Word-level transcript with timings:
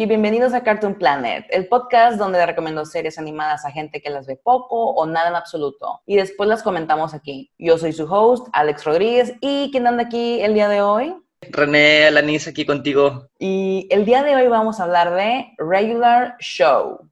y 0.00 0.06
bienvenidos 0.06 0.54
a 0.54 0.62
Cartoon 0.62 0.94
Planet, 0.94 1.44
el 1.50 1.68
podcast 1.68 2.16
donde 2.16 2.46
recomiendo 2.46 2.86
series 2.86 3.18
animadas 3.18 3.66
a 3.66 3.70
gente 3.70 4.00
que 4.00 4.08
las 4.08 4.26
ve 4.26 4.40
poco 4.42 4.92
o 4.92 5.04
nada 5.04 5.28
en 5.28 5.34
absoluto 5.34 6.00
y 6.06 6.16
después 6.16 6.48
las 6.48 6.62
comentamos 6.62 7.12
aquí. 7.12 7.50
Yo 7.58 7.76
soy 7.76 7.92
su 7.92 8.04
host, 8.04 8.48
Alex 8.54 8.84
Rodríguez, 8.84 9.34
y 9.42 9.68
¿quién 9.70 9.86
anda 9.86 10.04
aquí 10.04 10.40
el 10.40 10.54
día 10.54 10.70
de 10.70 10.80
hoy? 10.80 11.14
René 11.50 12.06
Alanis 12.06 12.48
aquí 12.48 12.64
contigo. 12.64 13.28
Y 13.38 13.88
el 13.90 14.06
día 14.06 14.22
de 14.22 14.36
hoy 14.36 14.48
vamos 14.48 14.80
a 14.80 14.84
hablar 14.84 15.12
de 15.12 15.52
Regular 15.58 16.34
Show. 16.40 17.06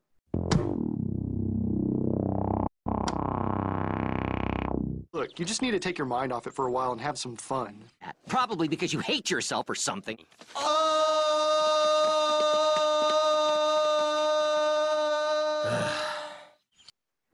Look, 5.12 5.38
you 5.38 5.44
just 5.44 5.60
need 5.60 5.72
to 5.72 5.78
take 5.78 5.98
your 5.98 6.08
mind 6.08 6.32
off 6.32 6.46
it 6.46 6.54
for 6.54 6.66
a 6.66 6.70
while 6.70 6.92
and 6.92 7.02
have 7.02 7.18
some 7.18 7.36
fun. 7.36 7.84
Probably 8.28 8.66
because 8.66 8.94
you 8.94 9.00
hate 9.00 9.28
yourself 9.30 9.68
or 9.68 9.74
something. 9.74 10.16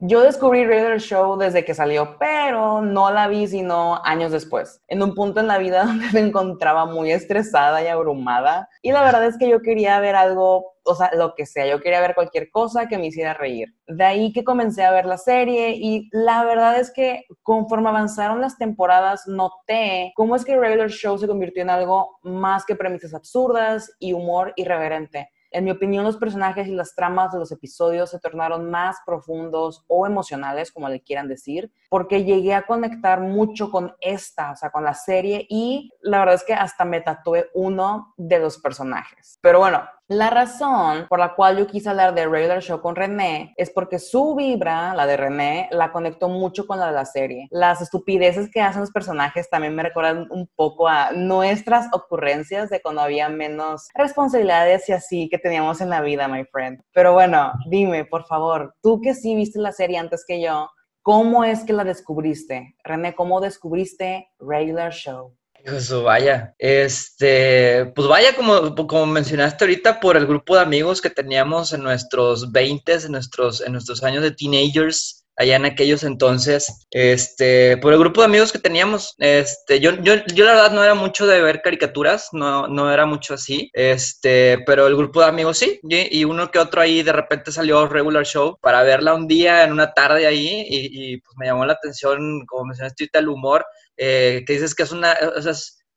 Yo 0.07 0.21
descubrí 0.21 0.67
Regular 0.67 1.01
Show 1.01 1.39
desde 1.39 1.65
que 1.65 1.73
salió, 1.73 2.19
pero 2.19 2.83
no 2.83 3.11
la 3.11 3.27
vi 3.27 3.47
sino 3.47 4.05
años 4.05 4.33
después, 4.33 4.83
en 4.87 5.03
un 5.03 5.15
punto 5.15 5.41
en 5.41 5.47
la 5.47 5.57
vida 5.57 5.83
donde 5.87 6.05
me 6.13 6.21
encontraba 6.21 6.85
muy 6.85 7.11
estresada 7.11 7.83
y 7.83 7.87
abrumada. 7.87 8.69
Y 8.83 8.93
la 8.93 9.03
verdad 9.03 9.25
es 9.25 9.39
que 9.39 9.49
yo 9.49 9.63
quería 9.63 9.99
ver 10.01 10.15
algo, 10.15 10.75
o 10.85 10.95
sea, 10.95 11.11
lo 11.15 11.35
que 11.35 11.47
sea, 11.47 11.67
yo 11.67 11.81
quería 11.81 12.03
ver 12.03 12.15
cualquier 12.15 12.51
cosa 12.51 12.87
que 12.87 12.99
me 12.99 13.07
hiciera 13.07 13.33
reír. 13.33 13.75
De 13.87 14.05
ahí 14.05 14.31
que 14.35 14.45
comencé 14.45 14.85
a 14.85 14.91
ver 14.91 15.07
la 15.07 15.17
serie 15.17 15.71
y 15.71 16.11
la 16.13 16.45
verdad 16.45 16.79
es 16.79 16.93
que 16.93 17.25
conforme 17.43 17.89
avanzaron 17.89 18.43
las 18.43 18.59
temporadas 18.59 19.27
noté 19.27 20.13
cómo 20.17 20.37
es 20.37 20.45
que 20.45 20.59
Regular 20.59 20.91
Show 20.91 21.17
se 21.17 21.27
convirtió 21.27 21.63
en 21.63 21.71
algo 21.71 22.19
más 22.23 22.67
que 22.67 22.77
premisas 22.77 23.15
absurdas 23.15 23.91
y 23.99 24.13
humor 24.13 24.53
irreverente. 24.57 25.31
En 25.55 25.63
mi 25.63 25.71
opinión, 25.71 26.03
los 26.03 26.17
personajes 26.17 26.67
y 26.67 26.73
las 26.73 26.97
tramas 26.97 27.31
de 27.33 27.39
los 27.39 27.53
episodios 27.53 28.11
se 28.11 28.19
tornaron 28.19 28.73
más 28.73 28.97
profundos 29.07 29.85
o 29.87 30.05
emocionales, 30.05 30.73
como 30.73 30.89
le 30.89 31.01
quieran 31.01 31.29
decir, 31.29 31.73
porque 31.91 32.25
llegué 32.25 32.55
a 32.55 32.67
conectar 32.67 33.21
mucho 33.21 33.71
con 33.71 33.95
esta, 34.01 34.51
o 34.51 34.57
sea, 34.57 34.71
con 34.71 34.83
la 34.83 34.95
serie 34.95 35.47
y 35.49 35.93
la 36.01 36.19
verdad 36.19 36.35
es 36.35 36.43
que 36.43 36.55
hasta 36.55 36.85
me 36.85 37.01
tatué 37.01 37.51
uno 37.55 38.15
de 38.17 38.41
los 38.41 38.59
personajes. 38.59 39.39
Pero 39.43 39.61
bueno, 39.61 39.85
la 40.09 40.29
razón 40.29 41.07
por 41.09 41.19
la 41.19 41.35
cual 41.35 41.57
yo 41.57 41.67
quise 41.67 41.89
hablar 41.89 42.15
de 42.15 42.27
Regular 42.27 42.61
Show 42.61 42.83
con 42.83 42.95
René 42.95 43.55
es 43.57 43.71
porque 43.71 43.99
su 43.99 44.35
vibra, 44.35 44.95
la 44.95 45.07
de 45.07 45.17
René, 45.17 45.69
la 45.71 45.93
conectó 45.93 46.29
mucho 46.29 46.67
con 46.67 46.79
la 46.79 46.89
de 46.89 46.93
la 46.93 47.07
serie. 47.07 47.49
Las 47.51 47.81
estupideces 47.81 48.51
que 48.51 48.61
hacen 48.61 48.83
los 48.83 48.91
personajes 48.91 49.49
también 49.49 49.75
me 49.75 49.83
recuerdan 49.83 50.27
un 50.31 50.47
poco 50.55 50.89
a 50.89 51.13
nuestras 51.13 51.89
ocurrencias 51.93 52.69
de 52.69 52.83
cuando 52.83 53.01
había 53.01 53.31
menos 53.31 53.89
responsabilidades 53.95 54.87
y 54.91 54.93
así 54.93 55.29
que 55.31 55.39
teníamos 55.39 55.81
en 55.81 55.89
la 55.89 56.03
vida, 56.03 56.29
my 56.29 56.45
friend. 56.53 56.83
Pero 56.93 57.15
bueno, 57.15 57.53
dime, 57.71 58.05
por 58.05 58.27
favor, 58.27 58.75
tú 58.83 59.01
que 59.01 59.15
sí 59.15 59.35
viste 59.35 59.59
la 59.59 59.73
serie 59.73 59.97
antes 59.97 60.25
que 60.27 60.43
yo, 60.43 60.69
¿cómo 61.01 61.45
es 61.45 61.65
que 61.65 61.73
la 61.73 61.85
descubriste? 61.85 62.77
René, 62.85 63.15
¿cómo 63.15 63.41
descubriste 63.41 64.29
Regular 64.39 64.93
Show? 64.93 65.35
Eso, 65.65 66.03
vaya. 66.03 66.55
Este, 66.59 67.87
pues 67.95 68.07
vaya, 68.07 68.37
como, 68.37 68.75
como 68.75 69.07
mencionaste 69.07 69.65
ahorita, 69.65 69.99
por 69.99 70.15
el 70.19 70.27
grupo 70.27 70.57
de 70.57 70.61
amigos 70.63 71.01
que 71.01 71.09
teníamos 71.09 71.73
en 71.73 71.83
nuestros 71.83 72.53
20, 72.53 72.93
en 72.93 73.13
nuestros, 73.13 73.63
en 73.63 73.73
nuestros 73.73 74.03
años 74.05 74.23
de 74.23 74.33
teenagers, 74.33 75.25
allá 75.37 75.57
en 75.57 75.65
aquellos 75.65 76.05
entonces, 76.05 76.87
este, 76.91 77.79
por 77.79 77.95
el 77.95 77.99
grupo 77.99 78.21
de 78.21 78.27
amigos 78.27 78.53
que 78.53 78.59
teníamos, 78.59 79.15
este, 79.19 79.81
yo, 79.81 79.93
yo, 80.03 80.17
yo 80.35 80.45
la 80.45 80.53
verdad 80.53 80.73
no 80.73 80.85
era 80.85 80.95
mucho 80.95 81.27
de 81.27 81.41
ver 81.41 81.63
caricaturas, 81.63 82.29
no, 82.33 82.69
no 82.69 82.93
era 82.93 83.07
mucho 83.07 83.35
así, 83.35 83.71
este, 83.73 84.59
pero 84.67 84.87
el 84.87 84.97
grupo 84.97 85.21
de 85.21 85.27
amigos 85.27 85.59
sí, 85.59 85.81
y, 85.83 86.21
y 86.21 86.25
uno 86.25 86.51
que 86.51 86.59
otro 86.59 86.83
ahí 86.83 87.03
de 87.03 87.13
repente 87.13 87.51
salió 87.51 87.89
regular 87.89 88.25
show 88.27 88.59
para 88.61 88.83
verla 88.83 89.15
un 89.15 89.27
día 89.27 89.65
en 89.65 89.73
una 89.73 89.93
tarde 89.93 90.27
ahí 90.27 90.67
y, 90.69 91.15
y 91.15 91.17
pues 91.19 91.37
me 91.39 91.47
llamó 91.47 91.65
la 91.65 91.73
atención, 91.73 92.45
como 92.47 92.67
mencionaste 92.67 93.05
ahorita, 93.05 93.19
el 93.19 93.29
humor, 93.29 93.65
eh, 93.97 94.45
que 94.47 94.55
dices 94.55 94.75
que 94.75 94.83
es 94.85 94.93
una, 94.93 95.17
o 95.37 95.43
sea, 95.43 95.55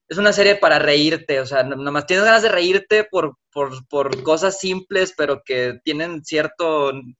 es 0.09 0.17
una 0.17 0.31
serie 0.31 0.55
para 0.55 0.79
reírte, 0.79 1.39
o 1.39 1.45
sea, 1.45 1.63
nomás 1.63 2.05
tienes 2.05 2.25
ganas 2.25 2.41
de 2.41 2.49
reírte 2.49 3.03
por, 3.03 3.35
por, 3.51 3.71
por, 3.89 4.23
cosas 4.23 4.59
simples, 4.59 5.13
pero 5.17 5.41
que 5.43 5.79
tienen 5.83 6.23
cierta 6.23 6.63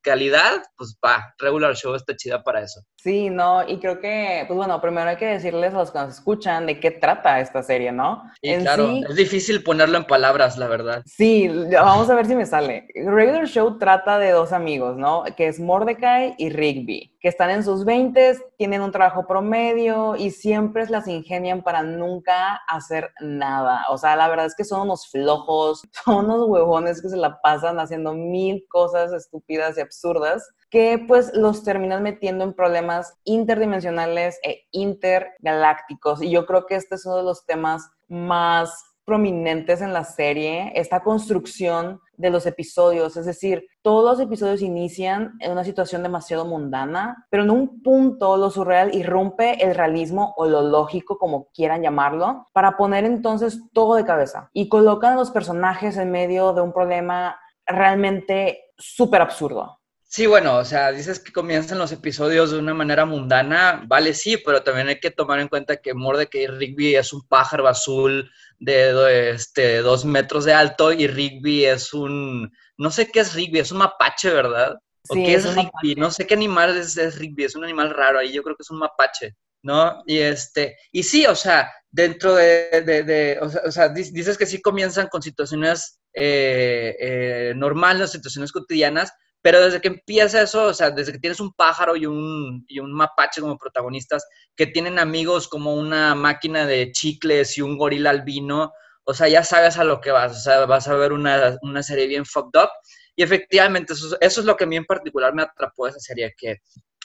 calidad, 0.01 0.63
pues 0.77 0.97
va, 1.03 1.33
Regular 1.37 1.75
Show 1.75 1.95
está 1.95 2.15
chida 2.15 2.43
para 2.43 2.61
eso. 2.61 2.81
Sí, 2.95 3.29
no, 3.29 3.67
y 3.67 3.79
creo 3.79 3.99
que, 3.99 4.43
pues 4.47 4.55
bueno, 4.55 4.79
primero 4.79 5.09
hay 5.09 5.17
que 5.17 5.25
decirles 5.25 5.73
a 5.73 5.77
los 5.77 5.91
que 5.91 5.99
nos 5.99 6.15
escuchan 6.15 6.65
de 6.65 6.79
qué 6.79 6.91
trata 6.91 7.39
esta 7.39 7.61
serie, 7.63 7.91
¿no? 7.91 8.23
Y 8.41 8.55
claro, 8.57 8.89
es 9.09 9.15
difícil 9.15 9.63
ponerlo 9.63 9.97
en 9.97 10.05
palabras, 10.05 10.57
la 10.57 10.67
verdad. 10.67 11.03
Sí, 11.05 11.47
vamos 11.71 12.09
a 12.09 12.15
ver 12.15 12.25
si 12.25 12.35
me 12.35 12.45
sale. 12.45 12.87
Regular 12.95 13.47
Show 13.47 13.77
trata 13.77 14.17
de 14.19 14.31
dos 14.31 14.53
amigos, 14.53 14.97
¿no? 14.97 15.23
Que 15.35 15.47
es 15.47 15.59
Mordecai 15.59 16.35
y 16.37 16.49
Rigby, 16.49 17.17
que 17.19 17.27
están 17.27 17.49
en 17.49 17.63
sus 17.63 17.83
20, 17.83 18.37
tienen 18.57 18.81
un 18.81 18.91
trabajo 18.91 19.25
promedio 19.27 20.15
y 20.15 20.31
siempre 20.31 20.85
las 20.87 21.07
ingenian 21.07 21.61
para 21.61 21.83
nunca 21.83 22.61
hacer 22.77 23.11
nada. 23.19 23.85
O 23.89 23.97
sea, 23.97 24.15
la 24.15 24.27
verdad 24.27 24.45
es 24.45 24.55
que 24.55 24.63
son 24.63 24.81
unos 24.81 25.09
flojos, 25.09 25.81
son 26.05 26.25
unos 26.25 26.47
huevones 26.47 27.01
que 27.01 27.09
se 27.09 27.17
la 27.17 27.41
pasan 27.41 27.79
haciendo 27.79 28.13
mil 28.13 28.65
cosas 28.69 29.11
estúpidas 29.13 29.77
y 29.77 29.81
absurdas 29.81 30.49
que 30.69 31.03
pues 31.07 31.31
los 31.33 31.63
terminan 31.63 32.03
metiendo 32.03 32.43
en 32.43 32.53
problemas 32.53 33.13
interdimensionales 33.23 34.39
e 34.43 34.65
intergalácticos. 34.71 36.21
Y 36.21 36.29
yo 36.29 36.45
creo 36.45 36.65
que 36.65 36.75
este 36.75 36.95
es 36.95 37.05
uno 37.05 37.17
de 37.17 37.23
los 37.23 37.45
temas 37.45 37.89
más 38.09 38.83
prominentes 39.05 39.81
en 39.81 39.93
la 39.93 40.03
serie, 40.03 40.73
esta 40.75 41.01
construcción 41.01 42.01
de 42.17 42.29
los 42.29 42.45
episodios, 42.45 43.15
es 43.15 43.25
decir, 43.25 43.67
todos 43.81 44.03
los 44.03 44.19
episodios 44.19 44.61
inician 44.61 45.33
en 45.39 45.51
una 45.51 45.63
situación 45.63 46.03
demasiado 46.03 46.45
mundana, 46.45 47.25
pero 47.29 47.43
en 47.43 47.51
un 47.51 47.81
punto 47.81 48.35
lo 48.37 48.49
surreal 48.49 48.93
irrumpe 48.93 49.63
el 49.63 49.75
realismo 49.75 50.33
o 50.35 50.47
lo 50.47 50.61
lógico, 50.61 51.17
como 51.17 51.47
quieran 51.53 51.83
llamarlo, 51.83 52.47
para 52.53 52.75
poner 52.75 53.05
entonces 53.05 53.61
todo 53.71 53.95
de 53.95 54.05
cabeza 54.05 54.49
y 54.51 54.67
colocan 54.67 55.13
a 55.13 55.17
los 55.17 55.31
personajes 55.31 55.95
en 55.97 56.11
medio 56.11 56.53
de 56.53 56.61
un 56.61 56.73
problema 56.73 57.39
realmente 57.65 58.71
súper 58.77 59.21
absurdo. 59.21 59.76
Sí, 60.09 60.25
bueno, 60.25 60.57
o 60.57 60.63
sea, 60.63 60.93
dices 60.93 61.19
que 61.19 61.33
comienzan 61.33 61.79
los 61.79 61.91
episodios 61.91 62.51
de 62.51 62.59
una 62.59 62.73
manera 62.73 63.05
mundana, 63.05 63.83
vale, 63.87 64.13
sí, 64.13 64.37
pero 64.37 64.63
también 64.63 64.87
hay 64.87 65.01
que 65.01 65.11
tomar 65.11 65.41
en 65.41 65.49
cuenta 65.49 65.77
que 65.77 65.93
Mordecai 65.93 66.47
Rigby 66.47 66.95
es 66.95 67.11
un 67.11 67.27
pájaro 67.27 67.67
azul 67.67 68.31
de, 68.57 69.31
este, 69.31 69.79
dos 69.79 70.05
metros 70.05 70.45
de 70.45 70.53
alto 70.53 70.93
y 70.93 71.07
Rigby 71.07 71.65
es 71.65 71.93
un, 71.93 72.53
no 72.77 72.89
sé 72.89 73.11
qué 73.11 73.19
es 73.19 73.33
Rigby, 73.33 73.59
es 73.59 73.73
un 73.73 73.79
mapache, 73.79 74.29
¿verdad? 74.29 74.77
¿O 75.09 75.13
qué 75.13 75.33
es, 75.33 75.53
Rigby? 75.53 75.95
No 75.95 76.09
sé 76.09 76.25
qué 76.25 76.35
animal 76.35 76.77
es, 76.77 76.97
es, 76.97 77.19
Rigby, 77.19 77.43
es 77.43 77.55
un 77.55 77.65
animal 77.65 77.89
raro 77.89 78.19
ahí, 78.19 78.31
yo 78.31 78.43
creo 78.43 78.55
que 78.55 78.63
es 78.63 78.71
un 78.71 78.79
mapache, 78.79 79.35
¿no? 79.61 80.03
Y 80.05 80.19
este, 80.19 80.77
y 80.93 81.03
sí, 81.03 81.25
o 81.25 81.35
sea, 81.35 81.69
dentro 81.91 82.33
de, 82.33 82.81
de, 82.85 83.03
de 83.03 83.39
o, 83.41 83.71
sea, 83.71 83.89
dices 83.89 84.37
que 84.37 84.45
sí 84.45 84.61
comienzan 84.61 85.07
con 85.07 85.21
situaciones 85.21 85.99
eh, 86.13 86.95
eh, 86.97 87.53
normales, 87.57 88.11
situaciones 88.11 88.53
cotidianas, 88.53 89.11
pero 89.47 89.61
desde 89.61 89.79
que 89.79 89.87
empieza 89.87 90.41
eso, 90.41 90.65
o 90.65 90.73
sea, 90.73 90.91
desde 90.91 91.13
que 91.13 91.19
tienes 91.19 91.39
un 91.39 91.53
pájaro 91.53 91.95
y 91.95 92.05
un, 92.05 92.65
y 92.67 92.79
un 92.79 92.91
mapache 92.91 93.39
como 93.39 93.57
protagonistas, 93.57 94.27
que 94.57 94.67
tienen 94.67 94.99
amigos 94.99 95.47
como 95.47 95.73
una 95.73 96.15
máquina 96.15 96.65
de 96.65 96.91
chicles 96.91 97.57
y 97.57 97.61
un 97.61 97.77
gorila 97.77 98.09
albino, 98.09 98.73
o 99.05 99.13
sea, 99.13 99.29
ya 99.29 99.45
sabes 99.45 99.77
a 99.77 99.85
lo 99.85 100.01
que 100.01 100.11
vas, 100.11 100.35
o 100.35 100.39
sea, 100.41 100.65
vas 100.65 100.89
a 100.89 100.95
ver 100.95 101.13
una, 101.13 101.57
una 101.61 101.81
serie 101.81 102.07
bien 102.07 102.25
fucked 102.25 102.59
up. 102.61 102.69
Y 103.15 103.23
efectivamente, 103.23 103.93
eso, 103.93 104.17
es 104.19 104.37
lo 104.39 104.57
que 104.57 104.65
a 104.65 104.67
mí 104.67 104.75
en 104.75 104.83
particular 104.83 105.33
me 105.33 105.43
atrapó 105.43 105.85
de 105.85 105.91
esa 105.91 106.01
serie, 106.01 106.35
que 106.37 106.57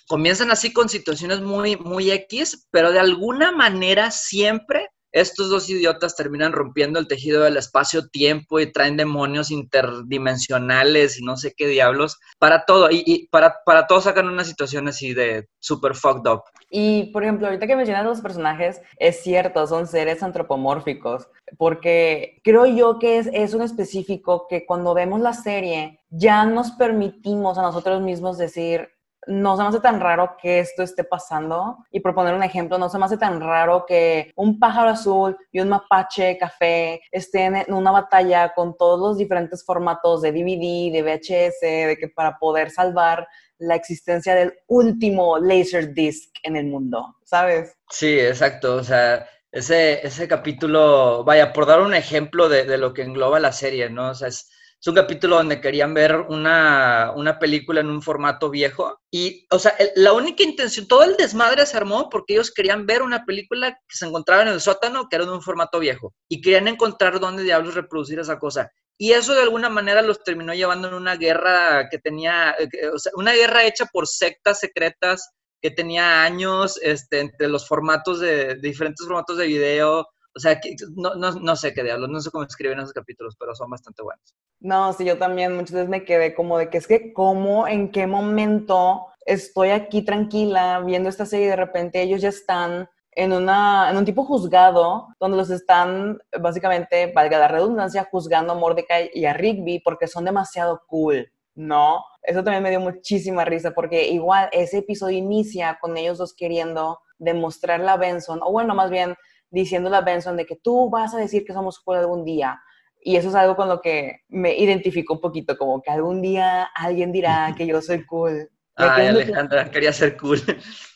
comienzan 0.09 0.51
así 0.51 0.73
con 0.73 0.89
situaciones 0.89 1.41
muy, 1.41 1.77
muy 1.77 2.11
X, 2.11 2.67
pero 2.73 2.91
de 2.91 2.99
alguna 2.99 3.53
manera 3.53 4.11
siempre 4.11 4.89
estos 5.13 5.51
dos 5.51 5.69
idiotas 5.69 6.17
terminan 6.17 6.53
rompiendo 6.53 6.99
el 6.99 7.07
tejido 7.07 7.43
del 7.43 7.57
espacio-tiempo 7.57 8.61
y 8.61 8.73
traen 8.73 8.97
demonios 8.97 9.51
interdimensionales 9.51 11.19
y 11.19 11.25
no 11.25 11.37
sé 11.37 11.55
qué 11.57 11.67
diablos 11.67 12.19
para 12.39 12.65
todo. 12.65 12.89
Y, 12.91 13.29
para, 13.31 13.63
para 13.65 13.87
todo 13.87 14.01
sacan 14.01 14.29
una 14.29 14.45
situación 14.45 14.89
así 14.89 15.15
de 15.15 15.49
super 15.59 15.95
fucked 15.95 16.31
up. 16.31 16.43
Y, 16.71 17.11
por 17.13 17.23
ejemplo, 17.23 17.47
ahorita 17.47 17.67
que 17.67 17.77
mencionas 17.77 18.05
los 18.05 18.23
personajes, 18.23 18.81
es 18.97 19.23
cierto, 19.23 19.67
son 19.67 19.87
seres 19.87 20.23
antropomórficos, 20.23 21.29
porque 21.59 22.41
creo 22.43 22.65
yo 22.65 22.99
que 22.99 23.19
es, 23.19 23.29
es 23.33 23.53
un 23.53 23.63
específico 23.63 24.47
que 24.49 24.65
cuando 24.65 24.95
vemos 24.95 25.21
la 25.21 25.35
serie 25.35 26.01
ya 26.09 26.45
nos 26.47 26.71
permitimos 26.73 27.59
a 27.59 27.63
nosotros 27.63 28.01
mismos 28.01 28.39
decir, 28.39 28.89
no 29.27 29.57
se 29.57 29.63
me 29.63 29.69
hace 29.69 29.81
tan 29.81 30.01
raro 30.01 30.37
que 30.41 30.59
esto 30.61 30.83
esté 30.83 31.05
pasando. 31.05 31.79
Y 31.91 32.01
por 32.01 32.15
poner 32.15 32.35
un 32.35 32.43
ejemplo, 32.43 32.79
no 32.79 32.89
se 32.89 32.99
me 32.99 33.05
hace 33.05 33.17
tan 33.17 33.41
raro 33.41 33.85
que 33.87 34.33
un 34.37 34.59
pájaro 34.59 34.91
azul 34.91 35.37
y 35.51 35.61
un 35.61 35.69
mapache 35.69 36.37
café 36.39 37.01
estén 37.11 37.57
en 37.57 37.73
una 37.73 37.91
batalla 37.91 38.53
con 38.55 38.77
todos 38.77 38.99
los 38.99 39.19
diferentes 39.19 39.65
formatos 39.65 40.23
de 40.23 40.33
DVD, 40.33 40.93
de 40.93 41.03
VHS, 41.03 41.61
de 41.61 41.97
que 41.99 42.09
para 42.09 42.39
poder 42.39 42.71
salvar 42.71 43.29
la 43.59 43.77
existencia 43.77 44.35
del 44.35 44.55
último 44.67 45.39
Laserdisc 45.39 46.31
en 46.43 46.57
el 46.57 46.67
mundo, 46.67 47.17
¿sabes? 47.25 47.77
Sí, 47.89 48.19
exacto. 48.19 48.77
O 48.77 48.83
sea, 48.83 49.27
ese, 49.53 50.05
ese 50.05 50.27
capítulo, 50.27 51.23
vaya, 51.25 51.53
por 51.53 51.67
dar 51.67 51.81
un 51.81 51.95
ejemplo 51.95 52.49
de, 52.49 52.65
de 52.65 52.79
lo 52.79 52.93
que 52.93 53.03
engloba 53.03 53.39
la 53.39 53.53
serie, 53.53 53.89
¿no? 53.89 54.11
O 54.11 54.15
sea, 54.15 54.29
es 54.29 54.51
es 54.83 54.89
un 54.89 54.97
capítulo 54.97 55.37
donde 55.37 55.61
querían 55.61 55.95
ver 55.95 56.17
una, 56.17 57.13
una 57.15 57.39
película 57.39 57.81
en 57.81 57.89
un 57.89 58.03
formato 58.03 58.51
viejo. 58.51 58.99
Y, 59.13 59.47
o 59.53 59.61
sea, 59.61 59.77
la 59.95 60.13
única 60.13 60.43
intención, 60.43 60.89
todo 60.89 61.05
el 61.05 61.17
desmadre 61.17 61.65
se 61.67 61.77
armó 61.77 62.11
porque 62.11 62.33
ellos 62.33 62.51
querían 62.51 62.85
ver 62.85 63.03
una 63.03 63.25
película 63.25 63.71
que 63.71 63.97
se 63.97 64.07
encontraba 64.07 64.43
en 64.43 64.49
el 64.49 64.61
sótano, 64.61 65.07
que 65.09 65.15
era 65.15 65.25
de 65.25 65.31
un 65.31 65.41
formato 65.41 65.79
viejo. 65.79 66.13
Y 66.29 66.41
querían 66.41 66.67
encontrar 66.67 67.21
dónde 67.21 67.45
diablos 67.45 67.77
reproducir 67.77 68.19
esa 68.19 68.41
cosa. 68.41 68.73
Y 68.99 69.13
eso 69.13 69.35
de 69.35 69.43
alguna 69.43 69.69
manera 69.69 70.03
los 70.03 70.25
terminó 70.25 70.53
llevando 70.53 70.89
en 70.89 70.95
una 70.95 71.15
guerra 71.15 71.89
que 71.89 71.99
tenía, 71.99 72.57
eh, 72.59 72.89
o 72.93 72.99
sea, 72.99 73.13
una 73.15 73.35
guerra 73.35 73.65
hecha 73.65 73.87
por 73.87 74.09
sectas 74.09 74.59
secretas 74.59 75.31
que 75.61 75.71
tenía 75.71 76.25
años 76.25 76.77
este, 76.83 77.21
entre 77.21 77.47
los 77.47 77.69
formatos 77.69 78.19
de, 78.19 78.57
de 78.57 78.69
diferentes 78.69 79.07
formatos 79.07 79.39
de 79.39 79.47
video, 79.47 80.09
o 80.35 80.41
sea, 80.41 80.61
no, 80.97 81.15
no, 81.15 81.33
no, 81.33 81.57
sé 81.57 81.75
qué 81.75 81.83
diablos, 81.83 82.09
no 82.09 82.21
sé 82.21 82.31
cómo 82.31 82.45
escriben 82.45 82.79
esos 82.79 82.93
capítulos, 82.93 83.37
pero 83.39 83.55
son 83.55 83.71
bastante 83.71 84.03
buenos. 84.03 84.35
No, 84.61 84.93
sí, 84.93 85.05
yo 85.05 85.19
también 85.19 85.55
muchas 85.55 85.73
veces 85.73 85.89
me 85.89 86.05
quedé 86.05 86.35
como 86.35 86.59
de 86.59 86.71
que 86.71 86.79
es 86.79 86.87
que 86.87 87.13
cómo, 87.13 87.67
en 87.69 87.91
qué 87.91 88.07
momento 88.07 89.07
estoy 89.27 89.71
aquí 89.71 90.03
tranquila 90.03 90.81
viendo 90.81 91.09
esta 91.09 91.27
serie 91.27 91.47
y 91.47 91.51
de 91.51 91.57
repente 91.57 92.03
ellos 92.03 92.21
ya 92.21 92.31
están 92.31 92.89
en, 93.13 93.33
una, 93.33 93.91
en 93.91 93.97
un 93.97 94.05
tipo 94.05 94.25
juzgado 94.25 95.09
donde 95.21 95.37
los 95.37 95.51
están, 95.51 96.19
básicamente, 96.41 97.13
valga 97.13 97.39
la 97.39 97.49
redundancia, 97.49 98.09
juzgando 98.11 98.53
a 98.53 98.57
Mordecai 98.57 99.11
y 99.13 99.27
a 99.27 99.35
Rigby 99.35 99.81
porque 99.81 100.07
son 100.07 100.25
demasiado 100.25 100.83
cool, 100.87 101.31
¿no? 101.55 102.05
Eso 102.23 102.43
también 102.43 102.63
me 102.63 102.71
dio 102.71 102.81
muchísima 102.81 103.45
risa 103.45 103.73
porque 103.73 104.09
igual 104.09 104.49
ese 104.53 104.79
episodio 104.79 105.19
inicia 105.19 105.79
con 105.81 105.97
ellos 105.97 106.19
dos 106.19 106.35
queriendo 106.35 107.01
demostrarle 107.19 107.89
a 107.89 107.97
Benson, 107.97 108.41
o 108.43 108.51
bueno, 108.51 108.75
más 108.75 108.91
bien 108.91 109.15
diciéndole 109.53 109.97
a 109.97 110.01
Benson 110.01 110.37
de 110.37 110.47
que 110.47 110.57
tú 110.57 110.91
vas 110.91 111.15
a 111.15 111.19
decir 111.19 111.45
que 111.45 111.53
somos 111.53 111.79
cool 111.81 111.97
algún 111.97 112.25
día. 112.25 112.61
Y 113.05 113.17
eso 113.17 113.29
es 113.29 113.35
algo 113.35 113.57
con 113.57 113.69
lo 113.69 113.81
que 113.81 114.23
me 114.29 114.57
identifico 114.57 115.15
un 115.15 115.21
poquito, 115.21 115.57
como 115.57 115.83
que 115.83 115.91
algún 115.91 116.23
día 116.23 116.65
alguien 116.75 117.13
dirá 117.13 117.55
que 117.57 117.67
yo 117.67 117.81
soy 117.81 118.05
cool. 118.07 118.51
Ay, 118.75 119.09
Alejandra, 119.09 119.71
quería 119.71 119.93
ser 119.93 120.17
cool. 120.17 120.41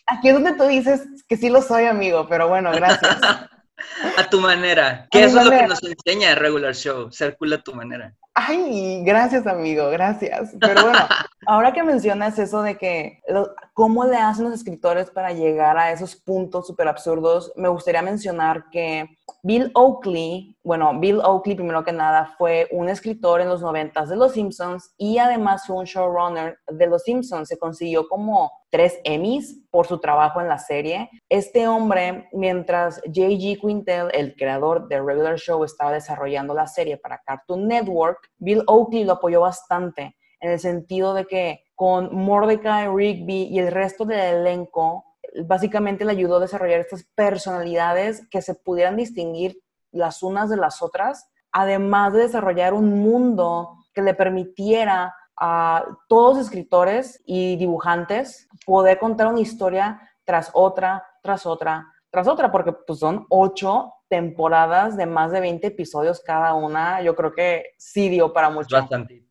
Aquí 0.06 0.28
es 0.28 0.34
donde 0.34 0.54
tú 0.54 0.64
dices 0.64 1.06
que 1.28 1.36
sí 1.36 1.50
lo 1.50 1.60
soy, 1.60 1.84
amigo, 1.84 2.26
pero 2.28 2.48
bueno, 2.48 2.72
gracias. 2.72 3.18
a 4.16 4.30
tu 4.30 4.40
manera. 4.40 5.06
Que 5.10 5.24
eso 5.24 5.38
es 5.40 5.44
lo 5.44 5.50
que 5.50 5.66
nos 5.66 5.82
enseña 5.82 6.30
el 6.30 6.36
regular 6.36 6.74
show, 6.74 7.10
ser 7.12 7.36
cool 7.36 7.52
a 7.52 7.62
tu 7.62 7.74
manera. 7.74 8.14
Ay, 8.34 9.02
gracias, 9.04 9.46
amigo, 9.46 9.90
gracias. 9.90 10.54
Pero 10.60 10.82
bueno, 10.82 10.98
ahora 11.46 11.72
que 11.72 11.82
mencionas 11.82 12.38
eso 12.38 12.62
de 12.62 12.76
que 12.76 13.22
cómo 13.74 14.04
le 14.04 14.16
hacen 14.16 14.44
los 14.44 14.54
escritores 14.54 15.10
para 15.10 15.32
llegar 15.32 15.78
a 15.78 15.92
esos 15.92 16.16
puntos 16.16 16.66
súper 16.66 16.88
absurdos, 16.88 17.52
me 17.56 17.68
gustaría 17.68 18.02
mencionar 18.02 18.70
que 18.70 19.06
Bill 19.42 19.70
Oakley, 19.74 20.56
bueno, 20.62 20.98
Bill 20.98 21.20
Oakley 21.20 21.54
primero 21.54 21.84
que 21.84 21.92
nada 21.92 22.34
fue 22.36 22.68
un 22.72 22.88
escritor 22.88 23.40
en 23.40 23.48
los 23.48 23.60
noventas 23.60 24.08
de 24.08 24.16
Los 24.16 24.32
Simpsons 24.32 24.94
y 24.96 25.18
además 25.18 25.66
fue 25.66 25.76
un 25.76 25.84
showrunner 25.84 26.58
de 26.66 26.86
Los 26.86 27.04
Simpsons. 27.04 27.48
Se 27.48 27.58
consiguió 27.58 28.08
como 28.08 28.50
tres 28.70 28.98
Emmys 29.04 29.60
por 29.70 29.86
su 29.86 29.98
trabajo 29.98 30.40
en 30.40 30.48
la 30.48 30.58
serie. 30.58 31.08
Este 31.28 31.68
hombre, 31.68 32.28
mientras 32.32 32.96
J.G. 33.04 33.60
Quintel, 33.60 34.08
el 34.12 34.34
creador 34.34 34.88
de 34.88 35.00
Regular 35.00 35.38
Show, 35.38 35.62
estaba 35.64 35.92
desarrollando 35.92 36.54
la 36.54 36.66
serie 36.66 36.96
para 36.96 37.22
Cartoon 37.24 37.68
Network, 37.68 38.18
Bill 38.38 38.64
Oakley 38.66 39.04
lo 39.04 39.14
apoyó 39.14 39.42
bastante 39.42 40.15
en 40.40 40.50
el 40.50 40.58
sentido 40.58 41.14
de 41.14 41.26
que 41.26 41.64
con 41.74 42.14
Mordecai, 42.14 42.88
Rigby 42.88 43.44
y 43.44 43.58
el 43.58 43.70
resto 43.70 44.04
del 44.04 44.36
elenco 44.36 45.04
básicamente 45.44 46.04
le 46.04 46.12
ayudó 46.12 46.36
a 46.36 46.40
desarrollar 46.40 46.80
estas 46.80 47.04
personalidades 47.14 48.26
que 48.30 48.42
se 48.42 48.54
pudieran 48.54 48.96
distinguir 48.96 49.58
las 49.92 50.22
unas 50.22 50.48
de 50.50 50.56
las 50.56 50.82
otras, 50.82 51.28
además 51.52 52.12
de 52.12 52.20
desarrollar 52.20 52.74
un 52.74 53.00
mundo 53.00 53.76
que 53.92 54.02
le 54.02 54.14
permitiera 54.14 55.14
a 55.38 55.84
todos 56.08 56.38
escritores 56.38 57.22
y 57.26 57.56
dibujantes 57.56 58.48
poder 58.64 58.98
contar 58.98 59.26
una 59.26 59.40
historia 59.40 60.00
tras 60.24 60.50
otra, 60.54 61.04
tras 61.22 61.44
otra, 61.46 61.86
tras 62.10 62.26
otra, 62.26 62.50
porque 62.50 62.72
pues, 62.72 62.98
son 62.98 63.26
ocho 63.28 63.92
temporadas 64.08 64.96
de 64.96 65.06
más 65.06 65.32
de 65.32 65.40
20 65.40 65.66
episodios 65.66 66.20
cada 66.20 66.54
una. 66.54 67.02
Yo 67.02 67.14
creo 67.14 67.32
que 67.32 67.74
sí 67.76 68.08
dio 68.08 68.32
para 68.32 68.50
mucho. 68.50 68.76
Bastantito. 68.76 69.25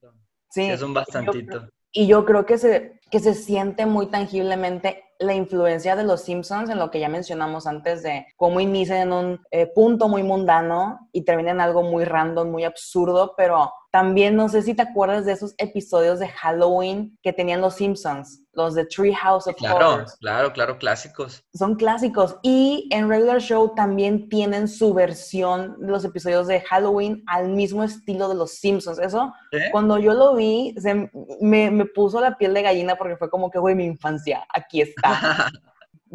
Sí. 0.55 0.63
Es 0.63 0.81
un 0.81 0.93
bastantito. 0.93 1.67
Y 1.91 2.07
yo 2.07 2.23
creo 2.23 2.45
que 2.45 2.57
se, 2.57 2.97
que 3.11 3.19
se 3.19 3.33
siente 3.33 3.85
muy 3.85 4.07
tangiblemente 4.07 5.03
la 5.19 5.33
influencia 5.33 5.97
de 5.97 6.05
los 6.05 6.21
Simpsons 6.21 6.69
en 6.69 6.79
lo 6.79 6.91
que 6.91 7.01
ya 7.01 7.09
mencionamos 7.09 7.67
antes 7.67 8.03
de 8.03 8.25
cómo 8.37 8.61
inician 8.61 8.99
en 8.99 9.11
un 9.11 9.41
eh, 9.51 9.67
punto 9.67 10.07
muy 10.07 10.23
mundano 10.23 11.09
y 11.11 11.25
terminan 11.25 11.57
en 11.57 11.61
algo 11.61 11.83
muy 11.83 12.05
random, 12.05 12.49
muy 12.49 12.63
absurdo, 12.63 13.33
pero 13.35 13.69
también 13.91 14.37
no 14.37 14.47
sé 14.47 14.61
si 14.61 14.73
te 14.73 14.83
acuerdas 14.83 15.25
de 15.25 15.33
esos 15.33 15.55
episodios 15.57 16.19
de 16.19 16.29
Halloween 16.29 17.17
que 17.21 17.33
tenían 17.33 17.59
los 17.59 17.75
Simpsons, 17.75 18.44
los 18.55 18.75
de 18.75 18.85
Treehouse 18.85 19.47
of 19.47 19.55
claro, 19.55 20.05
Claro, 20.19 20.53
claro, 20.53 20.77
clásicos. 20.77 21.43
Son 21.53 21.75
clásicos. 21.75 22.37
Y 22.41 22.87
en 22.91 23.09
Regular 23.09 23.39
Show 23.39 23.73
también 23.75 24.29
tienen 24.29 24.67
su 24.67 24.93
versión 24.93 25.79
de 25.79 25.87
los 25.87 26.05
episodios 26.05 26.47
de 26.47 26.61
Halloween 26.61 27.23
al 27.27 27.49
mismo 27.49 27.83
estilo 27.83 28.29
de 28.29 28.35
los 28.35 28.55
Simpsons. 28.55 28.99
Eso, 28.99 29.33
cuando 29.71 29.97
yo 29.97 30.13
lo 30.13 30.35
vi, 30.35 30.73
se, 30.77 31.09
me, 31.41 31.71
me 31.71 31.85
puso 31.85 32.19
la 32.21 32.37
piel 32.37 32.53
de 32.53 32.61
gallina 32.61 32.95
porque 32.95 33.17
fue 33.17 33.29
como 33.29 33.49
que, 33.49 33.59
güey, 33.59 33.75
mi 33.75 33.85
infancia, 33.85 34.45
aquí 34.53 34.81
está. 34.81 35.49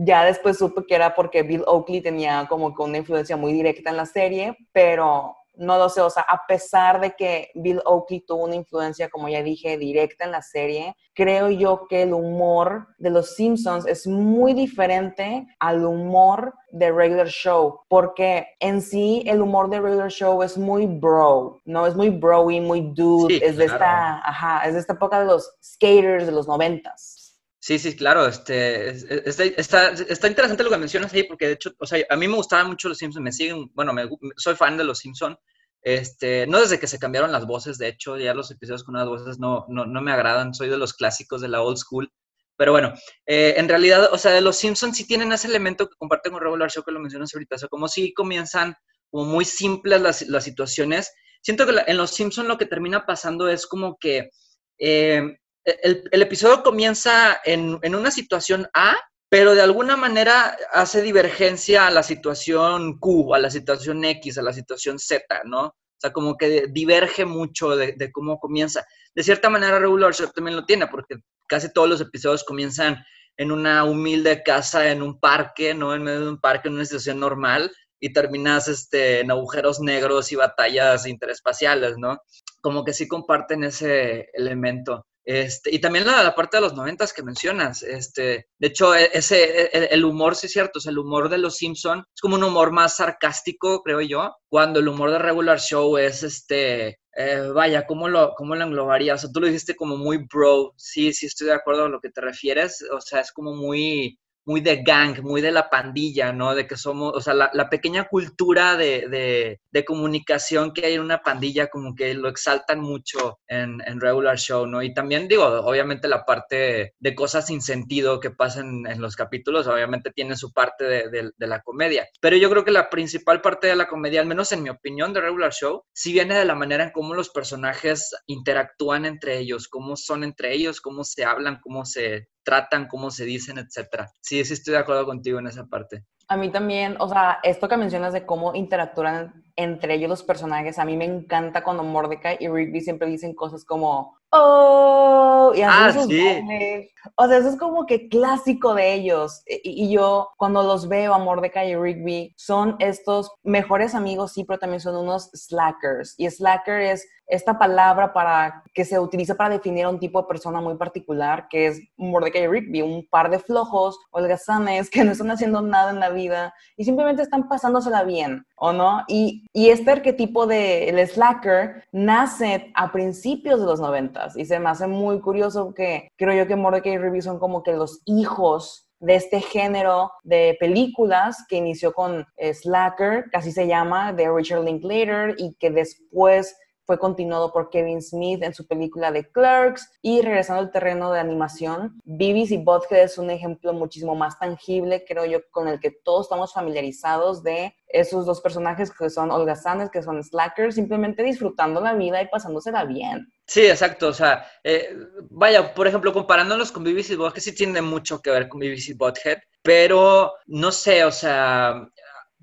ya 0.02 0.24
después 0.24 0.58
supe 0.58 0.86
que 0.86 0.94
era 0.94 1.14
porque 1.14 1.42
Bill 1.42 1.64
Oakley 1.66 2.00
tenía 2.00 2.46
como 2.48 2.74
que 2.74 2.82
una 2.82 2.98
influencia 2.98 3.36
muy 3.36 3.52
directa 3.52 3.90
en 3.90 3.96
la 3.96 4.06
serie, 4.06 4.56
pero 4.72 5.36
no 5.60 5.76
lo 5.76 5.90
sé, 5.90 6.00
o 6.00 6.08
sea, 6.08 6.22
a 6.22 6.46
pesar 6.46 7.00
de 7.00 7.14
que 7.14 7.50
Bill 7.54 7.82
Oakley 7.84 8.20
tuvo 8.20 8.44
una 8.44 8.56
influencia, 8.56 9.10
como 9.10 9.28
ya 9.28 9.42
dije, 9.42 9.76
directa 9.76 10.24
en 10.24 10.32
la 10.32 10.40
serie, 10.40 10.96
creo 11.14 11.50
yo 11.50 11.86
que 11.86 12.02
el 12.02 12.14
humor 12.14 12.88
de 12.98 13.10
los 13.10 13.34
Simpsons 13.34 13.86
es 13.86 14.06
muy 14.06 14.54
diferente 14.54 15.46
al 15.58 15.84
humor 15.84 16.54
de 16.72 16.90
Regular 16.90 17.28
Show, 17.28 17.80
porque 17.88 18.46
en 18.58 18.80
sí 18.80 19.22
el 19.26 19.42
humor 19.42 19.68
de 19.68 19.80
Regular 19.80 20.10
Show 20.10 20.42
es 20.42 20.56
muy 20.56 20.86
bro, 20.86 21.60
¿no? 21.66 21.86
Es 21.86 21.94
muy 21.94 22.08
broy, 22.08 22.60
muy 22.60 22.92
dude, 22.94 23.44
es 23.44 23.58
de 23.58 23.66
esta, 23.66 24.18
ajá, 24.26 24.66
es 24.66 24.72
de 24.72 24.80
esta 24.80 24.94
época 24.94 25.20
de 25.20 25.26
los 25.26 25.52
skaters 25.62 26.24
de 26.24 26.32
los 26.32 26.48
noventas. 26.48 27.19
Sí, 27.62 27.78
sí, 27.78 27.94
claro, 27.94 28.26
este, 28.26 28.88
está, 28.88 29.88
está, 29.88 30.28
interesante 30.28 30.64
lo 30.64 30.70
que 30.70 30.78
mencionas 30.78 31.12
ahí, 31.12 31.24
porque 31.24 31.46
de 31.46 31.52
hecho, 31.52 31.72
o 31.78 31.86
sea, 31.86 32.02
a 32.08 32.16
mí 32.16 32.26
me 32.26 32.36
gustaban 32.36 32.68
mucho 32.68 32.88
los 32.88 32.96
Simpsons, 32.96 33.22
me 33.22 33.32
siguen, 33.32 33.70
bueno, 33.74 33.92
me, 33.92 34.08
soy 34.36 34.56
fan 34.56 34.78
de 34.78 34.84
los 34.84 35.00
Simpsons, 35.00 35.36
este, 35.82 36.46
no 36.46 36.58
desde 36.58 36.80
que 36.80 36.86
se 36.86 36.98
cambiaron 36.98 37.32
las 37.32 37.46
voces, 37.46 37.76
de 37.76 37.88
hecho, 37.88 38.16
ya 38.16 38.32
los 38.32 38.50
episodios 38.50 38.82
con 38.82 38.94
unas 38.96 39.08
voces 39.08 39.38
no, 39.38 39.66
no, 39.68 39.84
no 39.84 40.00
me 40.00 40.10
agradan, 40.10 40.54
soy 40.54 40.70
de 40.70 40.78
los 40.78 40.94
clásicos 40.94 41.42
de 41.42 41.48
la 41.48 41.60
old 41.60 41.76
school, 41.76 42.10
pero 42.56 42.72
bueno, 42.72 42.94
eh, 43.26 43.54
en 43.58 43.68
realidad, 43.68 44.08
o 44.10 44.16
sea, 44.16 44.40
los 44.40 44.56
Simpsons 44.56 44.96
sí 44.96 45.06
tienen 45.06 45.30
ese 45.32 45.48
elemento 45.48 45.86
que 45.86 45.96
comparten 45.98 46.32
con 46.32 46.40
Regular 46.40 46.70
Show 46.70 46.82
que 46.82 46.92
lo 46.92 47.00
mencionas 47.00 47.34
ahorita, 47.34 47.56
o 47.56 47.58
sea, 47.58 47.68
como 47.68 47.88
si 47.88 48.14
comienzan 48.14 48.74
como 49.10 49.26
muy 49.26 49.44
simples 49.44 50.00
las, 50.00 50.22
las 50.28 50.44
situaciones. 50.44 51.12
Siento 51.42 51.66
que 51.66 51.74
en 51.86 51.96
los 51.96 52.10
Simpsons 52.10 52.48
lo 52.48 52.58
que 52.58 52.66
termina 52.66 53.04
pasando 53.04 53.48
es 53.48 53.66
como 53.66 53.98
que 53.98 54.30
eh, 54.78 55.22
el, 55.64 56.04
el, 56.10 56.22
episodio 56.22 56.62
comienza 56.62 57.40
en, 57.44 57.78
en 57.82 57.94
una 57.94 58.10
situación 58.10 58.68
A, 58.74 58.96
pero 59.30 59.54
de 59.54 59.62
alguna 59.62 59.96
manera 59.96 60.56
hace 60.72 61.02
divergencia 61.02 61.86
a 61.86 61.90
la 61.90 62.02
situación 62.02 62.98
Q, 62.98 63.34
a 63.34 63.38
la 63.38 63.50
situación 63.50 64.04
X, 64.04 64.38
a 64.38 64.42
la 64.42 64.52
situación 64.52 64.98
Z, 64.98 65.24
¿no? 65.44 65.66
O 65.66 66.00
sea, 66.00 66.12
como 66.14 66.36
que 66.38 66.66
diverge 66.68 67.26
mucho 67.26 67.76
de, 67.76 68.10
cómo 68.10 68.40
comienza. 68.40 68.86
De 69.14 69.22
cierta 69.22 69.50
manera, 69.50 69.78
Regular 69.78 70.14
Show 70.14 70.30
también 70.34 70.56
lo 70.56 70.64
tiene, 70.64 70.86
porque 70.86 71.16
casi 71.46 71.70
todos 71.72 71.90
los 71.90 72.00
episodios 72.00 72.42
comienzan 72.42 73.04
en 73.36 73.52
una 73.52 73.84
humilde 73.84 74.42
casa, 74.42 74.90
en 74.90 75.02
un 75.02 75.20
parque, 75.20 75.74
¿no? 75.74 75.94
En 75.94 76.02
medio 76.02 76.20
de 76.20 76.28
un 76.30 76.40
parque, 76.40 76.68
en 76.68 76.74
una 76.74 76.86
situación 76.86 77.20
normal, 77.20 77.70
y 78.00 78.14
terminas 78.14 78.66
este, 78.66 79.20
en 79.20 79.30
agujeros 79.30 79.78
negros 79.80 80.32
y 80.32 80.36
batallas 80.36 81.06
interespaciales, 81.06 81.98
¿no? 81.98 82.18
Como 82.62 82.82
que 82.82 82.94
sí 82.94 83.06
comparten 83.06 83.64
ese 83.64 84.30
elemento. 84.32 85.06
Este, 85.24 85.74
y 85.74 85.78
también 85.78 86.06
la, 86.06 86.34
parte 86.34 86.56
de 86.56 86.62
los 86.62 86.74
noventas 86.74 87.12
que 87.12 87.22
mencionas. 87.22 87.82
Este, 87.82 88.48
de 88.58 88.66
hecho, 88.66 88.94
e, 88.94 89.10
ese, 89.12 89.62
e, 89.66 89.88
el, 89.92 90.04
humor, 90.04 90.34
sí 90.34 90.46
es 90.46 90.52
cierto, 90.52 90.80
el 90.84 90.98
humor 90.98 91.28
de 91.28 91.38
los 91.38 91.56
Simpson 91.56 92.04
es 92.14 92.20
como 92.20 92.36
un 92.36 92.44
humor 92.44 92.72
más 92.72 92.96
sarcástico, 92.96 93.82
creo 93.82 94.00
yo, 94.00 94.34
cuando 94.48 94.80
el 94.80 94.88
humor 94.88 95.10
de 95.10 95.18
Regular 95.18 95.60
Show 95.60 95.98
es 95.98 96.22
este, 96.22 97.00
eh, 97.16 97.50
vaya, 97.54 97.86
¿cómo 97.86 98.08
lo, 98.08 98.34
¿cómo 98.36 98.54
lo 98.54 98.64
englobarías? 98.64 99.20
O 99.20 99.26
sea, 99.26 99.32
tú 99.32 99.40
lo 99.40 99.46
dijiste 99.46 99.76
como 99.76 99.96
muy 99.96 100.26
bro, 100.32 100.72
sí, 100.76 101.12
sí 101.12 101.26
estoy 101.26 101.48
de 101.48 101.54
acuerdo 101.54 101.82
con 101.82 101.92
lo 101.92 102.00
que 102.00 102.10
te 102.10 102.20
refieres, 102.20 102.84
o 102.92 103.00
sea, 103.00 103.20
es 103.20 103.32
como 103.32 103.54
muy, 103.54 104.18
muy 104.50 104.60
de 104.60 104.82
gang, 104.82 105.22
muy 105.22 105.40
de 105.40 105.52
la 105.52 105.70
pandilla, 105.70 106.32
¿no? 106.32 106.56
De 106.56 106.66
que 106.66 106.76
somos, 106.76 107.12
o 107.14 107.20
sea, 107.20 107.34
la, 107.34 107.70
pequeña 107.70 108.08
cultura 108.08 108.76
de, 108.76 109.06
de, 109.08 109.60
de, 109.70 109.84
comunicación 109.84 110.72
que 110.72 110.86
hay 110.86 110.94
en 110.94 111.02
una 111.02 111.22
pandilla, 111.22 111.68
como 111.68 111.94
que 111.94 112.14
lo 112.14 112.28
exaltan 112.28 112.80
mucho 112.80 113.38
en, 113.46 113.80
en, 113.86 114.00
regular 114.00 114.38
show, 114.38 114.66
¿no? 114.66 114.82
Y 114.82 114.92
también 114.92 115.28
digo, 115.28 115.44
obviamente 115.44 116.08
la 116.08 116.24
parte 116.24 116.94
de 116.98 117.14
cosas 117.14 117.46
sin 117.46 117.62
sentido 117.62 118.18
que 118.18 118.32
pasan 118.32 118.86
en 118.88 119.00
los 119.00 119.14
capítulos, 119.14 119.68
obviamente 119.68 120.10
tiene 120.10 120.34
su 120.34 120.52
parte 120.52 120.84
de, 120.84 121.08
de, 121.10 121.30
de 121.36 121.46
la 121.46 121.60
comedia. 121.62 122.08
Pero 122.20 122.36
yo 122.36 122.50
creo 122.50 122.64
que 122.64 122.72
la 122.72 122.90
principal 122.90 123.40
parte 123.40 123.68
de 123.68 123.76
la 123.76 123.86
comedia, 123.86 124.20
al 124.20 124.26
menos 124.26 124.50
en 124.50 124.64
mi 124.64 124.70
opinión 124.70 125.12
de 125.12 125.20
regular 125.20 125.52
show, 125.52 125.84
sí 125.92 126.12
viene 126.12 126.34
de 126.34 126.44
la 126.44 126.56
manera 126.56 126.82
en 126.82 126.90
cómo 126.90 127.14
los 127.14 127.30
personajes 127.30 128.10
interactúan 128.26 129.04
entre 129.04 129.38
ellos, 129.38 129.68
cómo 129.68 129.94
son 129.94 130.24
entre 130.24 130.52
ellos, 130.54 130.80
cómo 130.80 131.04
se 131.04 131.24
hablan, 131.24 131.60
cómo 131.62 131.84
se 131.84 132.26
tratan, 132.50 132.88
cómo 132.88 133.12
se 133.12 133.24
dicen, 133.24 133.58
etcétera. 133.58 134.10
Sí, 134.20 134.44
sí 134.44 134.54
estoy 134.54 134.72
de 134.72 134.80
acuerdo 134.80 135.06
contigo 135.06 135.38
en 135.38 135.46
esa 135.46 135.66
parte. 135.66 136.04
A 136.26 136.36
mí 136.36 136.50
también, 136.50 136.96
o 136.98 137.08
sea, 137.08 137.38
esto 137.44 137.68
que 137.68 137.76
mencionas 137.76 138.12
de 138.12 138.26
cómo 138.26 138.56
interactúan 138.56 139.44
entre 139.62 139.94
ellos 139.94 140.08
los 140.08 140.22
personajes, 140.22 140.78
a 140.78 140.84
mí 140.84 140.96
me 140.96 141.04
encanta 141.04 141.62
cuando 141.62 141.82
Mordecai 141.82 142.36
y 142.40 142.48
Rigby 142.48 142.80
siempre 142.80 143.08
dicen 143.08 143.34
cosas 143.34 143.64
como, 143.64 144.16
oh, 144.30 145.52
y 145.54 145.62
ah, 145.62 145.92
sus 145.92 146.06
sí. 146.06 146.90
O 147.16 147.26
sea, 147.26 147.38
eso 147.38 147.48
es 147.48 147.56
como 147.56 147.86
que 147.86 148.08
clásico 148.08 148.74
de 148.74 148.94
ellos. 148.94 149.42
Y, 149.46 149.84
y, 149.84 149.92
yo, 149.92 150.30
cuando 150.36 150.62
los 150.62 150.88
veo 150.88 151.14
a 151.14 151.18
Mordecai 151.18 151.70
y 151.70 151.76
Rigby, 151.76 152.34
son 152.36 152.76
estos 152.78 153.32
mejores 153.42 153.94
amigos, 153.94 154.32
sí, 154.32 154.44
pero 154.44 154.58
también 154.58 154.80
son 154.80 154.96
unos 154.96 155.30
slackers. 155.32 156.14
Y 156.18 156.28
slacker 156.28 156.80
es 156.80 157.06
esta 157.30 157.58
palabra 157.58 158.12
para 158.12 158.64
que 158.74 158.84
se 158.84 158.98
utiliza 158.98 159.36
para 159.36 159.50
definir 159.50 159.84
a 159.84 159.88
un 159.88 160.00
tipo 160.00 160.20
de 160.20 160.28
persona 160.28 160.60
muy 160.60 160.76
particular, 160.76 161.46
que 161.48 161.68
es 161.68 161.80
Mordecai 161.96 162.42
y 162.42 162.48
Rigby, 162.48 162.82
un 162.82 163.06
par 163.08 163.30
de 163.30 163.38
flojos, 163.38 163.98
holgazanes, 164.10 164.90
que 164.90 165.04
no 165.04 165.12
están 165.12 165.30
haciendo 165.30 165.62
nada 165.62 165.90
en 165.90 166.00
la 166.00 166.10
vida 166.10 166.52
y 166.76 166.84
simplemente 166.84 167.22
están 167.22 167.48
pasándosela 167.48 168.02
bien, 168.02 168.44
¿o 168.60 168.72
no? 168.72 169.04
Y, 169.08 169.44
este 169.54 169.90
arquetipo 169.90 170.46
de 170.46 170.88
el 170.88 171.08
slacker 171.08 171.84
nace 171.92 172.70
a 172.74 172.92
principios 172.92 173.58
de 173.58 173.66
los 173.66 173.80
noventas 173.80 174.36
y 174.36 174.44
se 174.44 174.58
me 174.58 174.68
hace 174.68 174.86
muy 174.86 175.20
curioso 175.20 175.72
que 175.74 176.08
creo 176.16 176.34
yo 176.34 176.46
que 176.46 176.56
Mordecai 176.56 176.92
y 176.92 176.98
Rigby 176.98 177.22
son 177.22 177.38
como 177.38 177.62
que 177.62 177.72
los 177.72 178.02
hijos 178.04 178.86
de 179.00 179.14
este 179.14 179.40
género 179.40 180.12
de 180.24 180.56
películas 180.60 181.44
que 181.48 181.56
inició 181.56 181.92
con 181.94 182.26
Slacker, 182.38 183.30
que 183.30 183.38
así 183.38 183.50
se 183.50 183.66
llama, 183.66 184.12
de 184.12 184.30
Richard 184.30 184.64
Linklater, 184.64 185.36
y 185.38 185.54
que 185.54 185.70
después 185.70 186.54
fue 186.84 186.98
continuado 186.98 187.52
por 187.52 187.70
Kevin 187.70 188.02
Smith 188.02 188.42
en 188.42 188.54
su 188.54 188.66
película 188.66 189.12
de 189.12 189.30
Clerks 189.30 189.90
y 190.02 190.22
regresando 190.22 190.62
al 190.62 190.72
terreno 190.72 191.12
de 191.12 191.20
animación, 191.20 192.00
Beavis 192.04 192.50
y 192.50 192.58
Butthead 192.58 193.04
es 193.04 193.18
un 193.18 193.30
ejemplo 193.30 193.72
muchísimo 193.72 194.14
más 194.14 194.38
tangible, 194.38 195.04
creo 195.06 195.24
yo, 195.24 195.38
con 195.50 195.68
el 195.68 195.80
que 195.80 195.90
todos 195.90 196.26
estamos 196.26 196.52
familiarizados 196.52 197.42
de 197.42 197.74
esos 197.88 198.26
dos 198.26 198.40
personajes 198.40 198.90
que 198.90 199.10
son 199.10 199.30
holgazanes, 199.30 199.90
que 199.90 200.02
son 200.02 200.22
slackers, 200.22 200.76
simplemente 200.76 201.22
disfrutando 201.22 201.80
la 201.80 201.94
vida 201.94 202.22
y 202.22 202.28
pasándosela 202.28 202.84
bien. 202.84 203.32
Sí, 203.46 203.66
exacto. 203.66 204.08
O 204.08 204.12
sea, 204.12 204.46
eh, 204.62 204.96
vaya, 205.30 205.74
por 205.74 205.86
ejemplo, 205.86 206.12
comparándolos 206.12 206.70
con 206.70 206.84
BBC 206.84 207.16
Butthead, 207.16 207.42
sí 207.42 207.54
tiene 207.54 207.82
mucho 207.82 208.20
que 208.20 208.30
ver 208.30 208.48
con 208.48 208.60
BBC 208.60 208.96
Butthead, 208.96 209.38
pero 209.62 210.32
no 210.46 210.70
sé, 210.72 211.04
o 211.04 211.12
sea, 211.12 211.88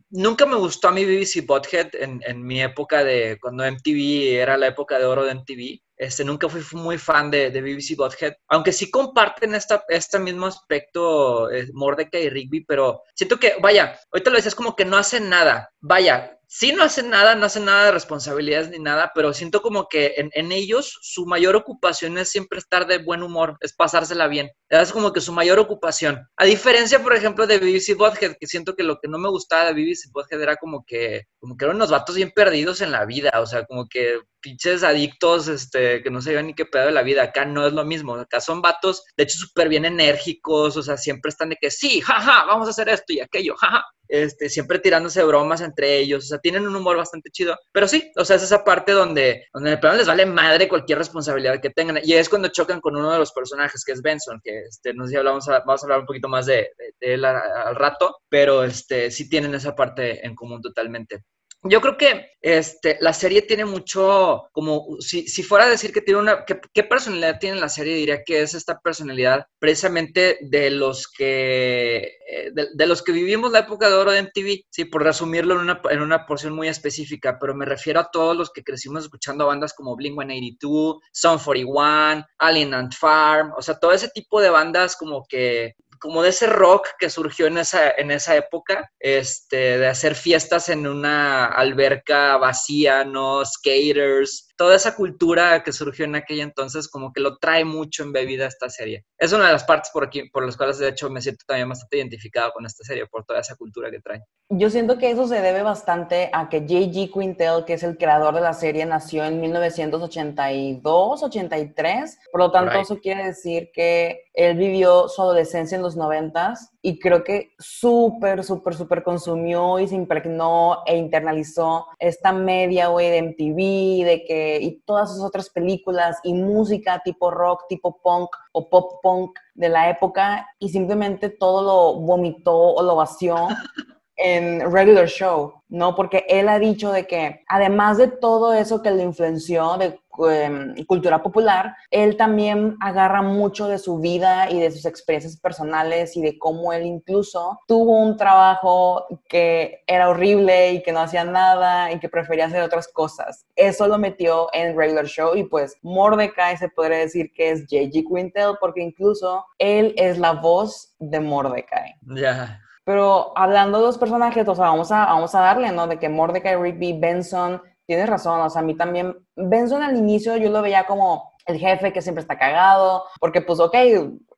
nunca 0.09 0.45
me 0.45 0.55
gustó 0.55 0.87
a 0.87 0.91
mí 0.91 1.05
BBC 1.05 1.45
Butthead 1.45 1.89
en, 1.93 2.21
en, 2.25 2.45
mi 2.45 2.61
época 2.61 3.03
de 3.03 3.37
cuando 3.41 3.69
MTV 3.69 4.39
era 4.41 4.57
la 4.57 4.67
época 4.67 4.97
de 4.97 5.05
oro 5.05 5.25
de 5.25 5.35
MTV. 5.35 5.81
Este, 5.97 6.23
nunca 6.23 6.47
fui 6.47 6.61
muy 6.73 6.97
fan 6.99 7.31
de, 7.31 7.49
de 7.49 7.61
BBC 7.61 7.95
Butthead, 7.97 8.33
aunque 8.49 8.71
sí 8.71 8.91
comparten 8.91 9.55
esta, 9.55 9.83
este 9.89 10.19
mismo 10.19 10.45
aspecto 10.45 11.49
eh, 11.49 11.67
Mordecai 11.73 12.25
y 12.25 12.29
Rigby, 12.29 12.65
pero 12.65 13.01
siento 13.15 13.39
que, 13.39 13.55
vaya, 13.59 13.99
ahorita 14.11 14.29
lo 14.29 14.35
decías 14.35 14.53
como 14.53 14.75
que 14.75 14.85
no 14.85 14.95
hacen 14.95 15.27
nada. 15.27 15.71
Vaya, 15.79 16.36
sí 16.47 16.71
no 16.71 16.83
hacen 16.83 17.09
nada, 17.09 17.35
no 17.35 17.45
hacen 17.45 17.65
nada 17.65 17.85
de 17.85 17.91
responsabilidades 17.91 18.69
ni 18.69 18.79
nada, 18.79 19.11
pero 19.13 19.33
siento 19.33 19.61
como 19.61 19.87
que 19.87 20.13
en, 20.17 20.31
en, 20.33 20.51
ellos 20.51 20.97
su 21.01 21.25
mayor 21.25 21.55
ocupación 21.55 22.17
es 22.17 22.29
siempre 22.29 22.59
estar 22.59 22.87
de 22.87 22.99
buen 22.99 23.21
humor, 23.21 23.57
es 23.61 23.73
pasársela 23.73 24.27
bien. 24.27 24.49
Es 24.69 24.91
como 24.91 25.13
que 25.13 25.21
su 25.21 25.33
mayor 25.33 25.59
ocupación. 25.59 26.27
A 26.37 26.45
diferencia, 26.45 27.03
por 27.03 27.13
ejemplo, 27.13 27.47
de 27.47 27.59
BBC 27.59 27.95
Bothead, 27.97 28.35
que 28.39 28.47
siento 28.47 28.75
que 28.75 28.83
lo 28.83 28.99
que 28.99 29.07
no 29.07 29.17
me 29.17 29.29
gustaba 29.29 29.65
de 29.65 29.73
BBC 29.73 30.09
Bothead 30.11 30.41
era 30.41 30.55
como 30.55 30.83
que, 30.85 31.25
como 31.39 31.57
que 31.57 31.65
eran 31.65 31.77
unos 31.77 31.91
vatos 31.91 32.15
bien 32.15 32.31
perdidos 32.33 32.81
en 32.81 32.91
la 32.91 33.05
vida, 33.05 33.31
o 33.41 33.45
sea, 33.45 33.65
como 33.65 33.87
que 33.87 34.19
pinches 34.41 34.83
adictos, 34.83 35.47
este, 35.47 36.01
que 36.03 36.09
no 36.09 36.21
sabían 36.21 36.47
ni 36.47 36.53
qué 36.53 36.65
pedo 36.65 36.85
de 36.87 36.91
la 36.91 37.03
vida. 37.03 37.23
Acá 37.23 37.45
no 37.45 37.65
es 37.67 37.73
lo 37.73 37.85
mismo. 37.85 38.15
Acá 38.15 38.41
son 38.41 38.61
vatos, 38.61 39.03
de 39.15 39.23
hecho, 39.23 39.37
súper 39.37 39.69
bien 39.69 39.85
enérgicos, 39.85 40.77
o 40.77 40.83
sea, 40.83 40.97
siempre 40.97 41.29
están 41.29 41.49
de 41.49 41.57
que 41.59 41.71
sí, 41.71 42.01
jaja, 42.01 42.45
vamos 42.45 42.67
a 42.67 42.71
hacer 42.71 42.89
esto 42.89 43.13
y 43.13 43.19
aquello, 43.19 43.55
jaja. 43.57 43.83
Este, 44.09 44.49
siempre 44.49 44.79
tirándose 44.79 45.21
bromas 45.23 45.59
entre 45.59 45.97
ellos, 45.97 46.23
o 46.23 46.27
sea, 46.27 46.37
tienen 46.39 46.65
un 46.65 46.73
humor 46.73 46.95
bastante 46.95 47.29
chido, 47.29 47.57
pero 47.73 47.89
sí, 47.89 48.09
o 48.15 48.23
sea, 48.23 48.37
es 48.37 48.43
esa 48.43 48.63
parte 48.63 48.93
donde, 48.93 49.45
donde 49.53 49.73
el 49.73 49.79
plano 49.81 49.97
les 49.97 50.07
vale 50.07 50.25
madre 50.25 50.69
cualquier 50.69 50.97
responsabilidad 50.97 51.59
que 51.59 51.71
tengan, 51.71 51.99
y 52.01 52.13
es 52.13 52.29
cuando 52.29 52.47
chocan 52.47 52.79
con 52.79 52.95
uno 52.95 53.11
de 53.11 53.19
los 53.19 53.33
personajes, 53.33 53.83
que 53.83 53.91
es 53.91 54.01
Benson, 54.01 54.39
que, 54.41 54.61
este, 54.61 54.93
no 54.93 55.03
sé 55.03 55.11
si 55.11 55.17
hablamos, 55.17 55.45
vamos 55.45 55.83
a 55.83 55.85
hablar 55.85 55.99
un 55.99 56.05
poquito 56.05 56.29
más 56.29 56.45
de, 56.45 56.71
de, 56.77 56.93
de 57.01 57.13
él 57.15 57.25
al 57.25 57.75
rato, 57.75 58.19
pero, 58.29 58.63
este, 58.63 59.11
sí 59.11 59.27
tienen 59.27 59.53
esa 59.55 59.75
parte 59.75 60.25
en 60.25 60.35
común 60.35 60.61
totalmente. 60.61 61.25
Yo 61.69 61.81
creo 61.81 61.97
que 61.97 62.31
este, 62.41 62.97
la 63.01 63.13
serie 63.13 63.41
tiene 63.41 63.65
mucho, 63.65 64.49
como 64.51 64.85
si, 64.99 65.27
si 65.27 65.43
fuera 65.43 65.65
a 65.65 65.69
decir 65.69 65.91
que 65.91 66.01
tiene 66.01 66.19
una, 66.19 66.45
que, 66.45 66.59
¿qué 66.73 66.83
personalidad 66.83 67.39
tiene 67.39 67.59
la 67.59 67.67
serie? 67.67 67.95
Diría 67.95 68.23
que 68.23 68.41
es 68.41 68.53
esta 68.53 68.79
personalidad 68.79 69.47
precisamente 69.59 70.37
de 70.41 70.69
los 70.71 71.07
que, 71.07 72.17
de, 72.53 72.67
de, 72.73 72.87
los 72.87 73.03
que 73.03 73.11
vivimos 73.11 73.51
la 73.51 73.59
época 73.59 73.89
de 73.89 73.95
oro 73.95 74.11
de 74.11 74.21
MTV, 74.21 74.65
sí, 74.69 74.85
por 74.85 75.03
resumirlo 75.03 75.55
en 75.55 75.61
una, 75.61 75.81
en 75.89 76.01
una 76.01 76.25
porción 76.25 76.53
muy 76.53 76.67
específica, 76.67 77.37
pero 77.39 77.55
me 77.55 77.65
refiero 77.65 77.99
a 77.99 78.09
todos 78.11 78.37
los 78.37 78.51
que 78.51 78.63
crecimos 78.63 79.03
escuchando 79.03 79.47
bandas 79.47 79.73
como 79.73 79.97
Blink-182, 79.97 80.99
Sun 81.11 81.39
41, 81.39 82.25
Alien 82.37 82.73
and 82.73 82.93
Farm, 82.93 83.51
o 83.57 83.61
sea, 83.61 83.79
todo 83.79 83.91
ese 83.91 84.09
tipo 84.09 84.41
de 84.41 84.49
bandas 84.49 84.95
como 84.95 85.25
que 85.27 85.75
como 85.99 86.23
de 86.23 86.29
ese 86.29 86.47
rock 86.47 86.87
que 86.99 87.09
surgió 87.09 87.47
en 87.47 87.57
esa, 87.57 87.91
en 87.91 88.11
esa 88.11 88.35
época, 88.35 88.91
este, 88.99 89.77
de 89.77 89.87
hacer 89.87 90.15
fiestas 90.15 90.69
en 90.69 90.87
una 90.87 91.45
alberca 91.45 92.37
vacía, 92.37 93.03
¿no? 93.03 93.43
Skaters, 93.45 94.46
toda 94.57 94.75
esa 94.75 94.95
cultura 94.95 95.63
que 95.63 95.71
surgió 95.71 96.05
en 96.05 96.15
aquella 96.15 96.43
entonces 96.43 96.87
como 96.87 97.13
que 97.13 97.21
lo 97.21 97.37
trae 97.37 97.63
mucho 97.63 98.03
en 98.03 98.11
bebida 98.11 98.47
esta 98.47 98.69
serie. 98.69 99.05
Es 99.17 99.31
una 99.31 99.47
de 99.47 99.53
las 99.53 99.63
partes 99.63 99.91
por 99.91 100.03
aquí, 100.03 100.29
por 100.29 100.45
las 100.45 100.57
cuales 100.57 100.79
de 100.79 100.89
hecho 100.89 101.09
me 101.09 101.21
siento 101.21 101.45
también 101.47 101.69
bastante 101.69 101.97
identificado 101.97 102.51
con 102.51 102.65
esta 102.65 102.83
serie, 102.83 103.05
por 103.07 103.23
toda 103.23 103.39
esa 103.39 103.55
cultura 103.55 103.89
que 103.91 104.01
trae. 104.01 104.23
Yo 104.49 104.69
siento 104.69 104.97
que 104.97 105.11
eso 105.11 105.27
se 105.27 105.41
debe 105.41 105.61
bastante 105.61 106.29
a 106.33 106.49
que 106.49 106.61
J.G. 106.61 107.11
Quintel, 107.11 107.65
que 107.65 107.73
es 107.73 107.83
el 107.83 107.97
creador 107.97 108.33
de 108.33 108.41
la 108.41 108.53
serie, 108.53 108.85
nació 108.85 109.25
en 109.25 109.39
1982, 109.39 111.23
83. 111.23 112.19
Por 112.31 112.41
lo 112.41 112.51
tanto, 112.51 112.79
eso 112.79 112.97
quiere 112.99 113.25
decir 113.25 113.69
que 113.73 114.21
él 114.33 114.57
vivió 114.57 115.07
su 115.09 115.21
adolescencia 115.21 115.75
en 115.75 115.81
los 115.81 115.95
noventas 115.95 116.71
y 116.81 116.99
creo 116.99 117.23
que 117.23 117.49
súper, 117.59 118.43
súper, 118.43 118.75
súper 118.75 119.03
consumió 119.03 119.79
y 119.79 119.87
se 119.87 119.95
impregnó 119.95 120.83
e 120.85 120.95
internalizó 120.95 121.87
esta 121.99 122.31
media, 122.31 122.87
güey, 122.87 123.09
de 123.09 123.21
MTV, 123.23 124.05
de 124.05 124.23
que, 124.25 124.46
y 124.61 124.81
todas 124.85 125.13
sus 125.13 125.23
otras 125.23 125.49
películas 125.49 126.19
y 126.23 126.33
música 126.33 127.01
tipo 127.03 127.31
rock, 127.31 127.65
tipo 127.67 127.99
punk 128.01 128.29
o 128.53 128.69
pop 128.69 128.99
punk 129.03 129.37
de 129.53 129.69
la 129.69 129.89
época 129.89 130.47
y 130.59 130.69
simplemente 130.69 131.29
todo 131.29 131.61
lo 131.61 131.99
vomitó 132.01 132.55
o 132.55 132.81
lo 132.83 132.95
vació 132.95 133.35
en 134.17 134.71
regular 134.71 135.07
show, 135.07 135.53
¿no? 135.69 135.95
Porque 135.95 136.25
él 136.27 136.49
ha 136.49 136.59
dicho 136.59 136.91
de 136.91 137.05
que 137.05 137.43
además 137.47 137.97
de 137.97 138.07
todo 138.07 138.53
eso 138.53 138.81
que 138.81 138.91
le 138.91 139.03
influenció 139.03 139.77
de 139.77 139.99
eh, 140.29 140.85
cultura 140.87 141.21
popular, 141.21 141.75
él 141.91 142.17
también 142.17 142.77
agarra 142.81 143.21
mucho 143.21 143.67
de 143.67 143.77
su 143.77 143.99
vida 143.99 144.49
y 144.49 144.59
de 144.59 144.71
sus 144.71 144.85
experiencias 144.85 145.37
personales 145.37 146.15
y 146.15 146.21
de 146.21 146.37
cómo 146.37 146.73
él 146.73 146.85
incluso 146.85 147.59
tuvo 147.67 148.01
un 148.01 148.17
trabajo 148.17 149.05
que 149.27 149.83
era 149.87 150.09
horrible 150.09 150.73
y 150.73 150.83
que 150.83 150.91
no 150.91 150.99
hacía 150.99 151.23
nada 151.23 151.91
y 151.91 151.99
que 151.99 152.09
prefería 152.09 152.45
hacer 152.45 152.61
otras 152.61 152.87
cosas. 152.87 153.45
Eso 153.55 153.87
lo 153.87 153.97
metió 153.97 154.47
en 154.53 154.77
regular 154.77 155.05
show 155.05 155.35
y 155.35 155.43
pues 155.43 155.75
Mordecai 155.81 156.57
se 156.57 156.69
podría 156.69 156.99
decir 156.99 157.31
que 157.33 157.51
es 157.51 157.61
J.G. 157.61 158.05
Quintel 158.07 158.55
porque 158.59 158.81
incluso 158.81 159.45
él 159.57 159.93
es 159.97 160.17
la 160.17 160.33
voz 160.33 160.95
de 160.99 161.19
Mordecai. 161.19 161.95
Ya. 162.01 162.15
Yeah. 162.15 162.61
Pero 162.87 163.33
hablando 163.35 163.79
de 163.79 163.87
los 163.87 163.97
personajes, 163.97 164.47
o 164.47 164.55
sea, 164.55 164.67
vamos 164.67 164.93
a, 164.93 165.07
vamos 165.07 165.35
a 165.35 165.41
darle, 165.41 165.73
¿no? 165.73 165.87
De 165.87 165.99
que 165.99 166.07
Mordecai, 166.07 166.55
Rigby, 166.55 166.97
Benson, 166.97 167.61
tienes 167.87 168.07
razón, 168.09 168.41
o 168.41 168.49
sea, 168.49 168.61
a 168.61 168.65
mí 168.65 168.75
también, 168.75 169.15
Benson 169.35 169.81
al 169.81 169.97
inicio 169.97 170.37
yo 170.37 170.51
lo 170.51 170.61
veía 170.61 170.85
como 170.85 171.33
el 171.45 171.57
jefe 171.57 171.93
que 171.93 172.01
siempre 172.01 172.21
está 172.21 172.37
cagado, 172.37 173.05
porque 173.19 173.41
pues, 173.41 173.59
ok, 173.59 173.75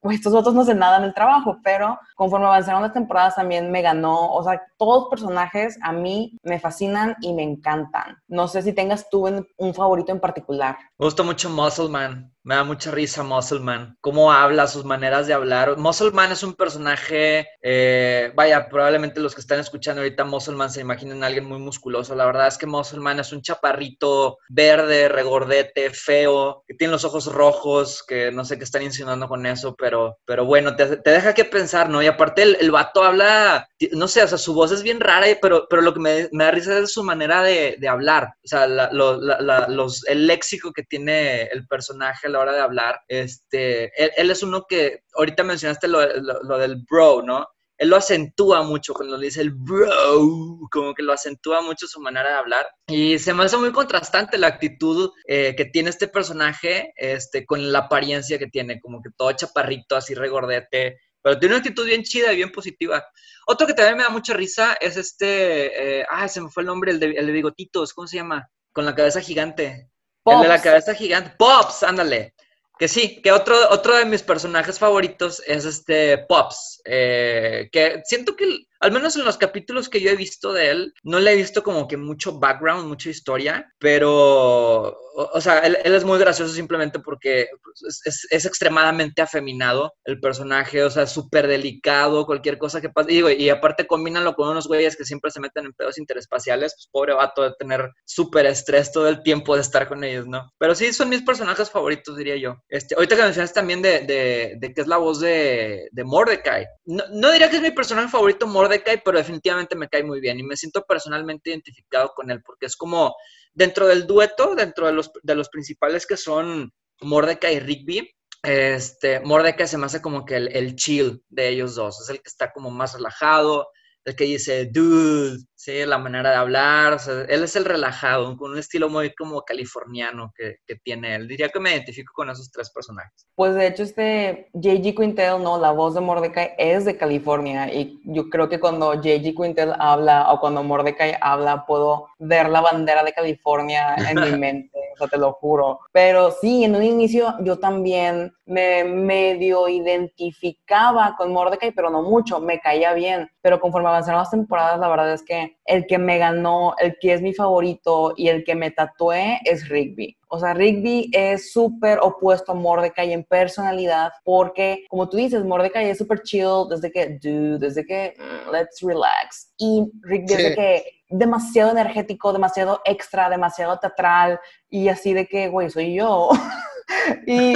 "Güey, 0.02 0.16
estos 0.18 0.34
otros 0.34 0.54
no 0.56 0.62
hacen 0.62 0.80
nada 0.80 0.98
en 0.98 1.04
el 1.04 1.14
trabajo, 1.14 1.58
pero 1.64 2.00
conforme 2.16 2.46
avanzaron 2.48 2.82
las 2.82 2.94
temporadas 2.94 3.36
también 3.36 3.72
me 3.72 3.82
ganó, 3.82 4.32
o 4.34 4.44
sea, 4.44 4.62
todos 4.78 5.04
los 5.04 5.10
personajes 5.10 5.78
a 5.82 5.92
mí 5.92 6.38
me 6.44 6.60
fascinan 6.60 7.16
y 7.22 7.34
me 7.34 7.44
encantan. 7.44 8.18
No 8.28 8.48
sé 8.48 8.62
si 8.62 8.74
tengas 8.74 9.10
tú 9.10 9.28
un 9.58 9.74
favorito 9.74 10.12
en 10.12 10.20
particular. 10.20 10.78
Me 10.98 11.06
gusta 11.06 11.24
mucho 11.24 11.50
Muscle 11.50 11.90
Man. 11.90 12.32
Me 12.44 12.56
da 12.56 12.64
mucha 12.64 12.90
risa 12.92 13.22
Muscle 13.22 13.60
Man. 13.60 13.98
Cómo 14.02 14.32
habla, 14.32 14.66
sus 14.68 14.86
maneras 14.86 15.28
de 15.28 15.34
hablar. 15.34 15.78
Muscle 15.78 16.12
Man 16.12 16.32
es 16.32 16.42
un 16.42 16.54
personaje, 16.54 17.48
eh, 17.62 18.32
vaya, 18.34 18.70
probablemente 18.70 19.20
los 19.20 19.36
que 19.36 19.42
están 19.42 19.60
escuchando 19.60 20.02
ahorita 20.02 20.24
Muscle 20.24 20.56
Man 20.56 20.70
se 20.70 20.82
imaginen 20.82 21.24
a 21.24 21.28
alguien 21.28 21.46
muy 21.46 21.60
musculoso. 21.60 22.16
La 22.16 22.26
verdad 22.26 22.48
es 22.48 22.58
que 22.58 22.66
Muscle 22.66 23.02
Man 23.02 23.20
es 23.20 23.34
un 23.34 23.42
chaparrito 23.42 24.38
verde, 24.48 25.10
regordete, 25.10 25.90
feo, 25.92 26.64
que 26.66 26.74
tiene 26.74 26.94
los 26.94 27.04
ojos 27.04 27.32
rojos, 27.32 28.04
que 28.08 28.32
no 28.32 28.46
sé 28.46 28.58
qué 28.58 28.64
están 28.64 28.84
insinuando 28.84 29.28
con 29.28 29.46
eso, 29.46 29.76
pero, 29.76 29.89
pero 30.26 30.46
bueno, 30.46 30.76
te, 30.76 30.98
te 30.98 31.12
deja 31.12 31.34
que 31.34 31.46
pensar, 31.46 31.90
¿no? 31.90 32.02
Y 32.02 32.08
aparte 32.08 32.44
el, 32.44 32.58
el 32.60 32.72
vato 32.72 33.04
habla, 33.04 33.68
no 33.94 34.08
sé, 34.08 34.24
o 34.24 34.28
sea, 34.28 34.38
su 34.38 34.54
voz 34.54 34.72
es 34.72 34.84
bien 34.84 35.00
rara, 35.00 35.28
pero, 35.42 35.68
pero 35.70 35.82
lo 35.82 35.94
que 35.94 36.00
me, 36.00 36.30
me 36.32 36.44
da 36.46 36.52
risa 36.52 36.78
es 36.80 36.92
su 36.94 37.04
manera 37.04 37.42
de, 37.44 37.76
de 37.80 37.88
hablar. 37.88 38.26
O 38.44 38.48
sea, 38.48 38.68
los, 38.68 40.06
el 40.08 40.28
léxico 40.28 40.72
que 40.74 40.84
tiene 40.84 41.44
el 41.44 41.68
personaje 41.68 42.28
a 42.28 42.30
la 42.30 42.40
hora 42.40 42.54
de 42.54 42.60
hablar. 42.62 43.00
Este, 43.08 43.86
él, 44.02 44.12
él 44.18 44.32
es 44.32 44.44
uno 44.44 44.66
que, 44.68 45.02
ahorita 45.16 45.44
mencionaste 45.44 45.88
lo, 45.88 46.02
lo- 46.22 46.44
lo 46.44 46.58
del 46.58 46.84
bro, 46.90 47.22
¿no? 47.24 47.48
Él 47.80 47.90
lo 47.90 47.96
acentúa 47.96 48.62
mucho 48.62 48.94
cuando 48.94 49.18
le 49.18 49.28
dice 49.28 49.40
el 49.42 49.52
bro, 49.52 50.60
como 50.70 50.94
que 50.94 51.02
lo 51.02 51.14
acentúa 51.14 51.62
mucho 51.62 51.88
su 51.88 52.02
manera 52.02 52.30
de 52.30 52.36
hablar. 52.36 52.68
Y 52.88 53.18
se 53.20 53.34
me 53.34 53.46
hace 53.46 53.56
muy 53.58 53.72
contrastante 53.72 54.38
la 54.38 54.48
actitud 54.48 55.12
eh, 55.26 55.56
que 55.56 55.66
tiene 55.66 55.90
este 55.90 56.10
personaje 56.10 56.92
este, 56.98 57.46
con 57.46 57.72
la 57.72 57.80
apariencia 57.80 58.38
que 58.38 58.48
tiene, 58.48 58.82
como 58.82 59.02
que 59.02 59.10
todo 59.18 59.32
chaparrito, 59.32 59.96
así 59.96 60.14
regordete. 60.14 61.00
Pero 61.22 61.40
tiene 61.40 61.56
una 61.56 61.60
actitud 61.60 61.86
bien 61.86 62.04
chida 62.04 62.32
y 62.34 62.36
bien 62.38 62.52
positiva. 62.52 63.06
Otro 63.48 63.66
que 63.66 63.74
también 63.74 63.98
me 63.98 64.04
da 64.04 64.10
mucha 64.10 64.34
risa 64.34 64.78
es 64.80 64.98
este. 64.98 66.00
eh, 66.02 66.06
ah, 66.10 66.28
se 66.28 66.42
me 66.42 66.50
fue 66.50 66.64
el 66.64 66.68
nombre, 66.68 66.92
el 66.92 67.00
de, 67.00 67.12
el 67.12 67.26
de 67.28 67.32
bigotitos, 67.32 67.94
¿cómo 67.94 68.08
se 68.08 68.18
llama? 68.18 68.50
Con 68.74 68.86
la 68.86 68.94
cabeza 68.94 69.22
gigante. 69.22 69.90
El 70.26 70.42
de 70.42 70.48
la 70.48 70.56
Pops. 70.56 70.64
cabeza 70.64 70.94
gigante. 70.94 71.34
Pops, 71.38 71.84
ándale. 71.84 72.36
Que 72.80 72.88
sí, 72.88 73.22
que 73.22 73.34
otro, 73.34 73.56
otro 73.72 73.98
de 73.98 74.06
mis 74.06 74.24
personajes 74.24 74.80
favoritos 74.80 75.44
es 75.46 75.66
este 75.66 76.18
Pops. 76.18 76.82
eh, 76.86 77.70
que 77.74 78.02
siento 78.06 78.38
que, 78.38 78.46
al 78.80 78.92
menos 78.92 79.16
en 79.16 79.26
los 79.26 79.38
capítulos 79.38 79.90
que 79.90 80.02
yo 80.02 80.10
he 80.12 80.16
visto 80.16 80.54
de 80.54 80.70
él, 80.72 80.94
no 81.04 81.20
le 81.20 81.34
he 81.34 81.36
visto 81.36 81.64
como 81.64 81.88
que 81.88 81.98
mucho 81.98 82.40
background, 82.40 82.88
mucha 82.88 83.10
historia, 83.10 83.74
pero, 83.80 84.88
o, 84.90 85.30
o 85.34 85.42
sea, 85.42 85.60
él, 85.60 85.78
él 85.84 85.94
es 85.96 86.04
muy 86.04 86.18
gracioso 86.20 86.54
simplemente 86.54 87.00
porque 87.00 87.48
pues, 87.64 87.84
es, 87.84 88.02
es- 88.06 88.28
es 88.32 88.46
extremadamente 88.46 89.22
afeminado 89.22 89.94
el 90.06 90.20
personaje, 90.20 90.84
o 90.84 90.90
sea, 90.90 91.08
súper 91.08 91.48
delicado, 91.48 92.26
cualquier 92.26 92.58
cosa 92.58 92.82
que 92.82 92.90
pase. 92.90 93.12
Y, 93.12 93.16
digo, 93.16 93.30
y 93.30 93.50
aparte 93.50 93.88
combínalo 93.88 94.34
con 94.36 94.50
unos 94.50 94.68
güeyes 94.68 94.96
que 94.96 95.06
siempre 95.06 95.32
se 95.32 95.40
meten 95.40 95.66
en 95.66 95.74
pedos 95.74 95.98
interespaciales, 95.98 96.74
pues 96.76 96.88
pobre 96.92 97.14
vato 97.14 97.44
de 97.44 97.54
tener 97.60 97.90
súper 98.06 98.46
estrés 98.46 98.92
todo 98.92 99.08
el 99.10 99.24
tiempo 99.24 99.56
de 99.56 99.62
estar 99.62 99.88
con 99.88 100.04
ellos, 100.04 100.28
¿no? 100.28 100.52
Pero 100.58 100.76
sí, 100.76 100.94
son 100.94 101.10
mis 101.10 101.22
personajes 101.24 101.70
favoritos, 101.70 102.18
diría 102.18 102.38
yo. 102.38 102.56
Este, 102.70 102.96
ahorita 102.96 103.16
que 103.16 103.24
mencionas 103.24 103.54
también 103.54 103.82
de, 103.82 104.00
de, 104.02 104.56
de 104.60 104.74
que 104.74 104.82
es 104.82 104.88
la 104.88 104.98
voz 104.98 105.20
de, 105.20 105.88
de 105.92 106.04
Mordecai. 106.04 106.66
No, 106.86 107.04
no 107.12 107.32
diría 107.32 107.50
que 107.50 107.58
es 107.58 107.62
mi 107.62 107.72
personaje 107.72 108.10
favorito 108.10 108.48
Mordecai, 108.48 108.69
pero 109.04 109.18
definitivamente 109.18 109.76
me 109.76 109.90
cae 109.90 110.04
muy 110.04 110.20
bien 110.20 110.40
y 110.40 110.44
me 110.44 110.58
siento 110.58 110.84
personalmente 110.86 111.50
identificado 111.50 112.14
con 112.16 112.32
él 112.32 112.42
porque 112.44 112.68
es 112.68 112.76
como 112.76 113.16
dentro 113.54 113.88
del 113.88 114.06
dueto, 114.06 114.56
dentro 114.56 114.88
de 114.88 114.94
los, 114.94 115.12
de 115.22 115.36
los 115.36 115.50
principales 115.50 116.06
que 116.06 116.18
son 116.18 116.72
Mordecai 117.02 117.56
y 117.56 117.60
Rigby, 117.60 118.12
este, 118.44 119.20
Mordecai 119.20 119.68
se 119.68 119.78
me 119.78 119.86
hace 119.86 120.02
como 120.02 120.26
que 120.26 120.36
el, 120.36 120.56
el 120.56 120.76
chill 120.76 121.24
de 121.30 121.50
ellos 121.50 121.76
dos, 121.76 122.02
es 122.02 122.10
el 122.10 122.18
que 122.18 122.30
está 122.30 122.52
como 122.52 122.72
más 122.72 122.94
relajado, 122.94 123.68
el 124.06 124.16
que 124.16 124.24
dice, 124.26 124.66
dude, 124.72 125.40
sí, 125.60 125.86
la 125.86 125.98
manera 125.98 126.30
de 126.30 126.38
hablar, 126.38 126.94
o 126.94 127.00
sea, 127.00 127.26
él 127.28 127.44
es 127.44 127.56
el 127.58 127.66
relajado, 127.66 128.38
con 128.38 128.52
un 128.52 128.58
estilo 128.58 128.88
muy 128.88 129.14
como 129.14 129.42
californiano 129.42 130.32
que, 130.34 130.56
que 130.66 130.78
tiene 130.78 131.16
él. 131.16 131.28
Diría 131.28 131.50
que 131.50 131.60
me 131.60 131.72
identifico 131.72 132.14
con 132.16 132.30
esos 132.30 132.50
tres 132.50 132.72
personajes. 132.72 133.28
Pues 133.36 133.56
de 133.56 133.68
hecho 133.68 133.84
este 133.84 134.50
J.G. 134.54 134.96
Quintel, 134.96 135.44
no, 135.44 135.60
la 135.60 135.72
voz 135.72 135.96
de 135.96 136.02
Mordecai 136.02 136.54
es 136.58 136.86
de 136.86 136.96
California 136.96 137.74
y 137.74 138.00
yo 138.06 138.30
creo 138.30 138.48
que 138.48 138.62
cuando 138.62 138.94
J.G. 138.94 139.36
Quintel 139.36 139.74
habla 139.78 140.32
o 140.32 140.40
cuando 140.40 140.64
Mordecai 140.64 141.18
habla 141.20 141.66
puedo 141.66 142.08
ver 142.20 142.50
la 142.50 142.62
bandera 142.62 143.04
de 143.04 143.12
California 143.12 143.96
en 143.98 144.22
mi 144.22 144.32
mente, 144.40 144.80
o 144.94 144.98
sea, 144.98 145.08
te 145.08 145.18
lo 145.18 145.34
juro. 145.34 145.80
Pero 145.92 146.32
sí, 146.32 146.64
en 146.64 146.76
un 146.76 146.84
inicio 146.84 147.36
yo 147.42 147.60
también 147.60 148.34
me 148.46 148.84
medio 148.84 149.68
identificaba 149.70 151.16
con 151.18 151.32
Mordecai, 151.32 151.72
pero 151.72 151.90
no 151.90 152.02
mucho, 152.02 152.40
me 152.40 152.60
caía 152.60 152.94
bien. 152.94 153.30
Pero 153.42 153.60
conforme 153.60 153.90
avanzaron 153.90 154.20
las 154.20 154.32
temporadas, 154.32 154.80
la 154.80 154.90
verdad 154.90 155.14
es 155.14 155.24
que 155.24 155.49
el 155.66 155.86
que 155.88 155.98
me 155.98 156.18
ganó, 156.18 156.76
el 156.80 156.98
que 157.00 157.14
es 157.14 157.22
mi 157.22 157.34
favorito 157.34 158.14
y 158.18 158.28
el 158.30 158.44
que 158.44 158.56
me 158.56 158.72
tatué 158.72 159.40
es 159.46 159.68
Rigby. 159.70 160.18
O 160.30 160.40
sea, 160.40 160.54
Rigby 160.54 161.10
es 161.14 161.52
súper 161.52 162.00
opuesto 162.02 162.52
a 162.52 162.56
Mordecai 162.56 163.14
en 163.14 163.24
personalidad 163.24 164.12
porque, 164.24 164.86
como 164.90 165.10
tú 165.10 165.18
dices, 165.18 165.44
Mordecai 165.44 165.90
es 165.90 165.98
súper 165.98 166.22
chill 166.22 166.68
desde 166.70 166.92
que, 166.92 167.20
dude, 167.22 167.60
desde 167.60 167.86
que, 167.86 168.14
mm, 168.18 168.52
let's 168.52 168.80
relax. 168.82 169.54
Y 169.58 169.86
Rigby 170.04 170.28
Sí. 170.28 170.34
es 170.36 170.44
de 170.44 170.56
que 170.56 170.84
demasiado 171.10 171.72
energético, 171.72 172.32
demasiado 172.32 172.82
extra, 172.86 173.30
demasiado 173.30 173.78
teatral 173.80 174.40
y 174.70 174.90
así 174.90 175.14
de 175.14 175.26
que, 175.26 175.48
güey, 175.50 175.70
soy 175.70 175.96
yo. 175.96 176.30
y 177.28 177.54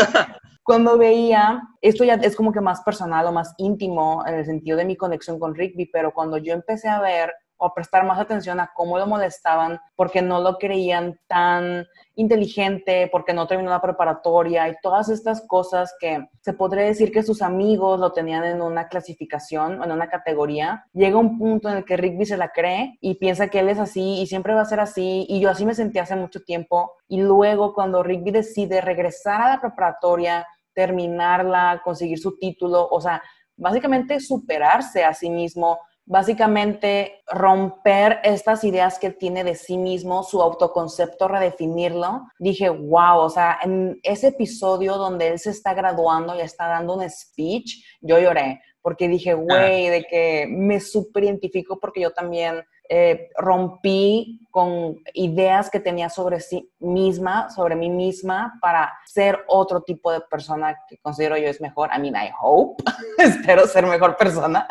cuando 0.63 0.97
veía, 0.97 1.62
esto 1.82 2.03
ya 2.03 2.15
es 2.15 2.36
como 2.36 2.51
que 2.51 2.62
más 2.62 2.82
personal 2.84 3.27
o 3.27 3.32
más 3.32 3.53
íntimo 3.58 4.23
en 4.25 4.36
el 4.36 4.45
sentido 4.45 4.77
de 4.77 4.86
mi 4.86 4.95
conexión 4.95 5.38
con 5.39 5.53
Rigby, 5.53 5.88
pero 5.88 6.13
cuando 6.13 6.38
yo 6.38 6.53
empecé 6.53 6.88
a 6.88 7.01
ver 7.01 7.34
o 7.63 7.73
prestar 7.73 8.06
más 8.06 8.19
atención 8.19 8.60
a 8.60 8.71
cómo 8.76 8.97
lo 8.97 9.08
molestaban 9.08 9.80
porque 9.95 10.21
no 10.21 10.41
lo 10.41 10.58
creían 10.58 11.17
tan 11.28 11.88
inteligente, 12.15 13.08
porque 13.10 13.34
no 13.34 13.47
terminó 13.47 13.69
la 13.69 13.82
preparatoria 13.82 14.67
y 14.67 14.76
todas 14.84 15.08
estas 15.08 15.47
cosas 15.47 15.95
que 15.97 16.28
se 16.41 16.52
podría 16.52 16.84
decir 16.84 17.10
que 17.10 17.23
sus 17.23 17.41
amigos 17.41 18.02
lo 18.02 18.12
tenían 18.12 18.43
en 18.43 18.62
una 18.62 18.89
clasificación, 18.89 19.82
en 19.82 19.91
una 19.91 20.10
categoría, 20.10 20.86
llega 20.91 21.17
un 21.17 21.39
punto 21.39 21.69
en 21.69 21.78
el 21.78 21.86
que 21.86 21.95
Rigby 21.95 22.26
se 22.26 22.36
la 22.36 22.49
cree 22.49 22.97
y 22.99 23.15
piensa 23.15 23.47
que 23.47 23.60
él 23.60 23.69
es 23.69 23.80
así 23.80 24.19
y 24.21 24.28
siempre 24.28 24.54
va 24.54 24.62
a 24.62 24.65
ser 24.65 24.82
así 24.82 25.26
y 25.30 25.39
yo 25.39 25.49
así 25.49 25.65
me 25.65 25.73
sentí 25.73 25.99
hace 25.99 26.17
mucho 26.17 26.41
tiempo 26.41 26.91
y 27.08 27.21
luego 27.21 27.73
cuando 27.73 28.04
Rigby 28.04 28.32
decide 28.32 28.82
regresar 28.82 29.41
a 29.41 29.49
la 29.49 29.62
preparatoria, 29.62 30.45
terminarla, 30.73 31.82
conseguir 31.82 32.19
su 32.19 32.38
título, 32.38 32.89
o 32.91 32.99
sea, 32.99 33.23
básicamente 33.56 34.19
superarse 34.19 35.04
a 35.04 35.13
sí 35.13 35.30
mismo, 35.30 35.80
básicamente 36.05 37.23
romper 37.27 38.19
estas 38.23 38.63
ideas 38.63 38.99
que 38.99 39.09
tiene 39.11 39.43
de 39.43 39.55
sí 39.55 39.77
mismo, 39.77 40.23
su 40.23 40.41
autoconcepto, 40.41 41.27
redefinirlo. 41.27 42.27
Dije, 42.39 42.69
wow, 42.69 43.19
o 43.19 43.29
sea, 43.29 43.59
en 43.63 43.99
ese 44.03 44.27
episodio 44.27 44.97
donde 44.97 45.29
él 45.29 45.39
se 45.39 45.51
está 45.51 45.73
graduando 45.73 46.35
y 46.35 46.41
está 46.41 46.67
dando 46.67 46.95
un 46.95 47.09
speech, 47.09 47.83
yo 48.01 48.19
lloré, 48.19 48.61
porque 48.81 49.07
dije, 49.07 49.33
güey, 49.33 49.89
de 49.89 50.03
que 50.03 50.45
me 50.49 50.79
súper 50.79 51.23
identifico 51.23 51.79
porque 51.79 52.01
yo 52.01 52.11
también 52.11 52.63
eh, 52.95 53.32
rompí 53.39 54.39
con 54.51 54.99
ideas 55.15 55.71
que 55.71 55.79
tenía 55.79 56.10
sobre 56.10 56.39
sí 56.39 56.71
misma, 56.79 57.49
sobre 57.49 57.75
mí 57.75 57.89
misma, 57.89 58.53
para 58.62 58.93
ser 59.08 59.39
otro 59.47 59.82
tipo 59.82 60.12
de 60.12 60.21
persona 60.21 60.77
que 60.88 60.99
considero 60.99 61.36
yo 61.36 61.47
es 61.47 61.60
mejor. 61.60 61.89
I 61.91 61.99
mean, 61.99 62.13
I 62.15 62.29
hope, 62.39 62.84
espero 63.17 63.65
ser 63.65 63.88
mejor 63.88 64.15
persona, 64.15 64.67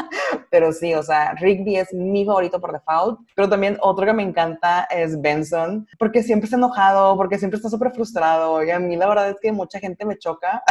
pero 0.51 0.73
sí, 0.73 0.95
o 0.95 1.03
sea, 1.03 1.35
Rigby 1.35 1.79
es 1.79 1.93
mi 1.93 2.25
favorito 2.25 2.61
por 2.61 2.71
default, 2.71 3.19
pero 3.35 3.49
también 3.49 3.77
otro 3.81 4.07
que 4.07 4.13
me 4.13 4.23
encanta 4.23 4.87
es 4.89 5.21
Benson, 5.21 5.89
porque 5.99 6.23
siempre 6.23 6.45
está 6.45 6.59
enojado, 6.59 7.17
porque 7.17 7.41
siempre 7.41 7.57
está 7.57 7.69
súper 7.69 7.91
frustrado, 7.91 8.63
y 8.63 8.71
a 8.71 8.79
mí 8.79 8.95
la 8.95 9.09
verdad 9.09 9.31
es 9.31 9.37
que 9.43 9.51
mucha 9.51 9.81
gente 9.81 10.05
me 10.05 10.17
choca. 10.17 10.63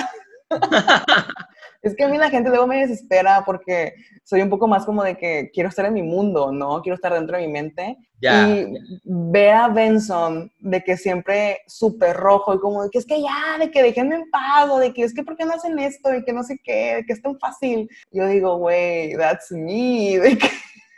Es 1.81 1.95
que 1.95 2.03
a 2.03 2.07
mí 2.07 2.17
la 2.17 2.29
gente 2.29 2.49
luego 2.49 2.67
me 2.67 2.81
desespera 2.81 3.43
porque 3.45 3.93
soy 4.23 4.41
un 4.41 4.49
poco 4.49 4.67
más 4.67 4.85
como 4.85 5.03
de 5.03 5.17
que 5.17 5.49
quiero 5.51 5.69
estar 5.69 5.85
en 5.85 5.93
mi 5.93 6.03
mundo, 6.03 6.51
¿no? 6.51 6.81
Quiero 6.81 6.95
estar 6.95 7.13
dentro 7.13 7.37
de 7.37 7.47
mi 7.47 7.51
mente. 7.51 7.97
Y 8.21 8.77
ver 9.03 9.53
a 9.53 9.67
Benson 9.67 10.51
de 10.59 10.83
que 10.83 10.95
siempre 10.95 11.61
súper 11.65 12.15
rojo 12.15 12.53
y 12.53 12.59
como 12.59 12.83
de 12.83 12.89
que 12.91 12.99
es 12.99 13.05
que 13.07 13.19
ya, 13.19 13.57
de 13.57 13.71
que 13.71 13.81
déjenme 13.81 14.15
en 14.15 14.29
paz, 14.29 14.69
o 14.69 14.77
de 14.77 14.93
que 14.93 15.03
es 15.03 15.13
que 15.13 15.23
¿por 15.23 15.35
qué 15.35 15.43
no 15.43 15.53
hacen 15.53 15.79
esto? 15.79 16.13
Y 16.13 16.23
que 16.23 16.31
no 16.31 16.43
sé 16.43 16.59
qué, 16.63 16.97
de 16.97 17.05
que 17.05 17.13
es 17.13 17.21
tan 17.21 17.39
fácil. 17.39 17.89
Yo 18.11 18.27
digo, 18.27 18.57
güey, 18.57 19.17
that's 19.17 19.51
me, 19.51 20.19
de 20.19 20.37
que, 20.37 20.49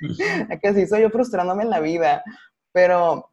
de 0.49 0.59
que 0.59 0.73
sí 0.73 0.85
soy 0.85 1.03
yo 1.03 1.09
frustrándome 1.09 1.63
en 1.63 1.69
la 1.69 1.79
vida. 1.79 2.21
Pero 2.73 3.32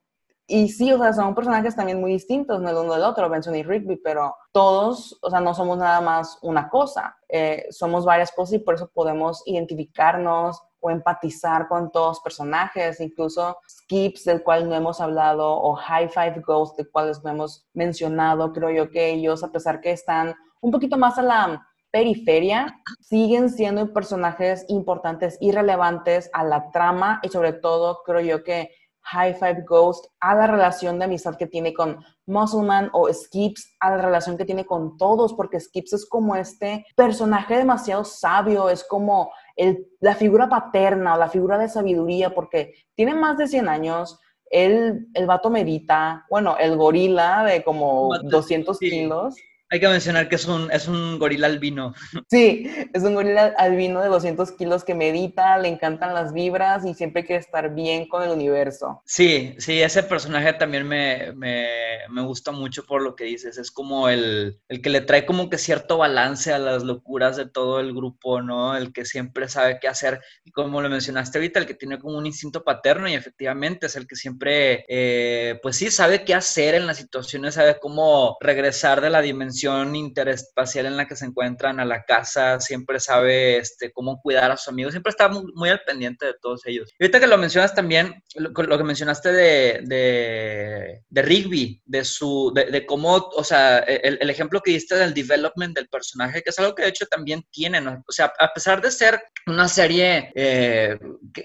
y 0.51 0.69
sí, 0.69 0.93
o 0.93 0.99
sea, 0.99 1.13
son 1.13 1.35
personajes 1.35 1.77
también 1.77 2.01
muy 2.01 2.13
distintos, 2.13 2.61
no 2.61 2.69
el 2.69 2.77
uno 2.77 2.95
del 2.95 3.05
otro, 3.05 3.31
Benson 3.31 3.55
y 3.55 3.63
Rigby, 3.63 3.97
pero 3.97 4.35
todos, 4.51 5.17
o 5.23 5.31
sea, 5.31 5.41
no 5.41 5.55
somos 5.55 5.79
nada 5.79 6.01
más 6.01 6.39
una 6.43 6.69
cosa, 6.69 7.17
eh, 7.29 7.67
somos 7.71 8.05
varias 8.05 8.33
cosas 8.33 8.55
y 8.55 8.59
por 8.59 8.75
eso 8.75 8.91
podemos 8.93 9.43
identificarnos 9.47 10.61
o 10.81 10.91
empatizar 10.91 11.69
con 11.69 11.93
todos 11.93 12.17
los 12.17 12.21
personajes, 12.21 13.01
incluso 13.01 13.59
Skips, 13.69 14.25
del 14.25 14.43
cual 14.43 14.69
no 14.69 14.75
hemos 14.75 15.01
hablado, 15.01 15.49
o 15.49 15.77
High 15.77 16.09
Five 16.09 16.43
Ghost, 16.45 16.77
del 16.77 16.91
cual 16.91 17.13
no 17.23 17.31
hemos 17.31 17.69
mencionado, 17.73 18.53
creo 18.53 18.71
yo 18.71 18.91
que 18.91 19.11
ellos, 19.11 19.45
a 19.45 19.53
pesar 19.53 19.81
que 19.81 19.93
están 19.93 20.35
un 20.61 20.73
poquito 20.73 20.99
más 20.99 21.17
a 21.17 21.23
la 21.23 21.67
periferia, 21.93 22.81
siguen 23.01 23.51
siendo 23.51 23.93
personajes 23.93 24.65
importantes 24.69 25.37
y 25.41 25.53
relevantes 25.53 26.31
a 26.33 26.45
la 26.45 26.71
trama 26.71 27.21
y 27.23 27.29
sobre 27.29 27.53
todo 27.53 28.03
creo 28.05 28.21
yo 28.21 28.45
que 28.45 28.71
High 29.11 29.35
Five 29.35 29.65
Ghost 29.67 30.07
a 30.21 30.35
la 30.35 30.47
relación 30.47 30.99
de 30.99 31.07
amistad 31.07 31.37
que 31.37 31.47
tiene 31.47 31.75
con 31.75 32.05
Muscleman 32.27 32.91
o 32.93 33.13
Skips, 33.13 33.77
a 33.81 33.91
la 33.91 34.03
relación 34.03 34.37
que 34.37 34.45
tiene 34.45 34.65
con 34.65 34.97
todos, 34.97 35.35
porque 35.35 35.59
Skips 35.59 35.93
es 35.95 36.07
como 36.07 36.37
este 36.37 36.87
personaje 36.95 37.57
demasiado 37.57 38.05
sabio, 38.05 38.69
es 38.69 38.85
como 38.85 39.33
el, 39.57 39.87
la 40.01 40.15
figura 40.15 40.49
paterna 40.49 41.15
o 41.15 41.19
la 41.19 41.29
figura 41.29 41.59
de 41.59 41.69
sabiduría, 41.69 42.35
porque 42.35 42.75
tiene 42.95 43.15
más 43.15 43.37
de 43.37 43.49
100 43.49 43.69
años, 43.69 44.19
el, 44.51 45.09
el 45.15 45.27
vato 45.27 45.51
merita, 45.51 46.27
bueno, 46.29 46.57
el 46.59 46.77
gorila 46.77 47.45
de 47.45 47.63
como 47.63 48.11
200 48.23 48.79
kilos. 48.79 49.37
Hay 49.73 49.79
que 49.79 49.87
mencionar 49.87 50.29
que 50.29 50.35
es 50.35 50.47
un, 50.47 50.69
es 50.73 50.89
un 50.89 51.19
gorila 51.21 51.47
albino. 51.47 51.95
Sí, 52.29 52.71
es 52.93 53.03
un 53.03 53.15
gorila 53.15 53.55
albino 53.57 54.01
de 54.01 54.09
200 54.09 54.53
kilos 54.53 54.85
que 54.85 54.95
medita, 54.95 55.59
le 55.59 55.69
encantan 55.69 56.15
las 56.15 56.33
vibras 56.33 56.85
y 56.85 56.95
siempre 56.95 57.25
quiere 57.25 57.41
estar 57.41 57.75
bien 57.75 58.09
con 58.09 58.23
el 58.23 58.31
universo. 58.31 59.03
Sí, 59.05 59.55
sí, 59.59 59.81
ese 59.81 60.03
personaje 60.03 60.53
también 60.55 60.87
me, 60.87 61.33
me, 61.35 61.67
me 62.09 62.23
gusta 62.23 62.53
mucho 62.53 62.85
por 62.85 63.03
lo 63.03 63.15
que 63.15 63.25
dices. 63.25 63.59
Es 63.59 63.71
como 63.71 64.09
el, 64.09 64.61
el, 64.69 64.83
que 64.83 64.91
le 64.91 65.01
trae 65.01 65.25
como 65.25 65.49
que 65.49 65.59
cierto 65.59 65.99
balance 65.99 66.53
a 66.53 66.59
las 66.59 66.83
locuras 66.83 67.37
de 67.37 67.49
todo 67.49 67.81
el 67.81 67.95
grupo, 67.95 68.43
¿no? 68.43 68.77
El 68.77 68.93
que 68.93 69.05
siempre 69.05 69.49
sabe 69.49 69.79
qué 69.81 69.89
hacer. 69.89 70.21
Y 70.45 70.51
como 70.51 70.83
lo 70.83 70.89
mencionaste 70.89 71.39
ahorita, 71.39 71.61
el 71.61 71.67
que 71.67 71.75
tiene 71.75 71.99
como 71.99 72.19
un 72.19 72.27
instinto 72.27 72.65
paterno 72.65 73.09
y 73.09 73.15
efectivamente 73.15 73.87
es 73.87 73.97
el 73.97 74.07
que 74.07 74.17
siempre, 74.17 74.85
eh, 74.89 75.59
pues 75.63 75.77
sí, 75.77 75.91
sabe 75.91 76.25
qué 76.25 76.35
hacer 76.35 76.75
en 76.75 76.87
las 76.87 76.97
situaciones, 76.97 77.55
sabe 77.55 77.79
cómo 77.81 78.37
regresar 78.41 79.01
de 79.01 79.11
la 79.11 79.21
dimensión 79.21 79.60
interespacial 79.95 80.87
en 80.87 80.97
la 80.97 81.07
que 81.07 81.17
se 81.17 81.27
encuentran 81.27 81.81
a 81.81 81.85
la 81.85 82.05
casa, 82.05 82.61
siempre 82.61 83.01
sabe 83.01 83.59
este, 83.59 83.93
cómo 83.93 84.21
cuidar 84.21 84.51
a 84.51 84.57
sus 84.57 84.69
amigos, 84.69 84.93
siempre 84.93 85.11
está 85.11 85.29
muy, 85.29 85.69
al 85.69 85.83
pendiente 85.87 86.27
de 86.27 86.35
todos 86.41 86.67
ellos. 86.67 86.91
Y 86.99 87.05
ahorita 87.05 87.21
que 87.21 87.27
lo 87.27 87.39
mencionas 87.39 87.75
también, 87.75 88.23
lo, 88.35 88.53
que 88.53 88.85
mencionaste 88.85 89.33
de, 89.33 89.81
de, 89.85 91.03
de, 91.09 91.23
Rigby, 91.23 91.83
de, 91.85 92.05
su, 92.05 92.53
de, 92.55 92.87
cómo, 92.87 93.17
o 93.17 93.45
sea, 93.45 93.79
el, 93.79 94.19
el, 94.21 94.31
ejemplo 94.31 94.61
que 94.61 94.73
diste 94.73 94.97
del 94.97 95.15
development 95.15 95.77
del 95.77 95.89
personaje, 95.89 96.43
que 96.43 96.51
es 96.51 96.59
algo 96.59 96.75
que 96.75 96.83
de 96.83 96.89
hecho 96.89 97.07
también 97.07 97.45
tiene, 97.51 97.81
¿no? 97.81 98.03
O 98.07 98.13
sea, 98.13 98.33
a 98.39 98.53
pesar 98.53 98.81
de 98.81 98.91
ser 98.91 99.21
una 99.47 99.69
serie 99.69 100.33
eh, 100.35 100.99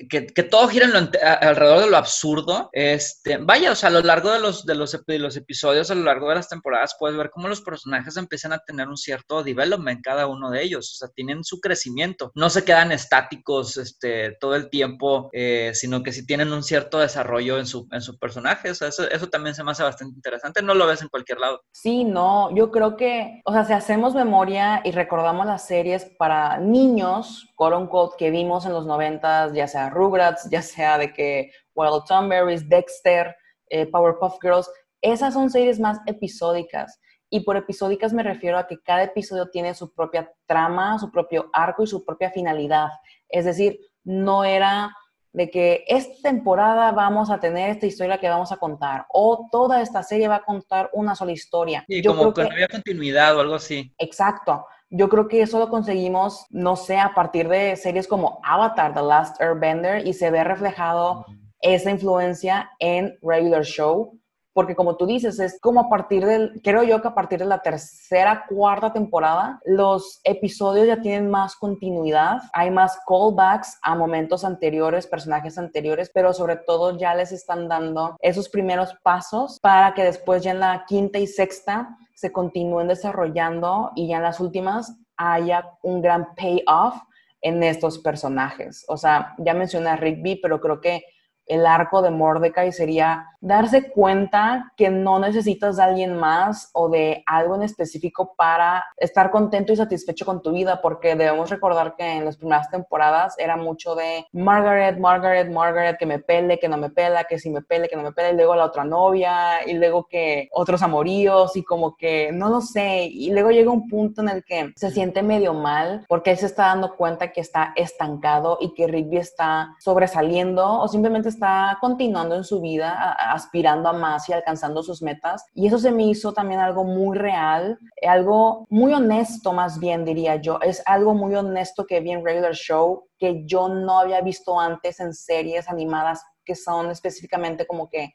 que, 0.10 0.44
todo 0.44 0.68
gira 0.68 0.88
alrededor 0.88 1.82
de 1.82 1.90
lo 1.90 1.98
absurdo, 1.98 2.70
este, 2.72 3.38
vaya, 3.38 3.72
o 3.72 3.76
sea, 3.76 3.90
a 3.90 3.94
lo 3.94 4.02
largo 4.02 4.32
de 4.32 4.40
los, 4.40 4.66
de, 4.66 4.76
los, 4.76 5.06
de 5.06 5.20
los 5.20 5.36
episodios, 5.36 5.90
a 5.92 5.96
lo 5.96 6.04
largo 6.04 6.30
de 6.30 6.36
las 6.36 6.50
temporadas, 6.50 6.96
puedes 7.00 7.18
ver 7.18 7.30
cómo 7.30 7.48
los 7.48 7.62
personajes 7.62 8.05
empiezan 8.18 8.54
a 8.54 8.60
tener 8.60 8.88
un 8.88 8.98
cierto 8.98 9.44
development 9.44 10.02
cada 10.04 10.28
uno 10.28 10.50
de 10.50 10.64
ellos, 10.64 10.94
o 10.94 10.98
sea, 10.98 11.14
tienen 11.14 11.44
su 11.44 11.60
crecimiento, 11.60 12.32
no 12.36 12.50
se 12.50 12.64
quedan 12.64 12.92
estáticos 12.92 13.78
este, 13.78 14.36
todo 14.40 14.56
el 14.56 14.70
tiempo, 14.70 15.30
eh, 15.34 15.72
sino 15.74 16.04
que 16.04 16.12
sí 16.12 16.26
tienen 16.26 16.52
un 16.54 16.64
cierto 16.64 17.00
desarrollo 17.00 17.58
en 17.58 17.66
su, 17.66 17.88
en 17.92 18.02
su 18.02 18.18
personaje, 18.18 18.72
o 18.72 18.76
sea, 18.76 18.88
eso, 18.88 19.10
eso 19.10 19.28
también 19.28 19.56
se 19.56 19.64
me 19.64 19.72
hace 19.72 19.84
bastante 19.84 20.16
interesante, 20.16 20.62
no 20.62 20.74
lo 20.74 20.88
ves 20.88 21.02
en 21.02 21.10
cualquier 21.10 21.40
lado. 21.40 21.62
Sí, 21.72 22.04
no, 22.04 22.56
yo 22.56 22.72
creo 22.72 22.96
que, 22.96 23.42
o 23.46 23.52
sea, 23.52 23.66
si 23.66 23.74
hacemos 23.74 24.16
memoria 24.16 24.82
y 24.84 24.92
recordamos 24.92 25.46
las 25.46 25.66
series 25.66 26.06
para 26.18 26.58
niños, 26.60 27.52
quote 27.56 27.76
unquote, 27.76 28.16
que 28.18 28.32
vimos 28.32 28.66
en 28.66 28.74
los 28.74 28.86
noventas, 28.86 29.54
ya 29.54 29.68
sea 29.68 29.90
Rugrats, 29.90 30.48
ya 30.50 30.62
sea 30.62 30.98
de 30.98 31.14
que 31.14 31.52
Wild 31.76 32.04
Thornberries, 32.08 32.68
Dexter, 32.68 33.36
eh, 33.70 33.86
Powerpuff 33.88 34.38
Girls, 34.42 34.70
esas 35.02 35.34
son 35.34 35.50
series 35.50 35.80
más 35.80 36.00
episódicas. 36.06 37.00
Y 37.30 37.42
por 37.42 37.58
episódicas 37.58 38.14
me 38.14 38.24
refiero 38.24 38.58
a 38.58 38.68
que 38.68 38.80
cada 38.82 39.04
episodio 39.04 39.50
tiene 39.50 39.74
su 39.74 39.94
propia 39.94 40.32
trama, 40.46 41.00
su 41.00 41.12
propio 41.12 41.50
arco 41.54 41.84
y 41.84 41.88
su 41.88 42.06
propia 42.06 42.30
finalidad. 42.32 42.90
Es 43.30 43.46
decir, 43.46 43.80
no 44.04 44.44
era 44.44 44.96
de 45.36 45.50
que 45.50 45.84
esta 45.88 46.30
temporada 46.30 46.92
vamos 46.94 47.30
a 47.30 47.40
tener 47.40 47.70
esta 47.70 47.86
historia 47.86 48.20
que 48.20 48.30
vamos 48.30 48.54
a 48.54 48.58
contar 48.58 49.06
o 49.12 49.50
toda 49.52 49.82
esta 49.82 50.02
serie 50.02 50.30
va 50.30 50.38
a 50.38 50.44
contar 50.44 50.90
una 50.94 51.14
sola 51.14 51.34
historia. 51.34 51.84
Y 51.90 52.02
como 52.04 52.34
que 52.34 52.44
no 52.44 52.52
había 52.52 52.70
continuidad 52.70 53.36
o 53.36 53.42
algo 53.42 53.56
así. 53.56 53.94
Exacto. 53.98 54.66
Yo 54.90 55.10
creo 55.10 55.28
que 55.28 55.42
eso 55.42 55.60
lo 55.60 55.68
conseguimos, 55.68 56.46
no 56.52 56.78
sé, 56.78 56.98
a 56.98 57.14
partir 57.14 57.50
de 57.50 57.76
series 57.76 58.08
como 58.08 58.40
Avatar, 58.44 58.94
The 58.94 59.02
Last 59.02 59.42
Airbender, 59.42 60.08
y 60.08 60.14
se 60.14 60.32
ve 60.32 60.44
reflejado 60.44 61.26
esa 61.60 61.92
influencia 61.92 62.70
en 62.80 63.18
Regular 63.22 63.64
Show 63.64 64.18
porque 64.56 64.74
como 64.74 64.96
tú 64.96 65.06
dices, 65.06 65.38
es 65.40 65.60
como 65.60 65.82
a 65.82 65.90
partir 65.90 66.26
del, 66.26 66.62
creo 66.64 66.82
yo 66.84 67.02
que 67.02 67.10
a 67.10 67.14
partir 67.14 67.40
de 67.40 67.46
la 67.46 67.62
tercera, 67.62 68.46
cuarta 68.48 68.94
temporada, 68.94 69.60
los 69.66 70.22
episodios 70.24 70.88
ya 70.88 71.02
tienen 71.02 71.30
más 71.30 71.58
continuidad, 71.58 72.38
hay 72.54 72.72
más 72.72 72.98
callbacks 73.06 73.78
a 73.82 73.96
momentos 73.96 74.46
anteriores, 74.46 75.08
personajes 75.08 75.58
anteriores, 75.58 76.10
pero 76.14 76.32
sobre 76.32 76.56
todo 76.56 76.98
ya 76.98 77.14
les 77.14 77.34
están 77.34 77.68
dando 77.68 78.16
esos 78.22 78.48
primeros 78.48 78.96
pasos 79.04 79.60
para 79.60 79.94
que 79.94 80.06
después 80.06 80.42
ya 80.42 80.52
en 80.52 80.62
la 80.62 80.86
quinta 80.88 81.20
y 81.20 81.28
sexta 81.28 81.98
se 82.14 82.32
continúen 82.32 82.88
desarrollando 82.88 83.92
y 83.94 84.08
ya 84.08 84.18
en 84.18 84.24
las 84.24 84.40
últimas 84.40 84.96
haya 85.18 85.70
un 85.84 86.02
gran 86.02 86.34
payoff 86.34 86.96
en 87.42 87.62
estos 87.62 88.00
personajes. 88.00 88.86
O 88.88 88.96
sea, 88.96 89.36
ya 89.38 89.54
mencioné 89.54 89.90
a 89.90 89.98
Rigby, 89.98 90.38
pero 90.38 90.62
creo 90.62 90.80
que 90.80 91.04
el 91.46 91.66
arco 91.66 92.02
de 92.02 92.12
Mordecai 92.12 92.72
sería 92.72 93.28
darse 93.40 93.92
cuenta 93.92 94.74
que 94.76 94.90
no 94.90 95.20
necesitas 95.20 95.78
de 95.78 95.84
alguien 95.84 96.16
más 96.18 96.72
o 96.74 96.90
de 96.90 97.24
algo 97.28 97.56
en 97.56 97.64
específico 97.64 98.34
para 98.36 98.86
estar 98.98 99.30
contento 99.30 99.72
y 99.72 99.76
satisfecho 99.76 100.26
con 100.26 100.42
tu 100.42 100.52
vida, 100.52 100.82
porque 100.82 101.16
debemos 101.16 101.50
recordar 101.50 101.96
que 101.96 102.18
en 102.18 102.26
las 102.26 102.38
primeras 102.38 102.70
temporadas 102.70 103.36
era 103.38 103.56
mucho 103.56 103.94
de 103.94 104.26
Margaret, 104.32 104.98
Margaret, 104.98 105.52
Margaret, 105.52 105.98
que 105.98 106.08
me 106.08 106.20
pele, 106.20 106.58
que 106.58 106.68
no 106.68 106.78
me 106.78 106.90
pela, 106.90 107.26
que 107.26 107.38
si 107.38 107.50
me 107.50 107.62
pele, 107.62 107.88
que 107.88 107.96
no 107.96 108.04
me 108.04 108.14
pele, 108.14 108.32
y 108.32 108.36
luego 108.36 108.56
la 108.56 108.66
otra 108.66 108.84
novia, 108.84 109.68
y 109.68 109.74
luego 109.74 110.08
que 110.10 110.50
otros 110.52 110.82
amoríos, 110.82 111.56
y 111.56 111.64
como 111.64 111.96
que 111.96 112.32
no 112.32 112.50
lo 112.50 112.62
sé, 112.62 113.06
y 113.06 113.32
luego 113.32 113.52
llega 113.52 113.70
un 113.70 113.88
punto 113.88 114.22
en 114.22 114.30
el 114.30 114.44
que 114.44 114.74
se 114.76 114.92
siente 114.92 115.22
medio 115.22 115.54
mal 115.54 116.06
porque 116.08 116.32
él 116.32 116.38
se 116.38 116.46
está 116.46 116.68
dando 116.68 116.96
cuenta 116.96 117.32
que 117.32 117.42
está 117.42 117.74
estancado 117.76 118.58
y 118.60 118.74
que 118.74 118.88
Rigby 118.88 119.18
está 119.18 119.76
sobresaliendo 119.80 120.80
o 120.82 120.88
simplemente 120.88 121.30
está 121.36 121.78
continuando 121.82 122.36
en 122.36 122.44
su 122.44 122.62
vida, 122.62 123.12
aspirando 123.14 123.90
a 123.90 123.94
más 123.94 124.28
y 124.30 124.34
alcanzando 124.34 124.82
sus 124.82 125.02
metas. 125.02 125.46
Y 125.54 125.68
eso 125.68 125.78
se 125.78 125.92
me 125.92 126.04
hizo 126.04 126.34
también 126.34 126.60
algo 126.60 126.84
muy 126.84 127.18
real, 127.18 127.78
algo 128.08 128.66
muy 128.70 128.94
honesto 128.94 129.54
más 129.54 129.80
bien 129.80 130.06
diría 130.06 130.38
yo. 130.38 130.60
Es 130.62 130.82
algo 130.86 131.14
muy 131.14 131.36
honesto 131.36 131.86
que 131.86 132.00
vi 132.00 132.12
en 132.12 132.26
Regular 132.26 132.54
Show 132.54 133.08
que 133.18 133.46
yo 133.46 133.68
no 133.68 134.00
había 134.00 134.22
visto 134.22 134.60
antes 134.60 135.00
en 135.00 135.14
series 135.14 135.70
animadas 135.70 136.24
que 136.44 136.56
son 136.56 136.92
específicamente 136.92 137.68
como 137.68 137.90
que 137.90 138.14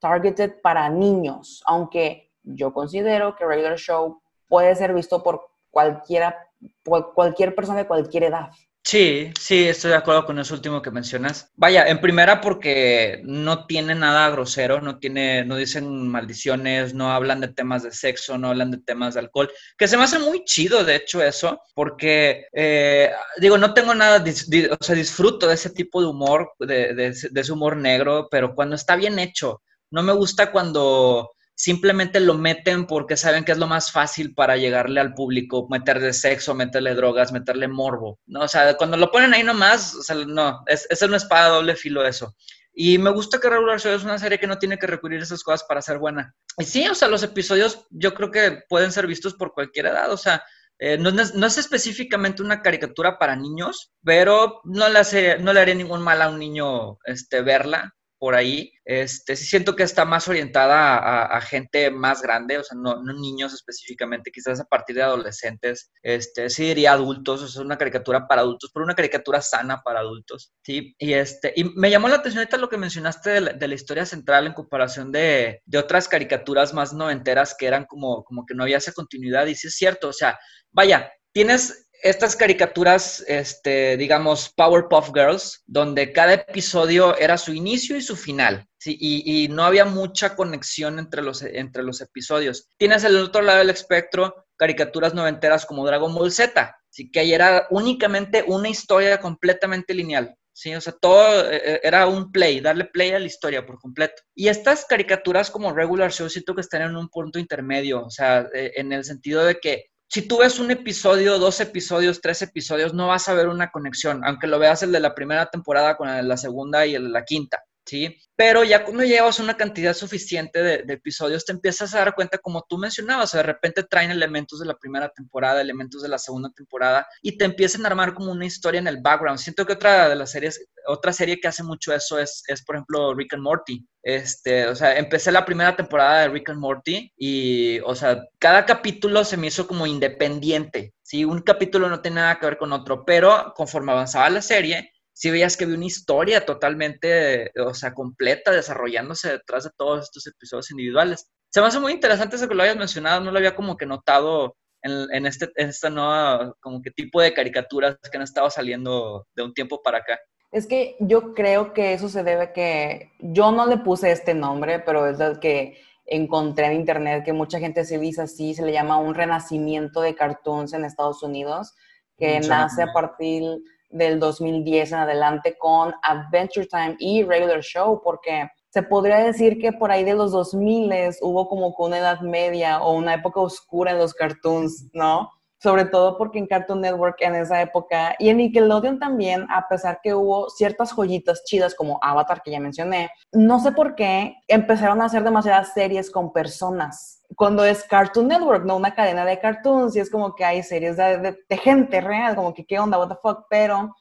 targeted 0.00 0.60
para 0.62 0.88
niños, 0.88 1.62
aunque 1.66 2.32
yo 2.42 2.72
considero 2.72 3.34
que 3.36 3.46
Regular 3.46 3.76
Show 3.78 4.20
puede 4.46 4.74
ser 4.74 4.94
visto 4.94 5.22
por 5.22 5.42
cualquiera, 5.70 6.48
por 6.82 7.14
cualquier 7.14 7.54
persona 7.54 7.78
de 7.78 7.86
cualquier 7.86 8.24
edad. 8.24 8.50
Sí, 8.90 9.30
sí, 9.38 9.68
estoy 9.68 9.90
de 9.90 9.98
acuerdo 9.98 10.24
con 10.24 10.38
eso 10.38 10.54
último 10.54 10.80
que 10.80 10.90
mencionas. 10.90 11.52
Vaya, 11.56 11.86
en 11.88 12.00
primera 12.00 12.40
porque 12.40 13.20
no 13.22 13.66
tiene 13.66 13.94
nada 13.94 14.30
grosero, 14.30 14.80
no 14.80 14.98
tiene, 14.98 15.44
no 15.44 15.56
dicen 15.56 16.08
maldiciones, 16.08 16.94
no 16.94 17.12
hablan 17.12 17.42
de 17.42 17.48
temas 17.48 17.82
de 17.82 17.92
sexo, 17.92 18.38
no 18.38 18.48
hablan 18.48 18.70
de 18.70 18.78
temas 18.78 19.12
de 19.12 19.20
alcohol, 19.20 19.50
que 19.76 19.86
se 19.88 19.98
me 19.98 20.04
hace 20.04 20.18
muy 20.18 20.42
chido, 20.44 20.84
de 20.84 20.96
hecho, 20.96 21.22
eso, 21.22 21.60
porque, 21.74 22.46
eh, 22.54 23.10
digo, 23.38 23.58
no 23.58 23.74
tengo 23.74 23.94
nada, 23.94 24.24
o 24.24 24.82
sea, 24.82 24.94
disfruto 24.94 25.46
de 25.46 25.54
ese 25.54 25.68
tipo 25.68 26.00
de 26.00 26.06
humor, 26.06 26.52
de, 26.58 26.94
de 26.94 27.40
ese 27.40 27.52
humor 27.52 27.76
negro, 27.76 28.28
pero 28.30 28.54
cuando 28.54 28.74
está 28.74 28.96
bien 28.96 29.18
hecho, 29.18 29.60
no 29.90 30.02
me 30.02 30.14
gusta 30.14 30.50
cuando 30.50 31.32
simplemente 31.58 32.20
lo 32.20 32.34
meten 32.34 32.86
porque 32.86 33.16
saben 33.16 33.44
que 33.44 33.50
es 33.50 33.58
lo 33.58 33.66
más 33.66 33.90
fácil 33.90 34.32
para 34.32 34.56
llegarle 34.56 35.00
al 35.00 35.12
público, 35.12 35.66
meterle 35.68 36.12
sexo, 36.12 36.54
meterle 36.54 36.94
drogas, 36.94 37.32
meterle 37.32 37.66
morbo, 37.66 38.20
¿no? 38.26 38.42
O 38.42 38.48
sea, 38.48 38.76
cuando 38.76 38.96
lo 38.96 39.10
ponen 39.10 39.34
ahí 39.34 39.42
nomás, 39.42 40.08
o 40.08 40.14
no, 40.24 40.62
es, 40.68 40.86
es 40.88 41.02
una 41.02 41.16
espada 41.16 41.48
doble 41.48 41.74
filo 41.74 42.06
eso. 42.06 42.36
Y 42.72 42.98
me 42.98 43.10
gusta 43.10 43.40
que 43.40 43.50
Regular 43.50 43.80
Show 43.80 43.92
es 43.92 44.04
una 44.04 44.20
serie 44.20 44.38
que 44.38 44.46
no 44.46 44.58
tiene 44.58 44.78
que 44.78 44.86
recurrir 44.86 45.18
a 45.18 45.24
esas 45.24 45.42
cosas 45.42 45.64
para 45.64 45.82
ser 45.82 45.98
buena. 45.98 46.32
Y 46.58 46.64
sí, 46.64 46.86
o 46.86 46.94
sea, 46.94 47.08
los 47.08 47.24
episodios 47.24 47.86
yo 47.90 48.14
creo 48.14 48.30
que 48.30 48.60
pueden 48.68 48.92
ser 48.92 49.08
vistos 49.08 49.34
por 49.34 49.52
cualquier 49.52 49.86
edad, 49.86 50.12
o 50.12 50.16
sea, 50.16 50.44
eh, 50.78 50.96
no, 50.96 51.10
no, 51.10 51.46
es 51.46 51.58
específicamente 51.58 52.40
una 52.40 52.62
caricatura 52.62 53.18
para 53.18 53.34
niños, 53.34 53.92
pero 54.04 54.60
no 54.62 54.88
le, 54.88 55.00
hace, 55.00 55.38
no 55.40 55.52
le 55.52 55.58
haría 55.58 55.74
ningún 55.74 56.02
mal 56.02 56.22
a 56.22 56.28
un 56.28 56.38
niño 56.38 56.98
este, 57.04 57.42
verla 57.42 57.96
por 58.18 58.34
ahí. 58.34 58.72
Este, 58.84 59.36
sí 59.36 59.44
siento 59.44 59.76
que 59.76 59.82
está 59.82 60.04
más 60.04 60.28
orientada 60.28 61.24
a, 61.24 61.40
gente 61.40 61.90
más 61.90 62.22
grande, 62.22 62.58
o 62.58 62.64
sea, 62.64 62.76
no, 62.76 63.02
no, 63.02 63.12
niños 63.12 63.52
específicamente, 63.52 64.30
quizás 64.30 64.60
a 64.60 64.64
partir 64.64 64.96
de 64.96 65.02
adolescentes. 65.02 65.90
Este, 66.02 66.50
sí 66.50 66.64
diría 66.64 66.92
adultos, 66.92 67.42
o 67.42 67.48
sea, 67.48 67.62
una 67.62 67.78
caricatura 67.78 68.26
para 68.26 68.42
adultos, 68.42 68.70
pero 68.72 68.84
una 68.84 68.94
caricatura 68.94 69.40
sana 69.40 69.82
para 69.82 70.00
adultos, 70.00 70.52
¿sí? 70.62 70.94
Y, 70.98 71.12
este, 71.12 71.52
y 71.56 71.64
me 71.64 71.90
llamó 71.90 72.08
la 72.08 72.16
atención 72.16 72.40
ahorita 72.40 72.56
lo 72.56 72.68
que 72.68 72.78
mencionaste 72.78 73.30
de 73.30 73.40
la, 73.40 73.52
de 73.52 73.68
la 73.68 73.74
historia 73.74 74.06
central 74.06 74.46
en 74.46 74.54
comparación 74.54 75.12
de, 75.12 75.62
de, 75.64 75.78
otras 75.78 76.08
caricaturas 76.08 76.74
más 76.74 76.92
noventeras 76.92 77.54
que 77.58 77.66
eran 77.66 77.84
como, 77.84 78.24
como 78.24 78.44
que 78.46 78.54
no 78.54 78.64
había 78.64 78.78
esa 78.78 78.92
continuidad, 78.92 79.46
y 79.46 79.54
sí 79.54 79.68
es 79.68 79.76
cierto, 79.76 80.08
o 80.08 80.12
sea, 80.12 80.38
vaya, 80.70 81.10
tienes 81.32 81.87
estas 82.02 82.36
caricaturas, 82.36 83.24
este, 83.26 83.96
digamos, 83.96 84.52
Powerpuff 84.56 85.10
Girls, 85.14 85.62
donde 85.66 86.12
cada 86.12 86.34
episodio 86.34 87.16
era 87.16 87.38
su 87.38 87.52
inicio 87.52 87.96
y 87.96 88.02
su 88.02 88.16
final, 88.16 88.66
¿sí? 88.78 88.96
y, 89.00 89.48
no 89.48 89.64
había 89.64 89.84
mucha 89.84 90.36
conexión 90.36 90.98
entre 90.98 91.22
los, 91.22 91.42
entre 91.42 91.82
los 91.82 92.00
episodios. 92.00 92.68
Tienes 92.76 93.04
el 93.04 93.16
otro 93.16 93.42
lado 93.42 93.58
del 93.58 93.70
espectro 93.70 94.46
caricaturas 94.58 95.14
noventeras 95.14 95.64
como 95.64 95.86
Dragon 95.86 96.14
Ball 96.14 96.32
Z, 96.32 96.76
¿sí? 96.90 97.10
que 97.10 97.20
ahí 97.20 97.32
era 97.32 97.66
únicamente 97.70 98.44
una 98.46 98.68
historia 98.68 99.18
completamente 99.20 99.94
lineal. 99.94 100.34
Sí, 100.52 100.74
o 100.74 100.80
sea, 100.80 100.92
todo 100.92 101.48
eh, 101.52 101.62
eh, 101.64 101.80
era 101.84 102.08
un 102.08 102.32
play, 102.32 102.58
darle 102.58 102.86
play 102.86 103.12
a 103.12 103.20
la 103.20 103.26
historia 103.26 103.64
por 103.64 103.78
completo. 103.78 104.22
Y 104.34 104.48
estas 104.48 104.84
caricaturas 104.86 105.52
como 105.52 105.72
regular 105.72 106.12
show 106.12 106.28
siento 106.28 106.52
que 106.52 106.62
están 106.62 106.82
en 106.82 106.96
un 106.96 107.08
punto 107.08 107.38
intermedio, 107.38 108.04
o 108.04 108.10
sea, 108.10 108.48
eh, 108.52 108.72
en 108.74 108.92
el 108.92 109.04
sentido 109.04 109.44
de 109.44 109.60
que 109.60 109.84
si 110.08 110.26
tú 110.26 110.38
ves 110.38 110.58
un 110.58 110.70
episodio, 110.70 111.38
dos 111.38 111.60
episodios, 111.60 112.22
tres 112.22 112.40
episodios, 112.40 112.94
no 112.94 113.08
vas 113.08 113.28
a 113.28 113.34
ver 113.34 113.48
una 113.48 113.70
conexión, 113.70 114.24
aunque 114.24 114.46
lo 114.46 114.58
veas 114.58 114.82
el 114.82 114.90
de 114.90 115.00
la 115.00 115.14
primera 115.14 115.50
temporada 115.50 115.96
con 115.96 116.08
el 116.08 116.16
de 116.16 116.22
la 116.22 116.38
segunda 116.38 116.86
y 116.86 116.94
el 116.94 117.04
de 117.04 117.10
la 117.10 117.24
quinta. 117.24 117.62
¿Sí? 117.88 118.16
Pero 118.36 118.62
ya 118.62 118.84
cuando 118.84 119.02
llevas 119.02 119.40
una 119.40 119.56
cantidad 119.56 119.94
suficiente 119.94 120.62
de, 120.62 120.92
episodios, 120.92 121.44
te 121.44 121.52
empiezas 121.52 121.94
a 121.94 121.98
dar 121.98 122.14
cuenta, 122.14 122.38
como 122.38 122.64
tú 122.68 122.78
mencionabas, 122.78 123.32
de 123.32 123.42
repente 123.42 123.82
traen 123.82 124.10
elementos 124.10 124.60
de 124.60 124.66
la 124.66 124.76
primera 124.76 125.08
temporada, 125.08 125.60
elementos 125.60 126.02
de 126.02 126.08
la 126.08 126.18
segunda 126.18 126.50
temporada, 126.50 127.06
y 127.22 127.36
te 127.36 127.46
empiezan 127.46 127.84
a 127.84 127.88
armar 127.88 128.14
como 128.14 128.30
una 128.30 128.46
historia 128.46 128.78
en 128.78 128.86
el 128.86 129.00
background. 129.00 129.38
Siento 129.38 129.66
que 129.66 129.72
otra 129.72 130.08
de 130.08 130.14
las 130.14 130.30
series, 130.30 130.68
otra 130.86 131.12
serie 131.12 131.40
que 131.40 131.48
hace 131.48 131.62
mucho 131.62 131.92
eso 131.92 132.18
es, 132.18 132.42
es 132.46 132.62
por 132.64 132.76
ejemplo, 132.76 133.14
Rick 133.14 133.34
and 133.34 133.42
Morty. 133.42 133.84
Este, 134.02 134.66
o 134.66 134.76
sea, 134.76 134.96
empecé 134.96 135.32
la 135.32 135.44
primera 135.44 135.74
temporada 135.74 136.20
de 136.20 136.28
Rick 136.28 136.50
and 136.50 136.60
Morty 136.60 137.12
y, 137.16 137.80
o 137.80 137.94
sea, 137.94 138.22
cada 138.38 138.64
capítulo 138.64 139.24
se 139.24 139.36
me 139.36 139.48
hizo 139.48 139.66
como 139.66 139.86
independiente, 139.86 140.94
¿sí? 141.02 141.24
Un 141.24 141.40
capítulo 141.40 141.88
no 141.88 142.00
tiene 142.00 142.16
nada 142.16 142.38
que 142.38 142.46
ver 142.46 142.58
con 142.58 142.72
otro, 142.72 143.04
pero 143.04 143.52
conforme 143.56 143.92
avanzaba 143.92 144.30
la 144.30 144.42
serie, 144.42 144.92
si 145.18 145.32
veías 145.32 145.56
que 145.56 145.64
había 145.64 145.76
una 145.76 145.84
historia 145.84 146.46
totalmente, 146.46 147.50
o 147.58 147.74
sea, 147.74 147.92
completa, 147.92 148.52
desarrollándose 148.52 149.32
detrás 149.32 149.64
de 149.64 149.70
todos 149.76 150.04
estos 150.04 150.24
episodios 150.28 150.70
individuales. 150.70 151.28
Se 151.50 151.60
me 151.60 151.66
hace 151.66 151.80
muy 151.80 151.92
interesante 151.92 152.36
eso 152.36 152.46
que 152.46 152.54
lo 152.54 152.62
hayas 152.62 152.76
mencionado, 152.76 153.20
no 153.20 153.32
lo 153.32 153.38
había 153.38 153.56
como 153.56 153.76
que 153.76 153.84
notado 153.84 154.54
en, 154.80 155.26
este, 155.26 155.50
en 155.56 155.70
esta 155.70 155.90
nueva, 155.90 156.54
como 156.60 156.80
que 156.80 156.92
tipo 156.92 157.20
de 157.20 157.34
caricaturas 157.34 157.96
que 157.98 158.16
han 158.16 158.22
estado 158.22 158.48
saliendo 158.48 159.26
de 159.34 159.42
un 159.42 159.52
tiempo 159.52 159.82
para 159.82 159.98
acá. 159.98 160.20
Es 160.52 160.68
que 160.68 160.94
yo 161.00 161.34
creo 161.34 161.72
que 161.72 161.94
eso 161.94 162.08
se 162.08 162.22
debe 162.22 162.52
que 162.52 163.10
yo 163.18 163.50
no 163.50 163.66
le 163.66 163.78
puse 163.78 164.12
este 164.12 164.34
nombre, 164.34 164.78
pero 164.78 165.08
es 165.08 165.18
el 165.18 165.40
que 165.40 165.80
encontré 166.06 166.66
en 166.66 166.74
internet 166.74 167.24
que 167.24 167.32
mucha 167.32 167.58
gente 167.58 167.84
se 167.84 167.98
dice 167.98 168.22
así, 168.22 168.54
se 168.54 168.64
le 168.64 168.70
llama 168.70 168.98
un 168.98 169.16
renacimiento 169.16 170.00
de 170.00 170.14
cartoons 170.14 170.74
en 170.74 170.84
Estados 170.84 171.24
Unidos, 171.24 171.74
que 172.16 172.38
nace 172.38 172.82
a 172.82 172.92
partir 172.92 173.42
del 173.90 174.18
2010 174.18 174.92
en 174.92 174.98
adelante 174.98 175.56
con 175.58 175.94
Adventure 176.02 176.66
Time 176.66 176.96
y 176.98 177.22
Regular 177.22 177.60
Show, 177.60 178.00
porque 178.02 178.48
se 178.70 178.82
podría 178.82 179.18
decir 179.18 179.58
que 179.58 179.72
por 179.72 179.90
ahí 179.90 180.04
de 180.04 180.14
los 180.14 180.32
2000 180.32 180.90
hubo 181.22 181.48
como 181.48 181.74
que 181.74 181.82
una 181.82 181.98
edad 181.98 182.20
media 182.20 182.82
o 182.82 182.92
una 182.92 183.14
época 183.14 183.40
oscura 183.40 183.92
en 183.92 183.98
los 183.98 184.12
cartoons, 184.14 184.88
¿no? 184.92 185.30
Sobre 185.58 185.84
todo 185.84 186.16
porque 186.16 186.38
en 186.38 186.46
Cartoon 186.46 186.80
Network 186.80 187.16
en 187.20 187.34
esa 187.34 187.60
época 187.60 188.14
y 188.18 188.28
en 188.28 188.36
Nickelodeon 188.38 188.98
también, 188.98 189.46
a 189.50 189.66
pesar 189.68 190.00
que 190.02 190.14
hubo 190.14 190.48
ciertas 190.50 190.92
joyitas 190.92 191.44
chidas 191.44 191.74
como 191.74 191.98
Avatar 192.00 192.42
que 192.42 192.52
ya 192.52 192.60
mencioné, 192.60 193.10
no 193.32 193.58
sé 193.58 193.72
por 193.72 193.94
qué 193.96 194.36
empezaron 194.46 195.02
a 195.02 195.06
hacer 195.06 195.24
demasiadas 195.24 195.72
series 195.72 196.10
con 196.10 196.32
personas. 196.32 197.24
Cuando 197.34 197.64
es 197.64 197.84
Cartoon 197.84 198.28
Network, 198.28 198.64
no 198.64 198.76
una 198.76 198.94
cadena 198.94 199.24
de 199.24 199.38
cartoons, 199.38 199.96
y 199.96 200.00
es 200.00 200.10
como 200.10 200.34
que 200.34 200.44
hay 200.44 200.62
series 200.62 200.96
de, 200.96 201.36
gente 201.58 202.00
real, 202.00 202.36
como 202.36 202.54
que 202.54 202.64
qué 202.64 202.78
onda, 202.78 202.98
what 202.98 203.08
the 203.08 203.16
fuck, 203.20 203.46
pero 203.50 203.94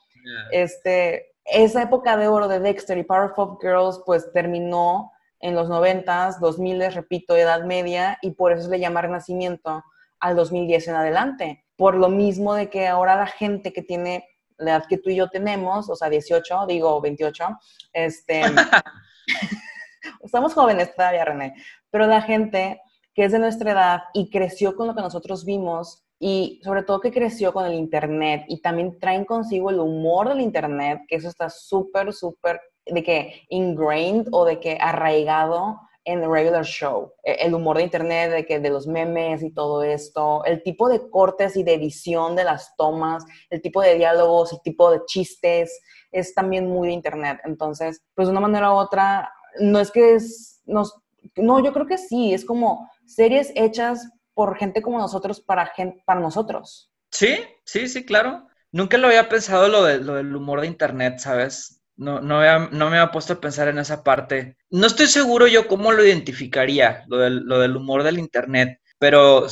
este, 0.52 1.34
esa 1.44 1.82
época 1.82 2.18
de 2.18 2.28
oro 2.28 2.48
de 2.48 2.60
Dexter 2.60 2.98
y 2.98 3.04
Powerpuff 3.04 3.60
Girls 3.62 4.02
pues 4.06 4.32
terminó 4.32 5.12
en 5.40 5.56
los 5.56 5.70
90s, 5.70 6.40
2000, 6.40 6.94
repito, 6.94 7.36
edad 7.36 7.64
media, 7.64 8.18
y 8.22 8.32
por 8.32 8.52
eso 8.52 8.64
se 8.64 8.70
le 8.70 8.80
llama 8.80 9.02
Renacimiento 9.02 9.84
al 10.20 10.36
2010 10.36 10.88
en 10.88 10.96
adelante. 10.96 11.66
Por 11.76 11.96
lo 11.96 12.10
mismo 12.10 12.54
de 12.54 12.70
que 12.70 12.88
ahora 12.88 13.16
la 13.16 13.28
gente 13.28 13.74
que 13.74 13.84
tiene 13.84 14.28
la 14.58 14.72
edad 14.72 14.86
que 14.88 14.98
tú 14.98 15.10
y 15.10 15.16
yo 15.16 15.30
tenemos, 15.30 15.90
o 15.90 15.96
sea, 15.96 16.10
18, 16.10 16.66
digo 16.68 17.00
28, 17.00 17.46
este, 17.94 18.42
estamos 20.24 20.54
jóvenes 20.54 20.96
todavía, 20.96 21.26
René, 21.26 21.54
pero 21.90 22.08
la 22.08 22.22
gente 22.22 22.82
que 23.14 23.26
es 23.26 23.32
de 23.32 23.40
nuestra 23.40 23.72
edad 23.72 24.00
y 24.14 24.30
creció 24.30 24.76
con 24.76 24.88
lo 24.88 24.96
que 24.96 25.02
nosotros 25.02 25.46
vimos 25.46 26.04
y 26.20 26.60
sobre 26.64 26.84
todo 26.84 27.00
que 27.00 27.12
creció 27.12 27.54
con 27.54 27.66
el 27.66 27.74
Internet 27.74 28.46
y 28.48 28.62
también 28.62 28.98
traen 29.00 29.26
consigo 29.26 29.70
el 29.70 29.80
humor 29.80 30.30
del 30.30 30.42
Internet, 30.42 31.02
que 31.08 31.16
eso 31.16 31.30
está 31.30 31.50
súper, 31.50 32.14
súper 32.14 32.60
de 32.86 33.04
que 33.04 33.46
ingrained 33.50 34.28
o 34.32 34.46
de 34.46 34.60
que 34.60 34.78
arraigado 34.80 35.80
en 36.08 36.24
el 36.24 36.32
regular 36.32 36.66
show. 36.66 37.14
E, 37.22 37.34
el 37.46 37.54
humor 37.54 37.78
de 37.78 37.84
internet, 37.84 38.32
de, 38.32 38.46
que, 38.46 38.60
de 38.60 38.70
los 38.70 38.88
memes 38.88 39.44
y 39.44 39.52
todo 39.52 39.84
esto, 39.84 40.44
el 40.46 40.64
tipo 40.64 40.88
de 40.88 41.10
cortes 41.10 41.58
y 41.58 41.64
de 41.64 41.74
edición 41.74 42.36
de 42.36 42.46
las 42.46 42.76
tomas, 42.78 43.26
el 43.50 43.62
tipo 43.62 43.82
de 43.82 43.96
diálogos, 43.96 44.54
el 44.54 44.62
tipo 44.62 44.90
de 44.90 45.02
chistes, 45.06 45.80
es 46.12 46.34
también 46.34 46.68
muy 46.68 46.88
de 46.88 46.94
internet. 46.94 47.40
Entonces, 47.44 48.02
pues 48.16 48.28
de 48.28 48.32
una 48.32 48.40
manera 48.40 48.72
u 48.72 48.78
otra, 48.78 49.32
no 49.60 49.80
es 49.80 49.92
que 49.92 50.16
es, 50.16 50.62
nos, 50.66 50.96
no, 51.36 51.64
yo 51.64 51.74
creo 51.74 51.86
que 51.86 51.98
sí, 51.98 52.34
es 52.34 52.46
como 52.46 52.90
series 53.06 53.52
hechas 53.56 54.10
por 54.34 54.58
gente 54.58 54.82
como 54.82 55.00
nosotros 55.00 55.42
para, 55.42 55.66
gente, 55.68 56.02
para 56.06 56.22
nosotros. 56.22 56.90
Sí, 57.12 57.38
sí, 57.66 57.88
sí, 57.90 58.06
claro. 58.06 58.48
Nunca 58.72 58.98
lo 58.98 59.08
había 59.08 59.28
pensado 59.28 59.68
lo, 59.68 59.84
de, 59.84 59.98
lo 59.98 60.16
del 60.16 60.34
humor 60.34 60.62
de 60.62 60.68
internet, 60.68 61.20
¿sabes? 61.20 61.77
No, 61.98 62.22
no, 62.22 62.70
no 62.70 62.90
me 62.90 62.98
había 62.98 63.12
puesto 63.12 63.34
a 63.34 63.42
pensar 63.42 63.68
en 63.68 63.80
esa 63.80 64.04
parte. 64.04 64.56
No 64.70 64.88
estoy 64.88 65.08
seguro 65.08 65.48
yo 65.48 65.68
cómo 65.68 65.92
lo 65.92 66.06
identificaría, 66.06 67.04
lo 67.08 67.18
del, 67.18 67.40
lo 67.40 67.60
del 67.60 67.76
humor 67.76 68.04
del 68.04 68.20
Internet, 68.20 68.80
pero 69.00 69.48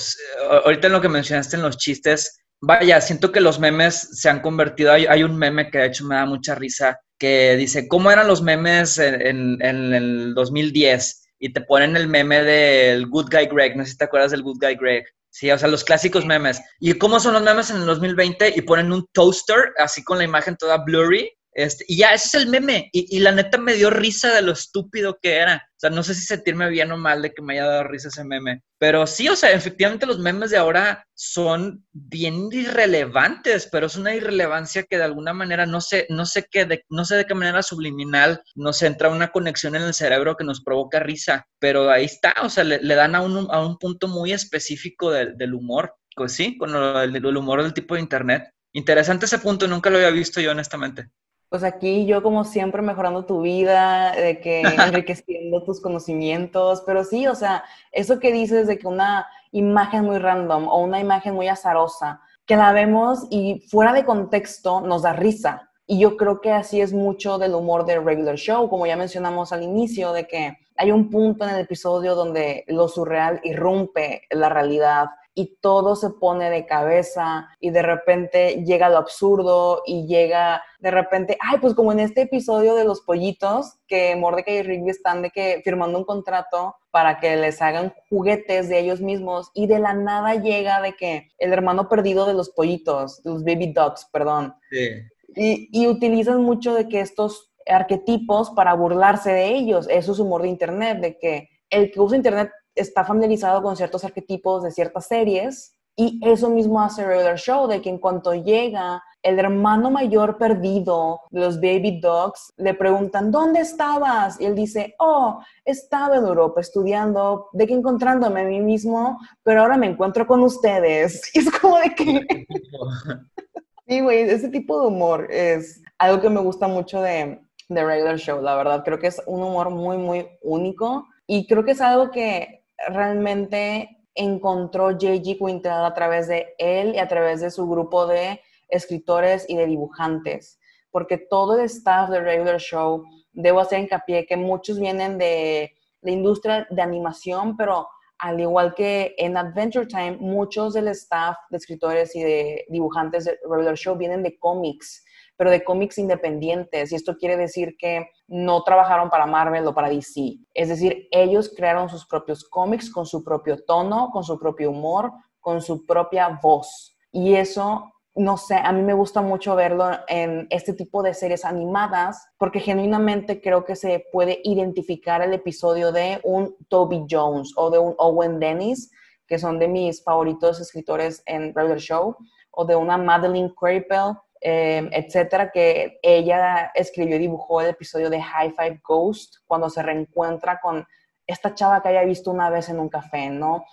ahorita 0.63 0.87
en 0.87 0.93
lo 0.93 1.01
que 1.01 1.09
mencionaste 1.09 1.55
en 1.55 1.63
los 1.63 1.77
chistes, 1.77 2.39
vaya, 2.61 3.01
siento 3.01 3.31
que 3.31 3.41
los 3.41 3.59
memes 3.59 3.95
se 3.95 4.29
han 4.29 4.41
convertido, 4.41 4.91
hay, 4.91 5.05
hay, 5.05 5.23
un 5.23 5.37
meme 5.37 5.69
que 5.69 5.79
de 5.79 5.87
hecho 5.87 6.05
me 6.05 6.15
da 6.15 6.25
mucha 6.25 6.55
risa, 6.55 6.99
que 7.17 7.55
dice, 7.55 7.87
¿cómo 7.87 8.11
eran 8.11 8.27
los 8.27 8.41
memes 8.41 8.97
en, 8.97 9.61
en, 9.61 9.93
el 9.93 10.33
2010? 10.33 11.29
Y 11.39 11.53
te 11.53 11.61
ponen 11.61 11.95
el 11.95 12.07
meme 12.07 12.43
del 12.43 13.07
Good 13.07 13.29
Guy 13.31 13.47
Greg, 13.47 13.75
no 13.75 13.83
sé 13.83 13.91
si 13.91 13.97
te 13.97 14.05
acuerdas 14.05 14.31
del 14.31 14.43
Good 14.43 14.59
Guy 14.59 14.75
Greg. 14.75 15.05
Sí, 15.29 15.51
o 15.51 15.57
sea, 15.57 15.67
los 15.67 15.83
clásicos 15.83 16.25
memes. 16.25 16.61
¿Y 16.79 16.93
cómo 16.93 17.19
son 17.19 17.33
los 17.33 17.43
memes 17.43 17.69
en 17.69 17.77
el 17.77 17.85
2020? 17.85 18.53
Y 18.55 18.61
ponen 18.61 18.93
un 18.93 19.05
toaster, 19.11 19.73
así 19.77 20.01
con 20.01 20.17
la 20.17 20.23
imagen 20.23 20.55
toda 20.55 20.77
blurry, 20.77 21.29
este, 21.55 21.85
y 21.87 21.97
ya, 21.97 22.13
ese 22.13 22.27
es 22.27 22.43
el 22.43 22.49
meme. 22.49 22.89
Y, 22.91 23.17
la 23.19 23.31
neta 23.31 23.57
me 23.57 23.75
dio 23.75 23.89
risa 23.89 24.33
de 24.33 24.41
lo 24.41 24.51
estúpido 24.51 25.17
que 25.21 25.37
era. 25.37 25.65
O 25.71 25.79
sea, 25.79 25.89
no 25.89 26.03
sé 26.03 26.13
si 26.13 26.25
sentirme 26.25 26.69
bien 26.69 26.91
o 26.91 26.97
mal 26.97 27.21
de 27.21 27.33
que 27.33 27.41
me 27.41 27.53
haya 27.53 27.65
dado 27.65 27.85
risa 27.85 28.09
ese 28.09 28.25
meme. 28.25 28.61
Pero 28.77 29.07
sí, 29.07 29.29
o 29.29 29.37
sea, 29.37 29.51
efectivamente 29.51 30.05
los 30.05 30.19
memes 30.19 30.51
de 30.51 30.57
ahora 30.57 31.07
son 31.13 31.85
bien 31.93 32.49
irrelevantes, 32.51 33.69
pero 33.71 33.87
es 33.87 33.95
una 33.95 34.13
irrelevancia 34.13 34.83
que 34.83 34.97
de 34.97 35.05
alguna 35.05 35.31
manera 35.31 35.65
no 35.65 35.79
sé, 35.79 36.05
no 36.09 36.25
sé 36.25 36.45
qué, 36.51 36.65
de, 36.65 36.83
no 36.89 37.05
sé 37.05 37.15
de 37.15 37.25
qué 37.25 37.33
manera 37.33 37.63
subliminal 37.63 38.41
nos 38.55 38.81
entra 38.81 39.09
una 39.09 39.31
conexión 39.31 39.77
en 39.77 39.83
el 39.83 39.93
cerebro 39.93 40.35
que 40.35 40.43
nos 40.43 40.61
provoca 40.61 40.99
risa. 40.99 41.47
Pero 41.59 41.89
ahí 41.89 42.03
está, 42.03 42.33
o 42.43 42.49
sea, 42.49 42.65
le, 42.65 42.95
dan 42.95 43.15
a 43.15 43.21
un, 43.21 43.47
a 43.49 43.65
un 43.65 43.77
punto 43.77 44.09
muy 44.09 44.33
específico 44.33 45.09
del 45.11 45.53
humor. 45.53 45.95
Pues 46.17 46.33
sí, 46.33 46.57
con 46.57 46.75
el 46.75 47.37
humor 47.37 47.63
del 47.63 47.73
tipo 47.73 47.95
de 47.95 48.01
internet. 48.01 48.49
Interesante 48.73 49.25
ese 49.25 49.39
punto, 49.39 49.69
nunca 49.69 49.89
lo 49.89 49.97
había 49.97 50.09
visto 50.11 50.41
yo 50.41 50.51
honestamente 50.51 51.09
pues 51.55 51.63
aquí 51.63 52.05
yo 52.05 52.21
como 52.21 52.43
siempre 52.43 52.81
mejorando 52.81 53.23
tu 53.23 53.39
vida, 53.39 54.11
de 54.11 54.41
que 54.41 54.59
enriqueciendo 54.87 55.63
tus 55.63 55.79
conocimientos, 55.79 56.83
pero 56.85 57.05
sí, 57.05 57.27
o 57.27 57.35
sea, 57.35 57.63
eso 57.93 58.19
que 58.19 58.33
dices 58.33 58.67
de 58.67 58.77
que 58.77 58.85
una 58.87 59.25
imagen 59.53 60.03
muy 60.03 60.17
random 60.17 60.67
o 60.67 60.79
una 60.79 60.99
imagen 60.99 61.33
muy 61.33 61.47
azarosa, 61.47 62.19
que 62.45 62.57
la 62.57 62.73
vemos 62.73 63.27
y 63.29 63.63
fuera 63.69 63.93
de 63.93 64.03
contexto 64.03 64.81
nos 64.81 65.03
da 65.03 65.13
risa. 65.13 65.71
Y 65.87 65.97
yo 65.97 66.17
creo 66.17 66.41
que 66.41 66.51
así 66.51 66.81
es 66.81 66.91
mucho 66.91 67.37
del 67.37 67.55
humor 67.55 67.85
del 67.85 68.03
regular 68.03 68.35
show, 68.35 68.67
como 68.67 68.85
ya 68.85 68.97
mencionamos 68.97 69.53
al 69.53 69.63
inicio, 69.63 70.11
de 70.11 70.27
que 70.27 70.57
hay 70.75 70.91
un 70.91 71.09
punto 71.09 71.45
en 71.45 71.55
el 71.55 71.61
episodio 71.61 72.15
donde 72.15 72.65
lo 72.67 72.89
surreal 72.89 73.39
irrumpe 73.45 74.23
la 74.29 74.49
realidad 74.49 75.05
y 75.35 75.57
todo 75.57 75.97
se 75.97 76.09
pone 76.11 76.49
de 76.49 76.65
cabeza 76.65 77.49
y 77.59 77.69
de 77.69 77.81
repente 77.81 78.63
llega 78.65 78.89
lo 78.89 78.97
absurdo 78.97 79.83
y 79.85 80.07
llega 80.07 80.63
de 80.79 80.91
repente, 80.91 81.37
ay, 81.41 81.59
pues 81.59 81.73
como 81.73 81.91
en 81.91 81.99
este 81.99 82.21
episodio 82.21 82.73
de 82.73 82.85
los 82.85 83.01
pollitos, 83.01 83.73
que 83.87 84.15
Mordecai 84.15 84.59
y 84.59 84.63
Rigby 84.63 84.89
están 84.89 85.21
de 85.21 85.31
que 85.31 85.61
firmando 85.63 85.99
un 85.99 86.05
contrato 86.05 86.75
para 86.89 87.19
que 87.19 87.35
les 87.35 87.61
hagan 87.61 87.93
juguetes 88.09 88.69
de 88.69 88.79
ellos 88.79 89.01
mismos 89.01 89.51
y 89.53 89.67
de 89.67 89.79
la 89.79 89.93
nada 89.93 90.35
llega 90.35 90.81
de 90.81 90.93
que 90.93 91.27
el 91.37 91.51
hermano 91.51 91.89
perdido 91.89 92.25
de 92.25 92.33
los 92.33 92.51
pollitos, 92.51 93.19
los 93.25 93.43
baby 93.43 93.73
dogs, 93.73 94.07
perdón. 94.13 94.55
Sí. 94.71 94.89
Y, 95.35 95.69
y 95.71 95.87
utilizan 95.87 96.41
mucho 96.43 96.73
de 96.73 96.87
que 96.87 97.01
estos 97.01 97.51
arquetipos 97.65 98.51
para 98.51 98.73
burlarse 98.73 99.31
de 99.31 99.55
ellos. 99.55 99.87
Eso 99.89 100.13
es 100.13 100.19
humor 100.19 100.43
de 100.43 100.49
Internet, 100.49 100.99
de 100.99 101.17
que 101.17 101.49
el 101.69 101.91
que 101.91 101.99
usa 101.99 102.15
Internet 102.15 102.51
está 102.75 103.03
familiarizado 103.05 103.63
con 103.63 103.75
ciertos 103.75 104.03
arquetipos 104.03 104.63
de 104.63 104.71
ciertas 104.71 105.07
series 105.07 105.75
Y 105.97 106.19
eso 106.23 106.49
mismo 106.49 106.81
hace 106.81 107.05
Regular 107.05 107.37
Show, 107.37 107.67
de 107.67 107.81
que 107.81 107.89
en 107.89 107.99
cuanto 107.99 108.33
llega 108.33 109.01
el 109.23 109.39
hermano 109.39 109.89
mayor 109.89 110.37
perdido 110.37 111.21
de 111.31 111.39
los 111.39 111.55
Baby 111.55 111.99
Dogs, 111.99 112.53
le 112.57 112.73
preguntan, 112.73 113.31
¿dónde 113.31 113.61
estabas? 113.61 114.39
Y 114.39 114.45
él 114.45 114.55
dice, 114.55 114.93
oh, 114.99 115.41
estaba 115.63 116.17
en 116.17 116.25
Europa 116.25 116.61
estudiando, 116.61 117.47
de 117.53 117.65
que 117.65 117.73
encontrándome 117.73 118.41
a 118.41 118.45
mí 118.45 118.59
mismo, 118.59 119.17
pero 119.41 119.61
ahora 119.61 119.77
me 119.77 119.87
encuentro 119.87 120.27
con 120.27 120.43
ustedes. 120.43 121.21
Y 121.33 121.39
es 121.39 121.49
como 121.49 121.77
de 121.77 121.95
que... 121.95 122.27
sí, 123.87 124.01
güey, 124.01 124.19
ese 124.29 124.49
tipo 124.49 124.81
de 124.81 124.87
humor 124.87 125.27
es 125.31 125.81
algo 125.97 126.21
que 126.21 126.29
me 126.29 126.41
gusta 126.41 126.67
mucho 126.67 127.01
de, 127.01 127.41
de 127.69 127.83
Regular 127.83 128.17
Show, 128.17 128.41
la 128.41 128.55
verdad. 128.55 128.83
Creo 128.83 128.99
que 128.99 129.07
es 129.07 129.21
un 129.25 129.41
humor 129.41 129.69
muy, 129.69 129.97
muy 129.97 130.27
único 130.43 131.07
y 131.25 131.47
creo 131.47 131.65
que 131.65 131.71
es 131.71 131.81
algo 131.81 132.11
que 132.11 132.64
realmente 132.89 134.05
encontró 134.15 134.91
J.G. 134.91 135.37
Quintel 135.37 135.71
a 135.71 135.93
través 135.93 136.27
de 136.27 136.55
él 136.57 136.95
y 136.95 136.99
a 136.99 137.07
través 137.07 137.41
de 137.41 137.51
su 137.51 137.67
grupo 137.67 138.07
de 138.07 138.41
escritores 138.69 139.45
y 139.49 139.55
de 139.57 139.65
dibujantes, 139.65 140.59
porque 140.91 141.17
todo 141.17 141.59
el 141.59 141.65
staff 141.65 142.09
de 142.09 142.21
Regular 142.21 142.59
Show, 142.59 143.03
debo 143.33 143.59
hacer 143.59 143.79
hincapié 143.79 144.25
que 144.25 144.37
muchos 144.37 144.79
vienen 144.79 145.17
de 145.17 145.73
la 146.01 146.11
industria 146.11 146.67
de 146.69 146.81
animación, 146.81 147.57
pero 147.57 147.87
al 148.19 148.39
igual 148.39 148.73
que 148.73 149.13
en 149.17 149.35
Adventure 149.35 149.87
Time, 149.87 150.17
muchos 150.19 150.73
del 150.73 150.87
staff 150.89 151.35
de 151.49 151.57
escritores 151.57 152.15
y 152.15 152.23
de 152.23 152.65
dibujantes 152.69 153.25
de 153.25 153.37
Regular 153.49 153.75
Show 153.75 153.97
vienen 153.97 154.23
de 154.23 154.39
cómics 154.39 155.03
pero 155.37 155.51
de 155.51 155.63
cómics 155.63 155.97
independientes. 155.97 156.91
Y 156.91 156.95
esto 156.95 157.15
quiere 157.17 157.37
decir 157.37 157.75
que 157.77 158.09
no 158.27 158.63
trabajaron 158.63 159.09
para 159.09 159.25
Marvel 159.25 159.67
o 159.67 159.73
para 159.73 159.89
DC. 159.89 160.37
Es 160.53 160.69
decir, 160.69 161.07
ellos 161.11 161.53
crearon 161.55 161.89
sus 161.89 162.05
propios 162.05 162.43
cómics 162.43 162.89
con 162.91 163.05
su 163.05 163.23
propio 163.23 163.63
tono, 163.63 164.09
con 164.11 164.23
su 164.23 164.39
propio 164.39 164.71
humor, 164.71 165.11
con 165.39 165.61
su 165.61 165.85
propia 165.85 166.39
voz. 166.41 166.97
Y 167.11 167.35
eso, 167.35 167.93
no 168.15 168.37
sé, 168.37 168.55
a 168.55 168.71
mí 168.71 168.81
me 168.81 168.93
gusta 168.93 169.21
mucho 169.21 169.55
verlo 169.55 169.89
en 170.07 170.47
este 170.49 170.73
tipo 170.73 171.03
de 171.03 171.13
series 171.13 171.45
animadas 171.45 172.27
porque 172.37 172.59
genuinamente 172.59 173.41
creo 173.41 173.63
que 173.63 173.75
se 173.75 174.05
puede 174.11 174.41
identificar 174.43 175.21
el 175.21 175.33
episodio 175.33 175.91
de 175.91 176.19
un 176.23 176.55
Toby 176.67 177.05
Jones 177.09 177.53
o 177.57 177.69
de 177.69 177.79
un 177.79 177.93
Owen 177.99 178.39
Dennis, 178.39 178.91
que 179.27 179.39
son 179.39 179.59
de 179.59 179.67
mis 179.67 180.03
favoritos 180.03 180.59
escritores 180.59 181.23
en 181.25 181.53
Regular 181.53 181.79
Show, 181.79 182.15
o 182.51 182.65
de 182.65 182.75
una 182.75 182.97
Madeline 182.97 183.53
Crapel 183.55 184.15
Em, 184.47 184.89
etcétera, 184.91 185.49
que 185.49 185.97
ella 186.03 186.71
escribió 186.75 187.15
y 187.15 187.19
dibujó 187.19 187.61
el 187.61 187.69
episodio 187.69 188.11
de 188.11 188.21
High 188.21 188.51
Five 188.51 188.81
Ghost 188.87 189.37
cuando 189.47 189.71
se 189.71 189.81
reencuentra 189.81 190.59
con 190.61 190.85
esta 191.25 191.55
chava 191.55 191.81
que 191.81 191.89
haya 191.89 192.03
visto 192.03 192.29
una 192.29 192.51
vez 192.51 192.69
en 192.69 192.79
un 192.79 192.87
café, 192.87 193.31
¿no? 193.31 193.65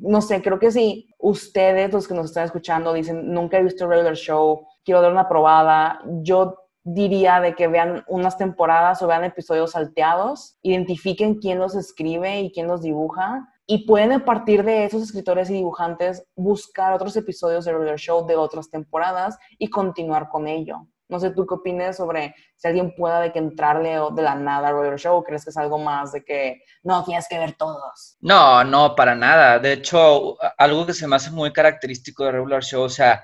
no 0.00 0.20
sé, 0.20 0.42
creo 0.42 0.58
que 0.58 0.72
si 0.72 1.14
ustedes, 1.20 1.92
los 1.92 2.08
que 2.08 2.14
nos 2.14 2.26
están 2.26 2.44
escuchando, 2.44 2.92
dicen, 2.92 3.32
nunca 3.32 3.56
he 3.58 3.62
visto 3.62 3.86
Regular 3.86 4.16
Show, 4.16 4.66
quiero 4.84 5.00
dar 5.00 5.12
una 5.12 5.28
probada, 5.28 6.00
yo 6.22 6.58
diría 6.82 7.40
de 7.40 7.54
que 7.54 7.68
vean 7.68 8.02
unas 8.08 8.36
temporadas 8.36 9.00
o 9.00 9.06
vean 9.06 9.22
episodios 9.22 9.70
salteados, 9.70 10.58
identifiquen 10.62 11.36
quién 11.36 11.60
los 11.60 11.76
escribe 11.76 12.40
y 12.40 12.50
quién 12.50 12.66
los 12.66 12.82
dibuja 12.82 13.48
y 13.66 13.86
pueden 13.86 14.12
a 14.12 14.24
partir 14.24 14.62
de 14.62 14.84
esos 14.84 15.02
escritores 15.02 15.48
y 15.50 15.54
dibujantes 15.54 16.24
buscar 16.36 16.92
otros 16.92 17.16
episodios 17.16 17.64
de 17.64 17.72
Regular 17.72 17.98
Show 17.98 18.26
de 18.26 18.36
otras 18.36 18.70
temporadas 18.70 19.38
y 19.58 19.70
continuar 19.70 20.28
con 20.28 20.46
ello. 20.46 20.86
No 21.08 21.20
sé 21.20 21.30
tú 21.30 21.46
qué 21.46 21.54
opinas 21.54 21.96
sobre 21.96 22.34
si 22.56 22.66
alguien 22.66 22.94
pueda 22.94 23.20
de 23.20 23.32
que 23.32 23.38
entrarle 23.38 23.98
de 24.14 24.22
la 24.22 24.34
nada 24.34 24.68
a 24.68 24.72
Regular 24.72 24.98
Show, 24.98 25.16
o 25.16 25.24
crees 25.24 25.44
que 25.44 25.50
es 25.50 25.56
algo 25.56 25.78
más 25.78 26.12
de 26.12 26.24
que 26.24 26.62
no 26.82 27.04
tienes 27.04 27.28
que 27.28 27.38
ver 27.38 27.52
todos. 27.52 28.16
No, 28.20 28.64
no, 28.64 28.94
para 28.94 29.14
nada. 29.14 29.58
De 29.58 29.74
hecho, 29.74 30.36
algo 30.58 30.86
que 30.86 30.94
se 30.94 31.06
me 31.06 31.16
hace 31.16 31.30
muy 31.30 31.52
característico 31.52 32.24
de 32.24 32.32
Regular 32.32 32.62
Show, 32.62 32.84
o 32.84 32.88
sea, 32.88 33.22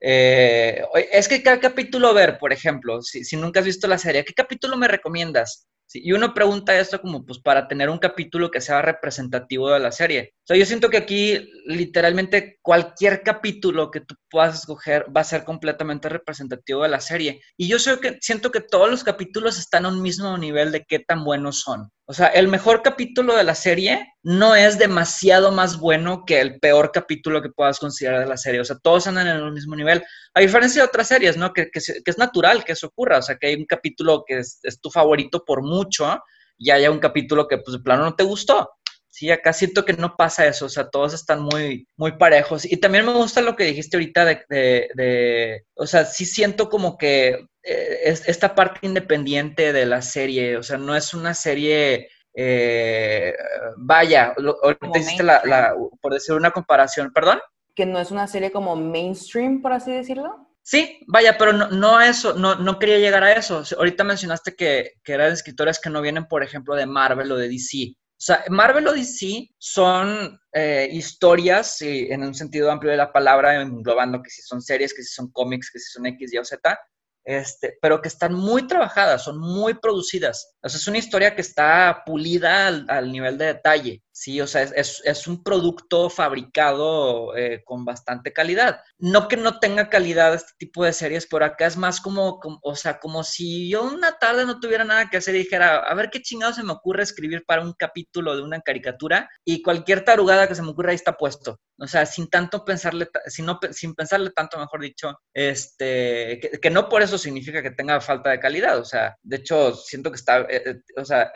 eh, 0.00 0.82
es 1.12 1.28
que 1.28 1.42
cada 1.42 1.60
capítulo 1.60 2.12
ver, 2.14 2.38
por 2.38 2.52
ejemplo, 2.52 3.00
si, 3.02 3.24
si, 3.24 3.36
nunca 3.36 3.60
has 3.60 3.66
visto 3.66 3.86
la 3.86 3.98
serie, 3.98 4.24
¿qué 4.24 4.32
capítulo 4.34 4.76
me 4.76 4.88
recomiendas? 4.88 5.68
Y 5.92 6.12
uno 6.12 6.34
pregunta 6.34 6.78
esto 6.78 7.00
como 7.00 7.24
pues 7.24 7.38
para 7.38 7.68
tener 7.68 7.88
un 7.90 7.98
capítulo 7.98 8.50
que 8.50 8.60
sea 8.60 8.82
representativo 8.82 9.70
de 9.70 9.80
la 9.80 9.92
serie. 9.92 10.34
O 10.38 10.46
sea, 10.46 10.56
yo 10.56 10.66
siento 10.66 10.88
que 10.88 10.98
aquí 10.98 11.50
literalmente 11.66 12.58
cualquier 12.62 13.22
capítulo 13.22 13.90
que 13.90 14.00
tú 14.00 14.14
puedas 14.30 14.60
escoger 14.60 15.06
va 15.14 15.22
a 15.22 15.24
ser 15.24 15.44
completamente 15.44 16.08
representativo 16.08 16.82
de 16.82 16.88
la 16.88 17.00
serie. 17.00 17.40
Y 17.56 17.68
yo 17.68 17.78
que, 18.00 18.18
siento 18.20 18.50
que 18.50 18.60
todos 18.60 18.90
los 18.90 19.04
capítulos 19.04 19.58
están 19.58 19.86
a 19.86 19.88
un 19.88 20.02
mismo 20.02 20.36
nivel 20.38 20.72
de 20.72 20.84
qué 20.84 21.00
tan 21.00 21.24
buenos 21.24 21.60
son. 21.60 21.90
O 22.10 22.12
sea, 22.12 22.26
el 22.26 22.48
mejor 22.48 22.82
capítulo 22.82 23.36
de 23.36 23.44
la 23.44 23.54
serie 23.54 24.14
no 24.24 24.56
es 24.56 24.80
demasiado 24.80 25.52
más 25.52 25.78
bueno 25.78 26.24
que 26.26 26.40
el 26.40 26.58
peor 26.58 26.90
capítulo 26.90 27.40
que 27.40 27.50
puedas 27.50 27.78
considerar 27.78 28.18
de 28.18 28.26
la 28.26 28.36
serie. 28.36 28.60
O 28.60 28.64
sea, 28.64 28.76
todos 28.82 29.06
andan 29.06 29.28
en 29.28 29.36
el 29.36 29.52
mismo 29.52 29.76
nivel. 29.76 30.02
A 30.34 30.40
diferencia 30.40 30.82
de 30.82 30.88
otras 30.88 31.06
series, 31.06 31.36
¿no? 31.36 31.52
Que, 31.52 31.70
que, 31.70 31.78
es 31.78 32.18
natural 32.18 32.64
que 32.64 32.72
eso 32.72 32.88
ocurra. 32.88 33.18
O 33.18 33.22
sea, 33.22 33.36
que 33.36 33.46
hay 33.46 33.54
un 33.54 33.64
capítulo 33.64 34.24
que 34.26 34.38
es, 34.38 34.60
tu 34.82 34.90
favorito 34.90 35.44
por 35.44 35.62
mucho 35.62 36.18
y 36.58 36.72
haya 36.72 36.90
un 36.90 36.98
capítulo 36.98 37.46
que, 37.46 37.58
pues, 37.58 37.76
de 37.76 37.84
plano 37.84 38.02
no 38.02 38.16
te 38.16 38.24
gustó. 38.24 38.68
Sí, 39.08 39.30
acá 39.30 39.52
siento 39.52 39.84
que 39.84 39.92
no 39.92 40.16
pasa 40.16 40.48
eso, 40.48 40.66
o 40.66 40.68
sea, 40.68 40.88
todos 40.88 41.14
están 41.14 41.42
muy, 41.42 41.86
muy 41.96 42.18
parejos. 42.18 42.64
Y 42.64 42.76
también 42.78 43.06
me 43.06 43.12
gusta 43.12 43.40
lo 43.40 43.54
que 43.54 43.66
dijiste 43.66 43.96
ahorita 43.96 44.24
de, 44.24 44.88
de, 44.96 45.64
o 45.74 45.86
sea, 45.86 46.04
sí 46.04 46.24
siento 46.24 46.68
como 46.68 46.98
que 46.98 47.46
esta 47.62 48.54
parte 48.54 48.86
independiente 48.86 49.72
de 49.72 49.86
la 49.86 50.02
serie, 50.02 50.56
o 50.56 50.62
sea, 50.62 50.78
no 50.78 50.96
es 50.96 51.12
una 51.14 51.34
serie, 51.34 52.08
eh, 52.34 53.34
vaya, 53.76 54.34
ahorita 54.62 54.98
hiciste 54.98 55.22
la, 55.22 55.74
por 56.00 56.14
decir 56.14 56.34
una 56.34 56.50
comparación, 56.50 57.12
perdón. 57.12 57.40
Que 57.74 57.86
no 57.86 57.98
es 57.98 58.10
una 58.10 58.26
serie 58.26 58.50
como 58.50 58.76
mainstream, 58.76 59.62
por 59.62 59.72
así 59.72 59.92
decirlo. 59.92 60.46
Sí, 60.62 61.00
vaya, 61.08 61.36
pero 61.38 61.52
no, 61.52 61.68
no 61.68 61.96
a 61.96 62.08
eso, 62.08 62.34
no, 62.34 62.54
no 62.56 62.78
quería 62.78 62.98
llegar 62.98 63.24
a 63.24 63.32
eso. 63.32 63.62
Ahorita 63.76 64.04
mencionaste 64.04 64.54
que, 64.54 64.92
que 65.02 65.12
eran 65.12 65.32
escritores 65.32 65.80
que 65.80 65.90
no 65.90 66.02
vienen, 66.02 66.26
por 66.26 66.42
ejemplo, 66.42 66.74
de 66.74 66.86
Marvel 66.86 67.32
o 67.32 67.36
de 67.36 67.48
DC. 67.48 67.96
O 68.20 68.22
sea, 68.22 68.44
Marvel 68.50 68.86
o 68.86 68.92
DC 68.92 69.48
son 69.56 70.38
eh, 70.52 70.86
historias, 70.92 71.80
en 71.80 72.22
un 72.22 72.34
sentido 72.34 72.70
amplio 72.70 72.90
de 72.90 72.98
la 72.98 73.10
palabra, 73.10 73.62
englobando 73.62 74.22
que 74.22 74.28
si 74.28 74.42
son 74.42 74.60
series, 74.60 74.92
que 74.92 75.02
si 75.02 75.14
son 75.14 75.32
cómics, 75.32 75.70
que 75.72 75.78
si 75.78 75.90
son 75.90 76.04
X, 76.04 76.34
Y 76.34 76.36
o 76.36 76.44
Z, 76.44 76.78
este, 77.24 77.78
pero 77.80 78.00
que 78.00 78.08
están 78.08 78.34
muy 78.34 78.66
trabajadas, 78.66 79.24
son 79.24 79.38
muy 79.38 79.74
producidas. 79.74 80.54
O 80.62 80.68
sea, 80.68 80.78
es 80.78 80.88
una 80.88 80.98
historia 80.98 81.34
que 81.34 81.42
está 81.42 82.02
pulida 82.04 82.66
al, 82.66 83.12
nivel 83.12 83.38
de 83.38 83.46
detalle, 83.46 84.02
¿sí? 84.12 84.40
O 84.40 84.46
sea, 84.46 84.62
es, 84.62 85.02
es, 85.04 85.26
un 85.26 85.42
producto 85.42 86.10
fabricado 86.10 87.36
eh, 87.36 87.62
con 87.64 87.84
bastante 87.84 88.32
calidad. 88.32 88.80
No 88.98 89.28
que 89.28 89.36
no 89.36 89.58
tenga 89.58 89.88
calidad 89.88 90.34
este 90.34 90.52
tipo 90.58 90.84
de 90.84 90.92
series, 90.92 91.26
pero 91.26 91.44
acá 91.44 91.66
es 91.66 91.76
más 91.76 92.00
como, 92.00 92.40
o 92.62 92.76
sea, 92.76 92.98
como 92.98 93.24
si 93.24 93.70
yo 93.70 93.84
una 93.84 94.18
tarde 94.18 94.44
no 94.46 94.60
tuviera 94.60 94.84
nada 94.84 95.08
que 95.08 95.18
hacer 95.18 95.34
y 95.34 95.38
dijera, 95.38 95.78
a 95.78 95.94
ver 95.94 96.10
qué 96.10 96.22
chingado 96.22 96.52
se 96.52 96.62
me 96.62 96.72
ocurre 96.72 97.02
escribir 97.02 97.44
para 97.46 97.62
un 97.62 97.72
capítulo 97.72 98.36
de 98.36 98.42
una 98.42 98.60
caricatura 98.60 99.28
y 99.44 99.62
cualquier 99.62 100.04
tarugada 100.04 100.48
que 100.48 100.54
se 100.54 100.62
me 100.62 100.70
ocurra 100.70 100.90
ahí 100.90 100.96
está 100.96 101.16
puesto. 101.16 101.60
O 101.78 101.86
sea, 101.86 102.04
sin 102.04 102.28
tanto 102.28 102.64
pensarle, 102.64 103.08
sin, 103.26 103.46
sin 103.72 103.94
pensarle 103.94 104.30
tanto, 104.30 104.58
mejor 104.58 104.82
dicho, 104.82 105.18
este, 105.32 106.40
que, 106.60 106.70
no 106.70 106.88
por 106.88 107.02
eso 107.02 107.16
significa 107.16 107.62
que 107.62 107.70
tenga 107.70 108.00
falta 108.00 108.30
de 108.30 108.40
calidad. 108.40 108.78
O 108.78 108.84
sea, 108.84 109.16
de 109.22 109.36
hecho, 109.36 109.74
siento 109.74 110.10
que 110.10 110.16
está 110.16 110.40
eh, 110.42 110.62
eh, 110.66 110.74
o 110.96 111.04
sea, 111.04 111.32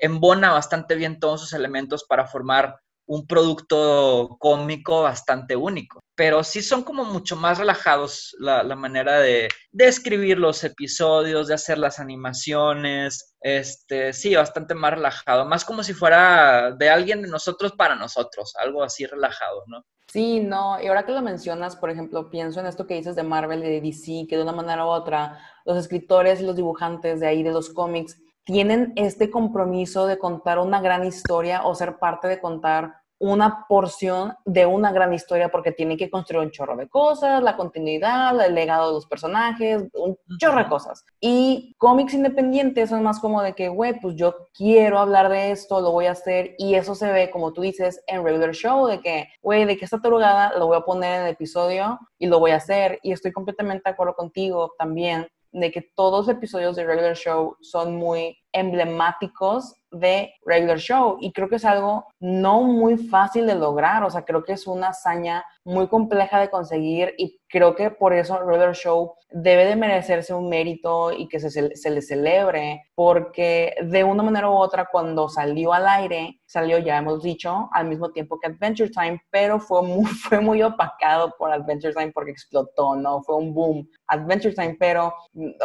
embona 0.00 0.52
bastante 0.52 0.94
bien 0.94 1.18
todos 1.20 1.42
esos 1.42 1.52
elementos 1.54 2.04
para 2.04 2.26
formar 2.26 2.76
un 3.08 3.26
producto 3.26 4.36
cómico 4.38 5.02
bastante 5.02 5.56
único. 5.56 6.00
Pero 6.14 6.44
sí 6.44 6.62
son 6.62 6.82
como 6.82 7.04
mucho 7.04 7.36
más 7.36 7.58
relajados 7.58 8.36
la, 8.38 8.62
manera 8.76 9.18
de, 9.18 9.48
de, 9.72 9.88
escribir 9.88 10.38
los 10.38 10.62
episodios, 10.62 11.48
de 11.48 11.54
hacer 11.54 11.78
las 11.78 12.00
animaciones. 12.00 13.34
Este, 13.40 14.12
sí, 14.12 14.34
bastante 14.34 14.74
más 14.74 14.92
relajado. 14.92 15.46
Más 15.46 15.64
como 15.64 15.82
si 15.82 15.94
fuera 15.94 16.72
de 16.72 16.90
alguien 16.90 17.22
de 17.22 17.28
nosotros 17.28 17.72
para 17.72 17.94
nosotros, 17.94 18.54
algo 18.56 18.82
así 18.82 19.06
relajado, 19.06 19.62
¿no? 19.66 19.84
Sí, 20.10 20.40
no, 20.40 20.80
y 20.82 20.86
ahora 20.86 21.04
que 21.04 21.12
lo 21.12 21.20
mencionas, 21.20 21.76
por 21.76 21.90
ejemplo, 21.90 22.30
pienso 22.30 22.60
en 22.60 22.66
esto 22.66 22.86
que 22.86 22.94
dices 22.94 23.14
de 23.14 23.22
Marvel 23.22 23.62
y 23.62 23.68
de 23.68 23.80
DC, 23.82 24.26
que 24.26 24.36
de 24.36 24.42
una 24.42 24.52
manera 24.52 24.86
u 24.86 24.88
otra, 24.88 25.38
los 25.66 25.76
escritores 25.76 26.40
y 26.40 26.44
los 26.44 26.56
dibujantes 26.56 27.20
de 27.20 27.26
ahí, 27.26 27.42
de 27.42 27.52
los 27.52 27.68
cómics, 27.68 28.18
tienen 28.48 28.94
este 28.96 29.30
compromiso 29.30 30.06
de 30.06 30.18
contar 30.18 30.58
una 30.58 30.80
gran 30.80 31.04
historia 31.04 31.66
o 31.66 31.74
ser 31.74 31.98
parte 31.98 32.28
de 32.28 32.40
contar 32.40 32.94
una 33.18 33.66
porción 33.68 34.32
de 34.46 34.64
una 34.64 34.90
gran 34.90 35.12
historia 35.12 35.50
porque 35.50 35.70
tienen 35.70 35.98
que 35.98 36.08
construir 36.08 36.46
un 36.46 36.50
chorro 36.50 36.74
de 36.74 36.88
cosas, 36.88 37.42
la 37.42 37.58
continuidad, 37.58 38.40
el 38.40 38.54
legado 38.54 38.88
de 38.88 38.94
los 38.94 39.04
personajes, 39.04 39.84
un 39.92 40.16
chorro 40.38 40.62
de 40.62 40.68
cosas. 40.68 41.04
Y 41.20 41.74
cómics 41.76 42.14
independientes 42.14 42.88
son 42.88 43.02
más 43.02 43.20
como 43.20 43.42
de 43.42 43.52
que, 43.52 43.68
güey, 43.68 44.00
pues 44.00 44.14
yo 44.16 44.34
quiero 44.54 44.98
hablar 44.98 45.28
de 45.28 45.50
esto, 45.50 45.82
lo 45.82 45.92
voy 45.92 46.06
a 46.06 46.12
hacer 46.12 46.54
y 46.56 46.74
eso 46.74 46.94
se 46.94 47.12
ve, 47.12 47.30
como 47.30 47.52
tú 47.52 47.60
dices, 47.60 48.02
en 48.06 48.24
regular 48.24 48.54
show, 48.54 48.86
de 48.86 49.00
que, 49.00 49.28
güey, 49.42 49.66
de 49.66 49.76
que 49.76 49.84
esta 49.84 50.00
tarugada 50.00 50.56
lo 50.58 50.68
voy 50.68 50.78
a 50.78 50.86
poner 50.86 51.20
en 51.20 51.26
el 51.26 51.32
episodio 51.32 51.98
y 52.18 52.28
lo 52.28 52.38
voy 52.38 52.52
a 52.52 52.56
hacer 52.56 52.98
y 53.02 53.12
estoy 53.12 53.30
completamente 53.30 53.82
de 53.84 53.90
acuerdo 53.90 54.14
contigo 54.14 54.72
también 54.78 55.28
de 55.52 55.70
que 55.70 55.82
todos 55.94 56.26
los 56.26 56.36
episodios 56.36 56.76
de 56.76 56.84
Regular 56.84 57.16
Show 57.16 57.56
son 57.60 57.96
muy 57.96 58.38
emblemáticos 58.52 59.76
de 59.90 60.34
regular 60.44 60.78
show 60.78 61.16
y 61.20 61.32
creo 61.32 61.48
que 61.48 61.56
es 61.56 61.64
algo 61.64 62.06
no 62.20 62.62
muy 62.62 62.96
fácil 62.96 63.46
de 63.46 63.54
lograr, 63.54 64.02
o 64.04 64.10
sea, 64.10 64.24
creo 64.24 64.44
que 64.44 64.52
es 64.52 64.66
una 64.66 64.88
hazaña 64.88 65.44
muy 65.64 65.88
compleja 65.88 66.40
de 66.40 66.50
conseguir 66.50 67.14
y 67.18 67.38
creo 67.48 67.74
que 67.74 67.90
por 67.90 68.12
eso 68.12 68.38
regular 68.38 68.74
show 68.74 69.14
debe 69.30 69.66
de 69.66 69.76
merecerse 69.76 70.32
un 70.32 70.48
mérito 70.48 71.12
y 71.12 71.28
que 71.28 71.38
se, 71.38 71.90
le 71.90 72.02
celebre, 72.02 72.84
porque 72.94 73.74
de 73.82 74.04
una 74.04 74.22
manera 74.22 74.50
u 74.50 74.54
otra 74.54 74.88
cuando 74.90 75.28
salió 75.28 75.72
al 75.72 75.86
aire, 75.86 76.40
salió, 76.46 76.78
ya 76.78 76.98
hemos 76.98 77.22
dicho, 77.22 77.68
al 77.72 77.88
mismo 77.88 78.10
tiempo 78.10 78.38
que 78.40 78.48
Adventure 78.48 78.90
Time, 78.90 79.20
pero 79.30 79.60
fue 79.60 79.82
muy, 79.82 80.06
fue 80.28 80.40
muy 80.40 80.62
opacado 80.62 81.34
por 81.38 81.52
Adventure 81.52 81.94
Time 81.94 82.12
porque 82.12 82.30
explotó, 82.30 82.96
¿no? 82.96 83.22
Fue 83.22 83.36
un 83.36 83.52
boom 83.52 83.88
Adventure 84.06 84.54
Time, 84.54 84.76
pero, 84.78 85.14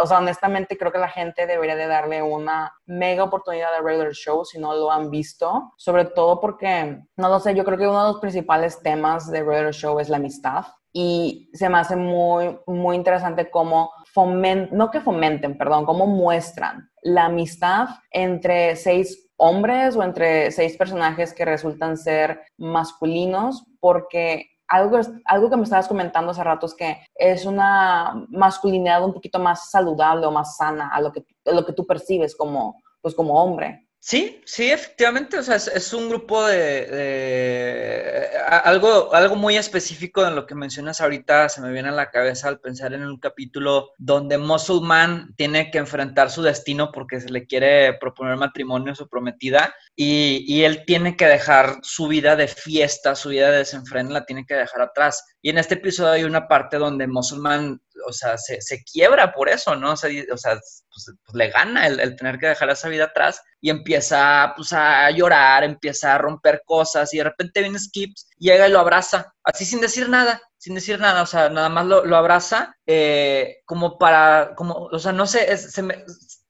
o 0.01 0.05
sea, 0.05 0.17
honestamente 0.17 0.77
creo 0.77 0.91
que 0.91 0.99
la 0.99 1.09
gente 1.09 1.47
debería 1.47 1.75
de 1.75 1.87
darle 1.87 2.21
una 2.21 2.73
mega 2.85 3.23
oportunidad 3.23 3.73
a 3.73 3.81
regular 3.81 4.13
show 4.13 4.43
si 4.45 4.59
no 4.59 4.73
lo 4.73 4.91
han 4.91 5.09
visto, 5.09 5.73
sobre 5.77 6.05
todo 6.05 6.39
porque, 6.39 7.01
no 7.15 7.29
lo 7.29 7.39
sé, 7.39 7.55
yo 7.55 7.63
creo 7.63 7.77
que 7.77 7.87
uno 7.87 8.05
de 8.05 8.11
los 8.11 8.21
principales 8.21 8.81
temas 8.81 9.29
de 9.31 9.39
regular 9.39 9.73
show 9.73 9.99
es 9.99 10.09
la 10.09 10.17
amistad. 10.17 10.65
Y 10.95 11.49
se 11.53 11.69
me 11.69 11.79
hace 11.79 11.95
muy, 11.95 12.59
muy 12.67 12.95
interesante 12.95 13.49
cómo 13.49 13.91
fomenten, 14.13 14.77
no 14.77 14.91
que 14.91 15.01
fomenten, 15.01 15.57
perdón, 15.57 15.85
cómo 15.85 16.05
muestran 16.05 16.91
la 17.01 17.25
amistad 17.25 17.87
entre 18.11 18.75
seis 18.75 19.31
hombres 19.37 19.95
o 19.95 20.03
entre 20.03 20.51
seis 20.51 20.77
personajes 20.77 21.33
que 21.33 21.45
resultan 21.45 21.97
ser 21.97 22.41
masculinos, 22.57 23.65
porque 23.79 24.52
algo, 24.73 24.99
algo 25.25 25.49
que 25.49 25.57
me 25.57 25.63
estabas 25.63 25.87
comentando 25.87 26.31
hace 26.31 26.43
rato 26.43 26.65
es 26.65 26.73
que 26.73 26.97
es 27.13 27.45
una 27.45 28.25
masculinidad 28.29 29.03
un 29.05 29.13
poquito 29.13 29.37
más 29.37 29.69
saludable 29.69 30.25
o 30.25 30.31
más 30.31 30.57
sana 30.57 30.89
a 30.91 30.99
lo 30.99 31.11
que, 31.11 31.23
lo 31.45 31.63
que 31.63 31.73
tú 31.73 31.85
percibes 31.85 32.35
como, 32.35 32.81
pues 32.99 33.13
como 33.13 33.35
hombre. 33.35 33.82
Sí, 34.05 34.41
sí, 34.45 34.69
efectivamente, 34.69 35.37
o 35.37 35.43
sea, 35.43 35.55
es, 35.55 35.93
un 35.93 36.09
grupo 36.09 36.45
de, 36.45 38.29
algo, 38.65 39.13
algo 39.13 39.37
muy 39.37 39.55
específico 39.55 40.27
en 40.27 40.35
lo 40.35 40.45
que 40.45 40.55
mencionas 40.55 40.99
ahorita, 40.99 41.47
se 41.47 41.61
me 41.61 41.71
viene 41.71 41.87
a 41.87 41.93
la 41.93 42.11
cabeza 42.11 42.49
al 42.49 42.59
pensar 42.59 42.93
en 42.93 43.05
un 43.05 43.17
capítulo 43.17 43.91
donde 43.97 44.37
Musulman 44.37 45.33
tiene 45.37 45.71
que 45.71 45.77
enfrentar 45.77 46.29
su 46.31 46.41
destino 46.41 46.91
porque 46.91 47.21
se 47.21 47.29
le 47.29 47.47
quiere 47.47 47.93
proponer 47.93 48.35
matrimonio 48.35 48.91
a 48.91 48.95
su 48.95 49.07
prometida 49.07 49.73
y, 49.95 50.43
y 50.53 50.65
él 50.65 50.83
tiene 50.85 51.15
que 51.15 51.27
dejar 51.27 51.77
su 51.81 52.09
vida 52.09 52.35
de 52.35 52.49
fiesta, 52.49 53.15
su 53.15 53.29
vida 53.29 53.51
de 53.51 53.59
desenfreno, 53.59 54.09
la 54.09 54.25
tiene 54.25 54.45
que 54.45 54.55
dejar 54.55 54.81
atrás. 54.81 55.23
Y 55.41 55.49
en 55.49 55.59
este 55.59 55.75
episodio 55.75 56.11
hay 56.11 56.25
una 56.25 56.49
parte 56.49 56.75
donde 56.75 57.07
Musulman 57.07 57.79
o 58.05 58.11
sea, 58.13 58.37
se, 58.37 58.61
se, 58.61 58.83
quiebra 58.83 59.33
por 59.33 59.49
eso, 59.49 59.75
¿no? 59.75 59.93
O 59.93 59.97
sea, 59.97 60.09
pues, 60.09 60.43
pues, 60.89 61.35
le 61.35 61.49
gana 61.49 61.87
el, 61.87 62.15
tener 62.15 62.37
que 62.39 62.47
dejar 62.47 62.69
esa 62.69 62.89
vida 62.89 63.05
atrás 63.05 63.41
y 63.61 63.69
empieza 63.69 64.53
pues, 64.55 64.73
a 64.73 65.09
llorar, 65.11 65.63
empieza 65.63 66.15
a 66.15 66.17
romper 66.17 66.61
cosas 66.65 67.13
y 67.13 67.17
de 67.17 67.23
repente 67.25 67.61
viene 67.61 67.79
Skips, 67.79 68.27
llega 68.37 68.67
y 68.67 68.71
lo 68.71 68.79
abraza, 68.79 69.33
así 69.43 69.65
sin 69.65 69.81
decir 69.81 70.09
nada, 70.09 70.41
sin 70.57 70.75
decir 70.75 70.99
nada, 70.99 71.21
o 71.21 71.25
sea, 71.25 71.49
nada 71.49 71.69
más 71.69 71.85
lo, 71.85 72.05
lo 72.05 72.15
abraza 72.15 72.75
eh, 72.85 73.57
como 73.65 73.97
para, 73.97 74.53
como, 74.55 74.73
o 74.91 74.99
sea, 74.99 75.11
no 75.11 75.25
sé, 75.25 75.51
es, 75.51 75.71
se 75.71 75.83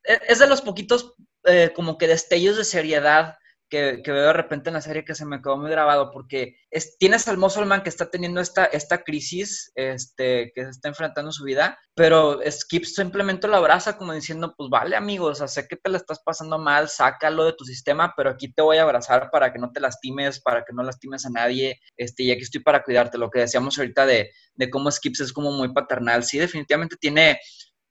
es 0.03 0.39
de 0.39 0.47
los 0.47 0.61
poquitos 0.61 1.13
eh, 1.45 1.71
como 1.75 1.97
que 1.97 2.07
destellos 2.07 2.57
de 2.57 2.63
seriedad 2.63 3.37
que, 3.73 4.11
veo 4.11 4.27
de 4.27 4.33
repente 4.33 4.69
en 4.69 4.75
la 4.75 4.81
serie 4.81 5.03
que 5.03 5.15
se 5.15 5.25
me 5.25 5.41
quedó 5.41 5.57
muy 5.57 5.71
grabado, 5.71 6.11
porque 6.11 6.57
es, 6.69 6.95
tienes 6.99 7.27
al 7.27 7.39
Musselman 7.39 7.81
que 7.81 7.89
está 7.89 8.11
teniendo 8.11 8.39
esta, 8.39 8.65
esta 8.65 9.03
crisis, 9.03 9.71
este, 9.73 10.51
que 10.53 10.63
se 10.65 10.69
está 10.69 10.89
enfrentando 10.89 11.31
su 11.31 11.43
vida, 11.43 11.79
pero 11.95 12.39
Skip 12.47 12.83
simplemente 12.83 13.47
lo 13.47 13.55
abraza 13.55 13.97
como 13.97 14.13
diciendo, 14.13 14.53
pues 14.55 14.69
vale 14.69 14.95
amigos, 14.95 15.41
o 15.41 15.47
sé 15.47 15.67
que 15.67 15.75
te 15.75 15.89
la 15.89 15.97
estás 15.97 16.21
pasando 16.23 16.59
mal, 16.59 16.87
sácalo 16.87 17.45
de 17.45 17.53
tu 17.53 17.65
sistema, 17.65 18.13
pero 18.15 18.29
aquí 18.29 18.53
te 18.53 18.61
voy 18.61 18.77
a 18.77 18.83
abrazar 18.83 19.31
para 19.31 19.51
que 19.51 19.57
no 19.57 19.71
te 19.71 19.79
lastimes, 19.79 20.39
para 20.39 20.63
que 20.63 20.73
no 20.73 20.83
lastimes 20.83 21.25
a 21.25 21.31
nadie, 21.31 21.79
este, 21.97 22.23
y 22.23 22.31
aquí 22.31 22.43
estoy 22.43 22.61
para 22.61 22.83
cuidarte, 22.83 23.17
lo 23.17 23.31
que 23.31 23.39
decíamos 23.39 23.79
ahorita 23.79 24.05
de, 24.05 24.29
de 24.53 24.69
cómo 24.69 24.91
Skips 24.91 25.21
es 25.21 25.33
como 25.33 25.51
muy 25.51 25.73
paternal, 25.73 26.23
sí, 26.23 26.37
definitivamente 26.37 26.95
tiene 26.97 27.39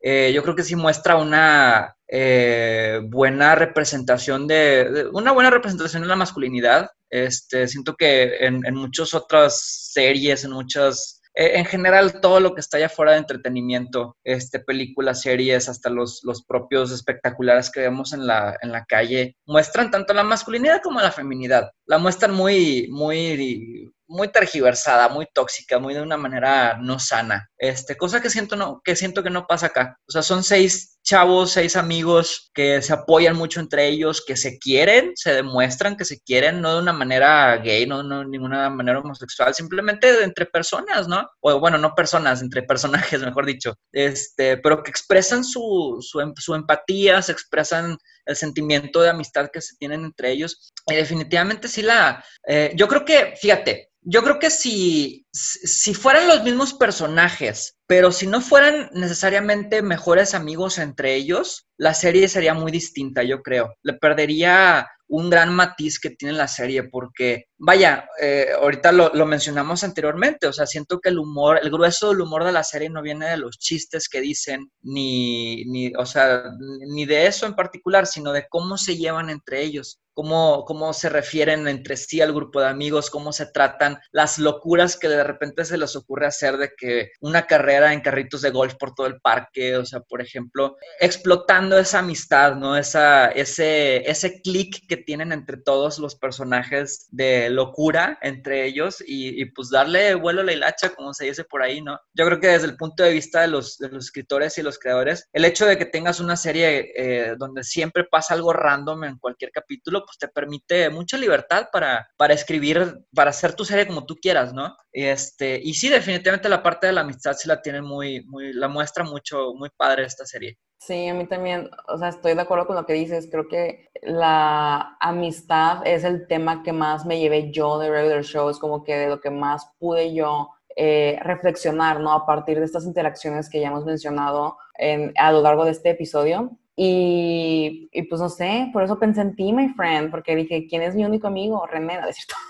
eh, 0.03 0.33
yo 0.35 0.43
creo 0.43 0.57
que 0.57 0.65
sí 0.65 0.77
muestra 0.77 1.17
una 1.17 1.97
eh, 2.09 3.01
buena 3.05 3.55
representación 3.55 4.47
de, 4.47 5.09
una 5.13 5.33
buena 5.33 5.51
representación 5.51 6.03
de 6.03 6.09
la 6.09 6.17
masculinidad. 6.17 6.91
Este, 7.09 7.69
siento 7.69 7.95
que 7.95 8.37
en, 8.41 8.67
en 8.67 8.75
muchas 8.75 9.15
otras 9.15 9.91
series, 9.93 10.45
en 10.45 10.53
muchas 10.53 11.23
eh, 11.35 11.53
en 11.55 11.65
general 11.65 12.21
todo 12.21 12.41
lo 12.41 12.55
que 12.55 12.61
está 12.61 12.77
allá 12.77 12.91
fuera 12.91 13.13
de 13.13 13.19
entretenimiento, 13.19 14.17
este, 14.23 14.61
películas, 14.61 15.23
series, 15.23 15.69
hasta 15.69 15.89
los, 15.89 16.21
los 16.25 16.45
propios 16.45 16.93
espectaculares 16.93 17.71
que 17.71 17.81
vemos 17.81 18.13
en 18.13 18.27
la, 18.27 18.57
en 18.61 18.71
la 18.71 18.85
calle, 18.85 19.37
muestran 19.47 19.91
tanto 19.91 20.13
la 20.13 20.25
masculinidad 20.25 20.83
como 20.83 21.01
la 21.01 21.11
feminidad. 21.11 21.71
La 21.87 21.97
muestran 21.99 22.35
muy, 22.35 22.89
muy 22.91 23.91
muy 24.13 24.29
tergiversada, 24.29 25.09
muy 25.09 25.27
tóxica, 25.33 25.79
muy 25.79 25.95
de 25.95 26.03
una 26.03 26.17
manera 26.17 26.77
no 26.79 26.99
sana. 26.99 27.51
Este, 27.57 27.97
cosa 27.97 28.21
que 28.21 28.31
siento, 28.31 28.57
no, 28.57 28.81
que 28.85 28.95
siento 28.95 29.23
que 29.23 29.31
no 29.31 29.47
pasa 29.47 29.67
acá. 29.67 29.99
O 30.07 30.13
sea, 30.13 30.23
son 30.23 30.45
seis 30.45 30.92
chavos, 31.03 31.53
seis 31.53 31.77
amigos 31.77 32.51
que 32.55 32.81
se 32.83 32.93
apoyan 32.93 33.37
mucho 33.37 33.61
entre 33.61 33.89
ellos, 33.89 34.25
que 34.27 34.37
se 34.37 34.59
quieren, 34.59 35.13
se 35.15 35.35
demuestran 35.35 35.97
que 35.97 36.05
se 36.05 36.21
quieren, 36.21 36.61
no 36.61 36.75
de 36.75 36.83
una 36.83 36.93
manera 36.93 37.57
gay, 37.59 37.87
no 37.87 38.03
de 38.03 38.27
ninguna 38.27 38.71
manera 38.71 39.01
homosexual, 39.01 39.55
simplemente 39.55 40.23
entre 40.23 40.47
personas, 40.47 41.09
¿no? 41.09 41.29
O 41.41 41.59
bueno, 41.59 41.79
no 41.79 41.95
personas, 41.95 42.43
entre 42.43 42.63
personajes, 42.63 43.21
mejor 43.23 43.47
dicho. 43.47 43.75
Este, 43.93 44.57
pero 44.59 44.83
que 44.83 44.91
expresan 44.91 45.45
su, 45.45 45.99
su, 46.01 46.21
em, 46.21 46.33
su 46.37 46.55
empatía, 46.55 47.21
se 47.23 47.33
expresan 47.33 47.97
el 48.25 48.37
sentimiento 48.37 49.01
de 49.03 49.11
amistad 49.11 49.51
que 49.53 49.61
se 49.61 49.77
tienen 49.77 50.05
entre 50.05 50.31
ellos. 50.31 50.73
Y 50.87 50.95
definitivamente 50.95 51.69
sí 51.69 51.83
la... 51.83 52.25
Eh, 52.47 52.73
yo 52.77 52.87
creo 52.89 53.05
que, 53.05 53.35
fíjate, 53.41 53.91
yo 54.03 54.23
creo 54.23 54.39
que 54.39 54.51
si, 54.51 55.22
si 55.33 55.95
fueran 55.95 56.29
los 56.29 56.43
mismos 56.43 56.75
personajes, 56.75 57.79
pero 57.87 58.13
si 58.13 58.27
no 58.27 58.43
fueran 58.43 58.91
necesariamente 58.93 59.81
mejores 59.81 60.35
amigos 60.35 60.79
entre 60.79 61.15
ellos, 61.15 61.67
la 61.79 61.95
serie 61.95 62.29
sería 62.29 62.53
muy 62.53 62.71
distinta, 62.71 63.23
yo 63.23 63.43
creo. 63.43 63.75
Le 63.83 63.95
perdería 63.95 64.87
un 65.09 65.31
gran 65.31 65.55
matiz 65.55 65.99
que 66.01 66.11
tiene 66.11 66.35
la 66.35 66.49
serie, 66.49 66.85
porque, 66.85 67.47
vaya, 67.59 68.07
eh, 68.21 68.49
ahorita 68.59 68.93
lo, 68.93 69.11
lo, 69.15 69.27
mencionamos 69.27 69.85
anteriormente, 69.85 70.47
o 70.47 70.53
sea, 70.53 70.67
siento 70.67 71.01
que 71.01 71.11
el 71.11 71.19
humor, 71.19 71.61
el 71.63 71.71
grueso 71.71 72.11
del 72.11 72.23
humor 72.23 72.45
de 72.45 72.53
la 72.53 72.65
serie 72.65 72.89
no 72.89 73.03
viene 73.03 73.29
de 73.29 73.37
los 73.37 73.59
chistes 73.59 74.09
que 74.09 74.21
dicen, 74.21 74.71
ni, 74.83 75.65
ni, 75.67 75.95
o 75.97 76.07
sea, 76.07 76.45
ni 76.89 77.05
de 77.05 77.27
eso 77.27 77.47
en 77.47 77.55
particular, 77.55 78.07
sino 78.07 78.33
de 78.33 78.47
cómo 78.49 78.79
se 78.79 78.97
llevan 78.97 79.29
entre 79.29 79.63
ellos 79.63 80.01
cómo, 80.15 80.65
cómo 80.65 80.93
se 80.93 81.09
refieren 81.09 81.69
entre 81.69 81.97
sí 81.97 82.21
al 82.21 82.33
grupo 82.33 82.61
de 82.61 82.69
amigos, 82.69 83.11
cómo 83.11 83.33
se 83.33 83.47
tratan, 83.47 83.99
las 84.11 84.39
locuras 84.39 84.97
que 84.97 85.09
de 85.09 85.25
repente 85.25 85.65
se 85.65 85.79
les 85.79 85.97
ocurre 85.97 86.27
hacer 86.27 86.57
de 86.57 86.73
que 86.77 87.11
una 87.21 87.47
carrera 87.47 87.93
en 87.93 88.01
carritos 88.01 88.43
de 88.43 88.51
golf 88.51 88.75
por 88.75 88.95
todo 88.95 89.07
el 89.07 89.21
parque, 89.21 89.77
o 89.77 89.85
sea, 89.85 90.01
por 90.01 90.21
ejemplo, 90.21 90.77
explotando 91.01 91.79
esa 91.79 92.01
amistad, 92.01 92.57
¿no? 92.57 92.77
Esa, 92.77 93.29
ese, 93.29 94.09
ese 94.11 94.41
clic 94.43 94.87
que 94.89 94.97
tienen 94.97 95.33
entre 95.33 95.57
todos 95.57 95.99
los 95.99 96.17
personajes 96.17 97.09
de 97.11 97.51
locura 97.51 98.19
entre 98.23 98.67
ellos 98.67 99.03
y, 99.07 99.45
pues 99.47 99.71
darle 99.71 100.15
vuelo 100.15 100.43
a 100.43 100.45
la 100.45 100.53
hilacha, 100.53 100.91
como 100.91 101.15
se 101.15 101.27
dice 101.27 101.45
por 101.45 101.63
ahí, 101.63 101.81
¿no? 101.81 101.99
Yo 102.15 102.27
creo 102.27 102.41
que 102.41 102.49
desde 102.49 102.67
el 102.67 102.77
punto 102.77 103.03
de 103.03 103.13
vista 103.13 103.43
de 103.43 103.49
los, 103.49 103.79
de 103.79 103.89
los 103.89 104.07
escritores 104.07 104.57
y 104.59 104.63
los 104.63 104.79
creadores, 104.79 105.29
el 105.33 105.45
hecho 105.45 105.67
de 105.67 105.79
que 105.79 105.87
tengas 105.87 106.21
una 106.21 106.37
serie 106.37 106.93
eh, 106.97 107.35
donde 107.39 107.65
siempre 107.65 108.05
pasa 108.05 108.35
algo 108.35 108.53
random 108.53 109.05
en 109.05 109.19
cualquier 109.19 109.51
capítulo, 109.51 110.02
pues 110.05 110.19
te 110.19 110.29
permite 110.29 110.91
mucha 110.91 111.17
libertad 111.17 111.69
para, 111.73 112.09
para 112.17 112.35
escribir, 112.35 113.05
para 113.15 113.31
hacer 113.31 113.55
tu 113.55 113.65
serie 113.65 113.87
como 113.87 114.07
tú 114.07 114.17
quieras, 114.17 114.53
¿no? 114.53 114.77
Este, 114.93 115.61
y 115.63 115.75
sí, 115.75 115.89
definitivamente 115.89 116.49
la 116.49 116.63
parte 116.63 116.87
de 116.87 116.93
la 116.93 117.03
amistad 117.03 117.35
sí 117.35 117.49
la 117.49 117.63
tiene 117.63 117.83
muy, 117.83 118.25
muy, 118.27 118.53
la 118.53 118.69
muestra 118.69 119.05
mucho, 119.05 119.55
muy 119.55 119.71
padre 119.77 120.05
esta 120.05 120.27
serie. 120.27 120.59
Sí, 120.79 121.07
a 121.07 121.15
mí 121.15 121.27
también, 121.29 121.71
o 121.87 121.97
sea, 121.97 122.09
estoy 122.09 122.35
de 122.35 122.41
acuerdo 122.41 122.67
con 122.67 122.75
lo 122.75 122.85
que 122.85 122.95
dices. 122.95 123.29
Creo 123.31 123.47
que 123.47 123.89
la 124.03 124.97
amistad 125.01 125.87
es 125.87 126.03
el 126.03 126.27
tema 126.27 126.65
que 126.65 126.73
más 126.73 127.07
me 127.07 127.21
llevé 127.21 127.53
yo 127.53 127.79
de 127.79 127.89
regular 127.89 128.23
shows, 128.23 128.59
como 128.59 128.83
que 128.83 128.97
de 128.97 129.09
lo 129.09 129.21
que 129.21 129.31
más 129.31 129.71
pude 129.79 130.13
yo 130.13 130.51
eh, 130.75 131.21
reflexionar, 131.23 132.01
¿no? 132.01 132.13
A 132.13 132.27
partir 132.27 132.59
de 132.59 132.65
estas 132.65 132.85
interacciones 132.85 133.49
que 133.49 133.61
ya 133.61 133.69
hemos 133.69 133.85
mencionado 133.85 134.57
en, 134.77 135.13
a 135.19 135.31
lo 135.31 135.41
largo 135.41 135.65
de 135.65 135.71
este 135.71 135.91
episodio. 135.91 136.51
Y, 136.77 137.89
y, 137.93 138.03
pues 138.05 138.21
no 138.21 138.29
sé, 138.29 138.71
por 138.73 138.83
eso 138.83 138.99
pensé 138.99 139.21
en 139.21 139.37
ti, 139.37 139.53
my 139.53 139.75
friend, 139.75 140.11
porque 140.11 140.35
dije, 140.35 140.67
¿quién 140.69 140.83
es 140.83 140.95
mi 140.95 141.05
único 141.05 141.27
amigo? 141.27 141.67
René, 141.67 142.01
¿no 142.01 142.09
es 142.09 142.17
cierto? 142.17 142.35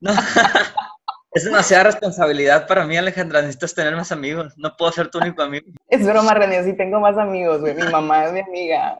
No. 0.00 0.12
Es 1.32 1.44
demasiada 1.44 1.84
responsabilidad 1.84 2.66
para 2.66 2.86
mí, 2.86 2.96
Alejandra. 2.96 3.42
Necesitas 3.42 3.74
tener 3.74 3.94
más 3.94 4.10
amigos. 4.12 4.54
No 4.56 4.74
puedo 4.76 4.90
ser 4.92 5.10
tu 5.10 5.18
único 5.18 5.42
amigo. 5.42 5.66
Es 5.88 6.04
broma, 6.06 6.32
René. 6.32 6.64
Sí 6.64 6.72
tengo 6.74 7.00
más 7.00 7.18
amigos, 7.18 7.60
güey. 7.60 7.74
Mi 7.74 7.82
mamá 7.82 8.24
es 8.24 8.32
mi 8.32 8.40
amiga. 8.40 8.98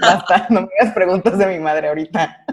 Basta, 0.00 0.46
no 0.48 0.62
me 0.62 0.68
hagas 0.80 0.94
preguntas 0.94 1.36
de 1.36 1.46
mi 1.46 1.58
madre 1.58 1.88
ahorita. 1.88 2.44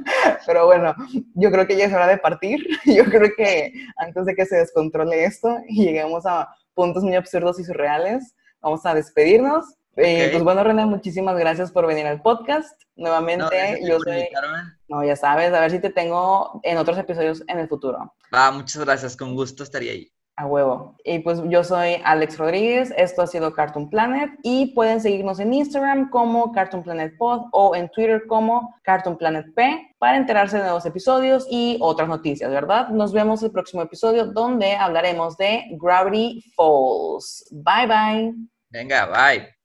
Pero 0.45 0.65
bueno, 0.65 0.93
yo 1.35 1.51
creo 1.51 1.65
que 1.65 1.77
ya 1.77 1.85
es 1.85 1.93
hora 1.93 2.07
de 2.07 2.17
partir. 2.17 2.59
Yo 2.85 3.05
creo 3.05 3.29
que 3.35 3.71
antes 3.97 4.25
de 4.25 4.35
que 4.35 4.45
se 4.45 4.57
descontrole 4.57 5.23
esto 5.23 5.57
y 5.67 5.85
lleguemos 5.85 6.25
a 6.25 6.49
puntos 6.73 7.03
muy 7.03 7.15
absurdos 7.15 7.59
y 7.59 7.63
surreales, 7.63 8.35
vamos 8.61 8.85
a 8.85 8.93
despedirnos 8.93 9.65
Eh. 9.97 10.29
Pues 10.31 10.43
bueno, 10.43 10.63
René, 10.63 10.85
muchísimas 10.85 11.37
gracias 11.37 11.71
por 11.71 11.87
venir 11.87 12.05
al 12.05 12.21
podcast. 12.21 12.81
Nuevamente, 12.95 13.79
yo 13.83 13.99
soy... 13.99 14.19
invitarme. 14.19 14.57
No, 14.87 15.03
ya 15.03 15.15
sabes, 15.15 15.53
a 15.53 15.59
ver 15.59 15.71
si 15.71 15.79
te 15.79 15.89
tengo 15.89 16.59
en 16.63 16.77
otros 16.77 16.97
episodios 16.97 17.43
en 17.47 17.59
el 17.59 17.67
futuro. 17.67 18.13
Va, 18.33 18.51
muchas 18.51 18.85
gracias, 18.85 19.17
con 19.17 19.33
gusto 19.33 19.63
estaría 19.63 19.91
ahí. 19.91 20.11
A 20.39 20.45
huevo. 20.45 20.95
Y 21.03 21.17
pues 21.19 21.41
yo 21.45 21.63
soy 21.63 21.99
Alex 22.03 22.37
Rodríguez, 22.37 22.93
esto 22.95 23.23
ha 23.23 23.27
sido 23.27 23.53
Cartoon 23.53 23.89
Planet 23.89 24.29
y 24.43 24.67
pueden 24.75 25.01
seguirnos 25.01 25.39
en 25.39 25.51
Instagram 25.51 26.11
como 26.11 26.51
Cartoon 26.51 26.83
Planet 26.83 27.17
Pod 27.17 27.45
o 27.51 27.75
en 27.75 27.89
Twitter 27.89 28.21
como 28.27 28.75
Cartoon 28.83 29.17
Planet 29.17 29.47
P 29.55 29.95
para 29.97 30.15
enterarse 30.15 30.57
de 30.57 30.63
nuevos 30.63 30.85
episodios 30.85 31.47
y 31.49 31.79
otras 31.81 32.07
noticias, 32.07 32.51
¿verdad? 32.51 32.89
Nos 32.89 33.13
vemos 33.13 33.41
el 33.41 33.51
próximo 33.51 33.81
episodio 33.81 34.27
donde 34.27 34.75
hablaremos 34.75 35.37
de 35.37 35.63
Gravity 35.71 36.43
Falls. 36.55 37.47
Bye 37.51 37.87
bye. 37.87 38.35
Venga, 38.69 39.07
bye. 39.07 39.56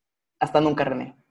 Hasta 0.43 0.61
nunca, 0.61 0.84
René. 0.84 1.22